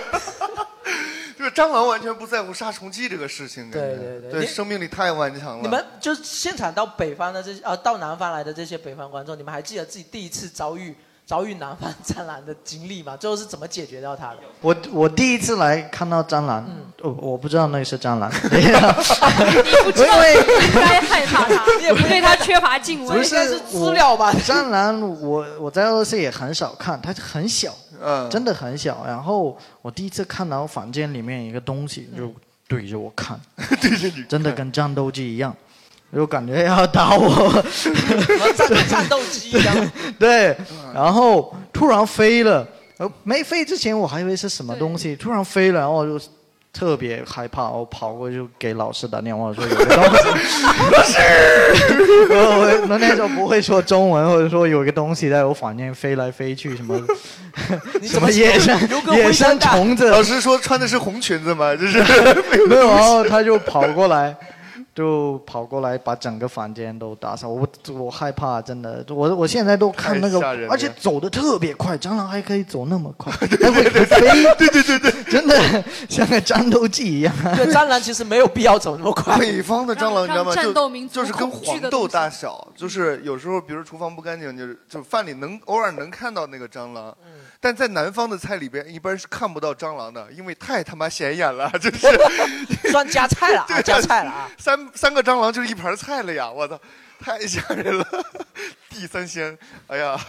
[1.38, 5.62] 就是蟑螂完全不在乎杀虫剂这个事情，对感觉对，对对生命力太顽强了。
[5.62, 10.96] 你们就是现场到北方的这些呃到南方来的这些北方观众，你们还记得自己第一次遭遇
[11.28, 13.18] 遭遇南方蟑螂的经历吗？
[13.18, 14.38] 最后是怎么解决掉它的？
[14.62, 16.66] 我我第一次来看到蟑螂，
[17.02, 18.62] 我我不知道那是蟑螂， 你
[19.84, 23.18] 不知道应该害怕它，你也不对它缺乏敬畏。
[23.18, 29.04] 不是资料吧蟑螂我我在俄罗斯也很少看，它很小，嗯，真的很小。
[29.06, 32.34] 然后我第一次看到房间里面一个东西，就
[32.70, 33.38] 对着我看，
[33.82, 35.54] 对着你，真的跟战斗机一样，
[36.14, 37.64] 就感觉要打我。
[38.56, 39.92] 战战斗机一样。
[40.18, 40.56] 对，
[40.94, 42.68] 然后突然飞了，
[42.98, 46.20] 呃，没飞之前我还以为是什么东西，突然飞了，然后我就
[46.74, 51.18] 特别害怕，我跑过去给老师打电话说有个东西，老师，
[52.30, 57.00] 我我那时候不会说中文，或者说有一个东西在我房间飞来飞去，什么
[58.04, 58.80] 什么野生
[59.14, 61.76] 野生虫子，老师说穿的是红裙子吗？
[61.76, 61.98] 就是
[62.70, 64.36] 没有，然后他就跑过来，
[64.98, 67.48] 就跑过来把整个房间都打扫。
[67.48, 74.20] 我我害怕，真的，我我现在都看那个而且走的特别快，蟑螂还可以走那么快， 还会飞，
[74.58, 77.32] 对对对对，真的像个战斗机一样。
[77.56, 79.38] 对，蟑螂其实没有必要走那么快。
[79.38, 80.52] 北方的蟑螂你知道吗？
[80.56, 92.08] 战斗民族就就是跟黄豆大小，就是有时候比如厨房不干净，就是就饭里能偶尔能看到那个蟑螂，嗯但在南方的菜里边一般是看不到蟑螂的，因为太他妈显眼了， 就是
[92.92, 94.50] 算加菜了 啊，加菜了啊。
[94.58, 96.50] 三三个蟑螂就是一盘菜了呀！
[96.50, 96.80] 我操，
[97.20, 98.06] 太吓人了，
[98.90, 99.58] 地三鲜，
[99.88, 100.20] 哎呀，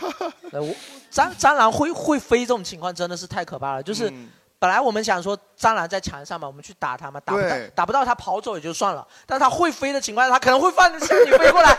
[1.12, 3.82] 蟑蟑螂会会飞这种情况真的是太可怕了。
[3.82, 11.76] 就是嗯本来我们想说蟑螂在墙上嘛，我们去打它嘛，打不到对打不到它跑走也就算了，但它会飞的情况下，它可能会放着向你飞过来，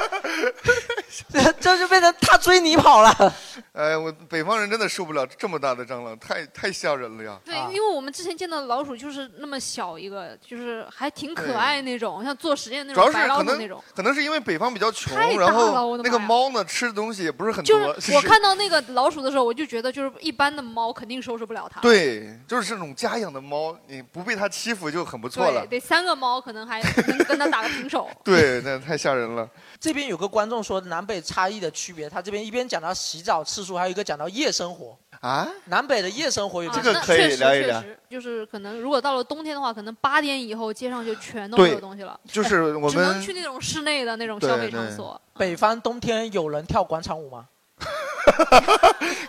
[1.30, 3.34] 这 这就变成它追你跑了。
[3.74, 7.40] 哎，我北方人真的受不了这么大的蟑螂，太太吓人了呀！
[7.44, 13.84] 对，因为我们之前见到的老鼠就是那么小一个，就是还挺可爱那种，像做实验那主要种白是可能老鼠那种。
[13.96, 17.94] 可能是因为北方比较穷太，大然了后那个猫呢吃的东西也不是很多。
[17.94, 21.82] 就是 我看到那个老鼠的时候，我就觉得就是一般的猫肯定收拾不了它。
[21.82, 25.80] 对，就是这种家养的猫，你不被它欺负就很不错了对，。
[25.80, 28.08] 得三个猫可能还 能跟它打个平手。
[28.24, 29.50] 对，那太吓人了。
[29.80, 35.48] 这边有个观众说南北差异的区别，他这边一边讲到洗澡次数，还有一个讲到夜生活啊。
[35.66, 42.20] 南北的夜生活有啊这那确实确实就是可能如果到了冬天的话，可能八点以后街上就全都没有东西了。
[42.32, 45.20] 就是我们只能们去那种室内的那种消费场所。
[45.36, 47.48] 北方冬天有人跳广场舞吗？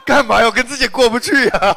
[0.04, 1.76] 干嘛要跟自己过不去呀？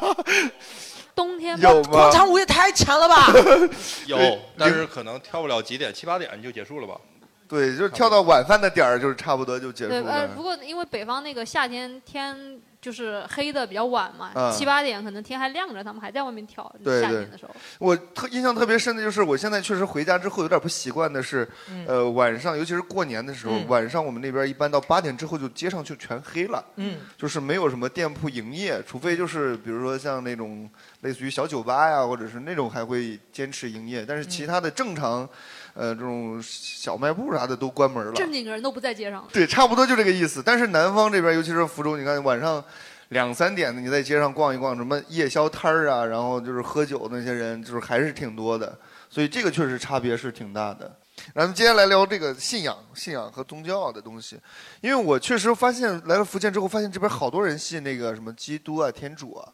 [1.16, 3.28] 冬天有吗广场舞也太强了吧！
[4.08, 4.18] 有，
[4.58, 7.00] 但是可能跳不了几点，七八点就结束了吧？
[7.48, 10.28] 对，就是跳到晚饭的点儿，就是差不多就结束了对，呃，了。
[10.36, 16.70] 不过因为北方那个夏天天就是黑的比较晚嘛，啊七八点可能天还亮着，他们还在外面跳。
[16.84, 26.62] 对对夏天的时候，我特印象特别深的就是，我现在确实回家之后有点不习惯的是，嗯呃，晚上尤其是过年的时候，嗯晚上我们那边一般到八点之后就街上就全黑了。
[26.76, 30.70] 嗯，就是没有什么店铺营业，除非就是比如说像那种
[31.00, 35.28] 类似于小酒吧呀，或者是那种还会坚持营业，但是其他的正常，
[35.74, 38.14] 呃，这种小卖部啥的都关门了。
[38.14, 39.28] 正经人都不在街上。
[39.32, 40.42] 对，差不多就这个意思。
[40.44, 42.64] 但是南方这边，尤其是福州，你看晚上
[43.10, 48.78] 两三点的，你在街上逛一逛，什么夜宵摊儿啊，然后就是喝酒那些人，就是还是挺多的。
[49.10, 50.92] 所以这个确实差别是挺大的。
[51.34, 54.40] 然后接下来聊这个信仰、信仰和宗教的东西，
[54.82, 59.48] 因为我确实发现来了福建之后，发现这边好多人信那个什么基督啊、天主啊，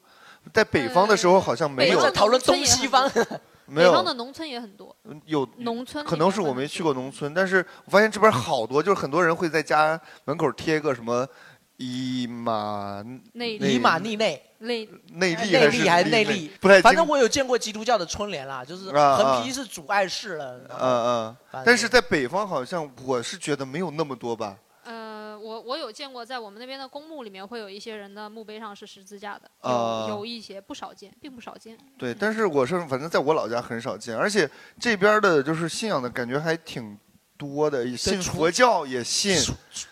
[0.54, 1.98] 在北方的时候好像没有。
[2.00, 3.40] 北方的农村也很多
[3.70, 4.96] 没有北方的农村也很多。
[5.26, 11.28] 有农村可能是我没去过农村，但是我发现这边好多，就是很多人会在家门口贴一个什么
[11.78, 14.44] 伊玛内以马内内。
[14.62, 16.52] 内内力内力还是内力力？
[16.60, 20.60] 不太清反正我有见过基督教的春联啦，就是横批是主爱世了。
[20.78, 24.58] 嗯嗯但是在北方好像我是觉得没有那么多吧。
[25.40, 31.78] 呃，我我有见过，在我们那边的公墓里面会有一些人的墓碑上是十字架的，啊有有一些不少见，并不少见。
[31.98, 34.50] 对，但是我是反正在我老家很少见，而且
[34.80, 36.98] 这边的就是信仰的感觉还挺
[37.38, 39.38] 多的，信佛教也信，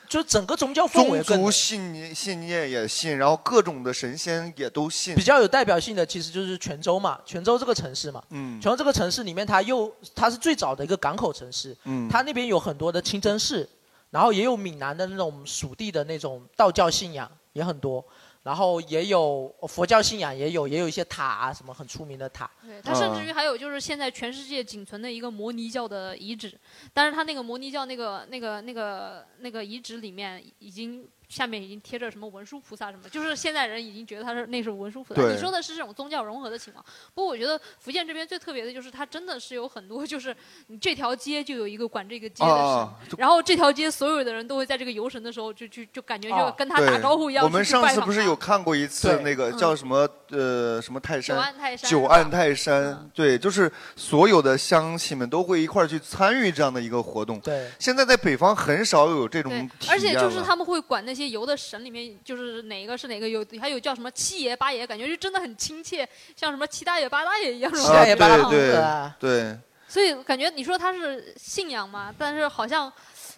[0.09, 5.15] 就整个宗教氛围更宗族信念信念也信，然后各种的神仙也都信。
[5.15, 13.67] 比较有代表性的其实就是泉州嘛，泉州这个城市嘛，嗯泉州这个城市里面，它又它是最早的一个港口城市，嗯它那边有很多的清真寺，
[14.09, 18.03] 然后也有闽南的那种属地的那种道教信仰也很多，
[18.43, 22.49] 然后也有佛教信仰也有，也有一些塔啊什么很出名的塔。
[22.61, 26.57] 对，它甚至于还有就是现在全世界仅存的一个摩尼教的遗址，
[26.93, 35.21] 但是它那个摩尼教那个那个那个那个遗址里面已经下面已经贴着什么文殊菩萨什么，就是现在人已经觉得他是那是文殊菩萨。
[35.21, 36.83] 你说的是这种宗教融合的情况，
[37.13, 40.35] 不过我觉得福建这边最特别的就是它真的是有很多 就是
[40.67, 51.35] 你这条街就有一个管这个街的神，啊然后这条街所有的人都会在这个游神的时候就就就感觉就啊跟他打招呼一样我们上次不是有看过一次那个嗯叫什么呃什么泰山？
[51.35, 51.89] 九安泰山。
[51.89, 57.39] 九安泰山，对，就是所有的乡亲们都会一块儿去参与这样的一个活动。
[57.39, 67.75] 对，现在在北方很少有这种而且就是他们会管那些游的神里面，就是哪个是哪个有，还有叫什么七爷八爷，感觉就真的很亲切，像什么七大爷八大爷一样。
[67.75, 68.71] 是吧啊，对
[69.19, 69.57] 对对。
[69.89, 72.91] 所以感觉你说他是信仰嘛，但是好像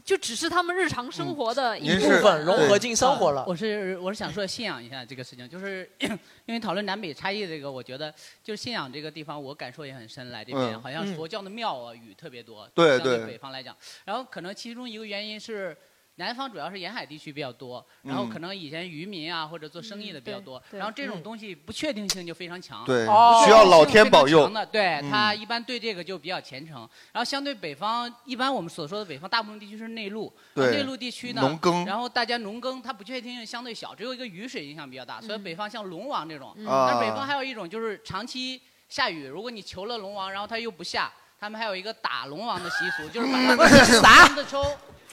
[0.04, 6.10] 就只是他们日常生活的一部分，融合进生活了我是我是想说信仰一下这个事情，就是 因
[6.48, 8.12] 为讨论南北差异这个，我觉得
[8.44, 10.32] 就是信仰这个地方，我感受也很深。
[10.32, 15.78] 来这边、嗯好像佛教的庙啊雨特别多，对相对对北方来讲，然后可能其中一个原因是。
[16.20, 18.30] 南方主要是沿海地区比较多，然后嗯。
[18.30, 21.24] 可能以前渔民啊或者做生意的比较多，对然后这种嗯。
[21.24, 25.10] 东西不确定性就非常强，对需要老性非常天保佑的对嗯。
[25.10, 26.88] 他一般对这个就比较虔诚。
[27.14, 36.66] 然后相对北方，一般我们所说的北方大部分地区是内陆，对内陆地区呢，农耕然后大家农耕它不确定性相对小，只有一个雨水影响比较大，所以北方像龙王这种，嗯。
[36.66, 37.16] 但是北啊。
[37.16, 41.10] 方还有一种就是长期下雨，如果你求了龙王，然后他又不下，
[41.40, 44.64] 他们还有一个打龙王的习俗，就是把他们啥鞭子抽。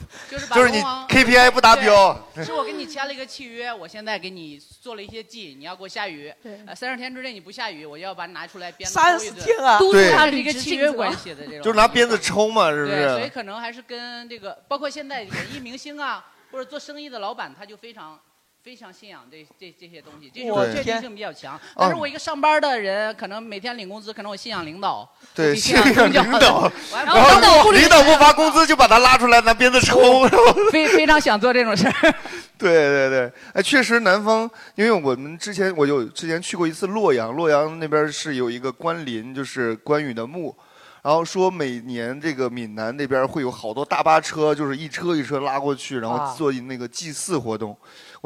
[0.29, 6.33] 就是把就是你龙王 KPI 不达标对 是我跟你签了一个契约，我现在给你做了一些记，你要给我下雨，
[6.65, 13.29] 呃，三十天之内你不下雨，我就要把你拿出来鞭子抽一30顿天啊督促对，他是一个契约关系的这种，就是拿鞭子抽嘛，是不对，所以是？
[13.29, 18.19] 可能还是跟这个，包括现在演艺明星啊，或者做生意的老板，他就非常。
[18.67, 21.55] 非常信仰这这这些东西，这种我确定性比较强。
[21.55, 30.27] 哦但是我一个上班的人，可能每天领工资，可能我信仰领导，对，信仰领导，然后领导不发工资就把他拉出来拿鞭子抽，
[30.69, 32.13] 非非常想做这种事儿。
[32.59, 40.53] 对对对，哎，确实南方，因为我们之前我有之前去过一次洛阳，洛阳那边是有一个关林，就是关羽的墓。
[41.03, 47.77] 然后说每年这个闽南那边会有好多大巴车，就是一车一车拉过去，然啊后做那个祭祀活动。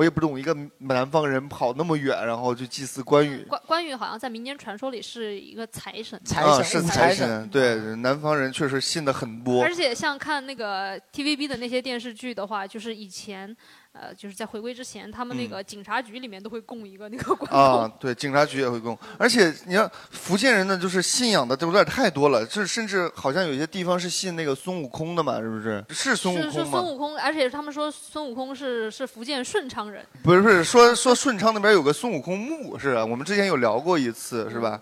[0.01, 3.45] 我也不懂一个南方人跑那么远，然后去祭祀关羽。
[3.47, 9.61] 关关羽好像在民间传说里是一个财神，啊，是财神，对，南方人确实信的很多。
[9.61, 13.55] 而且像看那个 TVB 的那些电视剧的话，就是以前，
[13.91, 17.59] 呃，就是在回归之前，他们那个警察局里面都会供一个那个关公。
[17.59, 25.85] 嗯啊，对，警察局也会供，而且你看福建人呢，就是信仰的都有点太多了，就是甚至好像有些地方是信那个孙悟空的嘛，是不是？
[25.89, 26.79] 是孙悟是是空吗？
[26.79, 30.05] 孙悟空，而且他们说孙悟空是是福建顺昌人。
[30.23, 33.05] 不是不是，说说顺昌那边有个孙悟空墓是吧？
[33.05, 34.81] 我们之前有聊过一次是吧？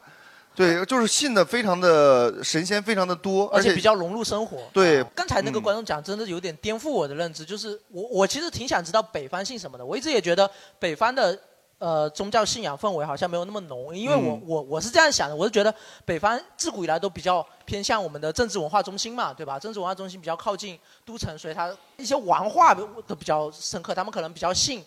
[0.55, 4.59] 对，就是信的非常的神仙非常的多，而且且比较融入生活。
[4.73, 10.49] 对刚才那个嗯观众讲真的有点颠覆我的认知，就是我我其实挺想知道北方信什么的，我一直也觉得
[10.79, 11.37] 北方的。
[11.79, 15.73] 呃，宗教信仰氛围好像没有那么浓，因为我、嗯我我是这样想的，我是觉得
[16.03, 19.57] 北方自古以来都比较偏向我们的政治文化中心嘛，对吧？
[19.57, 24.83] 政治文化中心比较靠近都城，所以它一些文化都比较深刻，他们可能比较信，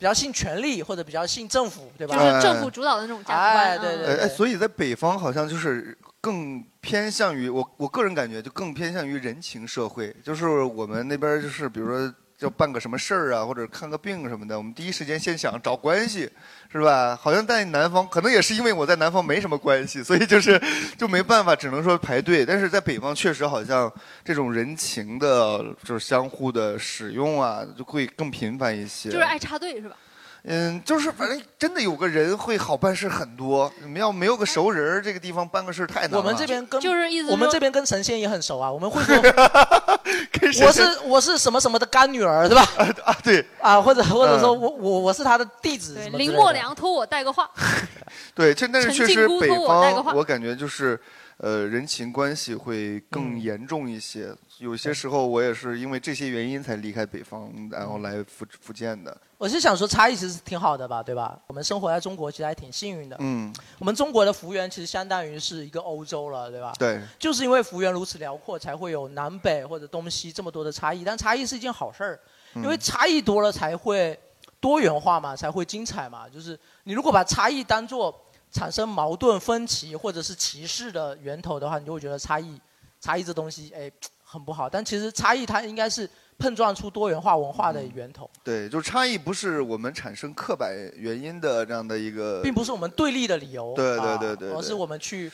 [0.00, 2.16] 比较信权力或者比较信政府，对吧？
[2.16, 3.56] 就是政府主导的那种价值观。
[3.56, 4.28] 哎，对对哎哎，对。
[4.34, 12.12] 所以在北方好像就是更偏向于我我个人感觉就更偏向于人情社会，就是我们那边就是比如说。
[12.40, 16.28] 要办个什么事儿啊，或者看个病什么的，我们第一时间先想找关系，
[16.72, 17.14] 是吧？
[17.14, 20.60] 好像在南方，可能也是因为我在南方没什么关系，所以就是
[20.96, 22.44] 就没办法，只能说排队。
[22.44, 23.92] 但是在北方，确实好像
[24.24, 29.10] 这种人情的，就是相互的使用啊，就会更频繁一些。
[29.10, 29.96] 就是爱插队是吧？
[30.44, 33.70] 嗯，就是反正真的有个人会好办事很多。
[33.82, 36.18] 你们要没有个熟人儿，这个地方办个事儿太难了。
[36.18, 39.16] 我们这边跟就是意思我们这边跟神仙也很熟啊，我们会说
[40.66, 42.66] 我是我是什么什么的干女儿，对吧？
[43.04, 47.48] 啊，对啊，或者或者说嗯我我我是他的弟子对什，林默良托我带个话。
[48.34, 50.98] 对，这但是确实北靖姑托我带个话方我感觉就是，
[51.42, 54.34] 呃，人情关系会更嗯严重一些。
[54.58, 59.16] 有些时候我也是因为这些原因才离开北方，然后来福福建的。
[59.38, 61.40] 我是想说，差异其实挺好的吧，对吧？
[61.46, 63.16] 我们生活在中国，其实还挺幸运的。
[63.20, 66.74] 嗯，我们中国的幅员其实相当于是一个欧洲了，对吧？
[66.78, 67.00] 对。
[67.18, 71.04] 就是因为幅员如此辽阔，才会有南北或者东西这么多的差异。
[71.04, 72.20] 但差异是一件好事儿，
[72.54, 74.18] 嗯因为差异多了才会
[74.60, 76.28] 多元化嘛，才会精彩嘛。
[76.28, 78.14] 就是你如果把差异当做
[78.52, 82.60] 产生矛盾、分歧或者是歧视的源头的话，你就会觉得差异，
[83.00, 83.90] 差异这东西哎
[84.22, 84.68] 很不好。
[84.68, 86.08] 但其实差异它应该是
[86.38, 88.28] 碰撞出多元化文化的源头。
[88.42, 95.30] 对，就是差异不是我们产生刻板原因的这样的一个，并不是我们对立的理由，对对对对而是我们去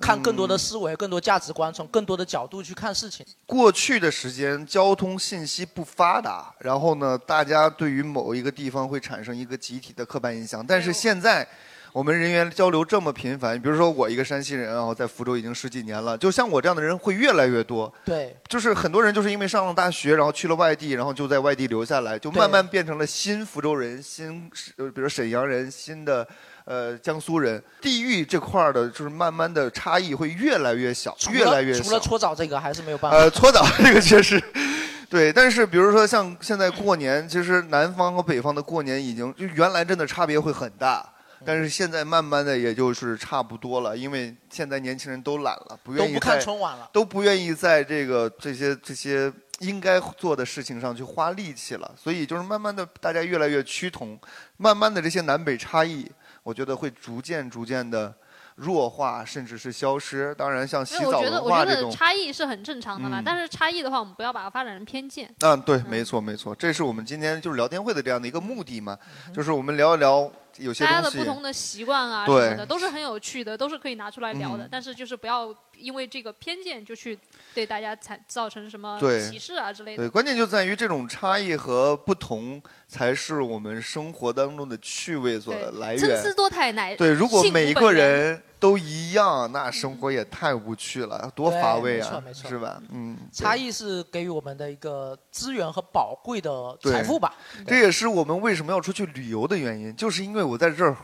[0.00, 3.26] 看更多的思维、更多价值观，从更多的角度去看事情。
[3.46, 10.64] 过去的时间，交通信息不发达，然后呢，大家对于某一个地方会产生一个集体的刻板印象。
[10.64, 11.46] 但是现在，
[11.92, 17.92] 我们人员交流这么频繁，比如说我一个山西人，然后在福州已经十几年了，就像我这样的人会越来越多。
[18.04, 26.26] 对，就是很多人就是因为上了大学，然后去了外地，然后就在外地留下来，就慢慢变成了新福州人、新呃，比如沈阳人、新的
[26.64, 27.62] 呃江苏人。
[27.80, 31.82] 地域这块儿的，就是慢慢的差异会越来越小，越来越小。
[31.82, 33.16] 除了搓澡这个还是没有办法。
[33.16, 34.42] 呃，搓澡这个确实，
[35.08, 35.32] 对。
[35.32, 41.04] 但是比如说像现在过年，其实南方和北方的过年已经就原来真的差别会很大，
[41.44, 54.18] 但是现在慢慢的也就是差不多了，因为现在年轻人都懒了，不愿意都不看在春晚了都不愿意在这个这些这些应该做的事情上去花力气了，所以就是慢慢的大家越来越趋同，
[54.56, 56.10] 慢慢的这些南北差异，
[56.42, 58.14] 我觉得会逐渐逐渐的
[58.54, 60.34] 弱化，甚至是消失。
[60.36, 61.90] 当然，像洗因为我澡觉得我觉得文化这种。
[61.90, 65.32] 差异是很正常的啦，嗯但是差异的话，我们不要把它发展成偏见。
[65.40, 68.96] 嗯，对，没错，没错，这是我们今天就是聊天会的这样的一个目的嘛，
[69.34, 71.00] 就是我们聊一聊有些大家。
[71.02, 74.64] 的不同的习惯啊什对么的，都是很有趣的，都是可以拿出来聊的。
[74.64, 77.18] 嗯但是就是不要因为这个偏见就去
[77.54, 80.02] 对大家产造成什么对歧视啊之类的。
[80.02, 86.00] 对，关键就在于这种差异和不同，才是我们生活当中的趣味所对来源。
[86.00, 92.82] 参差多态乃对，如果幸福每个本源人都一样，那生活也太无趣了，多对乏味啊没错没，错是吧？
[92.90, 97.34] 嗯，差异是给予我们的一个资源和宝贵的对财富吧。
[97.66, 100.96] 这也是我们为什么要出去旅游的原因，就是因为我在这儿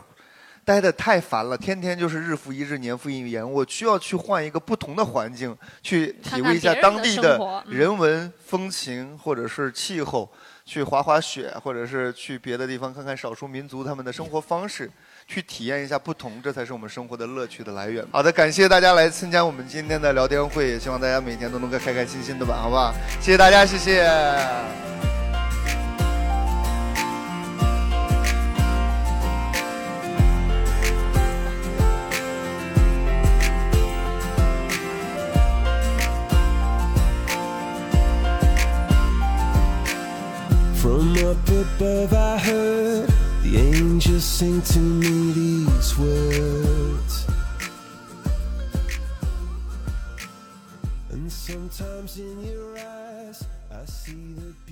[0.65, 10.29] 待的太烦了，天天就是日复一日，年复一年，我需要去换一个不同的环境，去体会一下当地的人文风情或者是气候，
[10.65, 14.91] 去滑滑雪，或者是去别的地方看看少数民族他们的生活方式。
[15.27, 18.05] 去体验一下不同，这才是我们生活的乐趣的来源。
[18.11, 22.93] 好的，感谢大家来参加我们今天的聊天会，也希望大家每天都能够开开心心的吧，好不好？
[23.19, 25.14] 谢谢大家，谢谢。
[40.85, 43.09] From up above, I heard
[43.41, 47.25] the angels sing to me these words.
[51.09, 54.64] And sometimes in your eyes, I see the.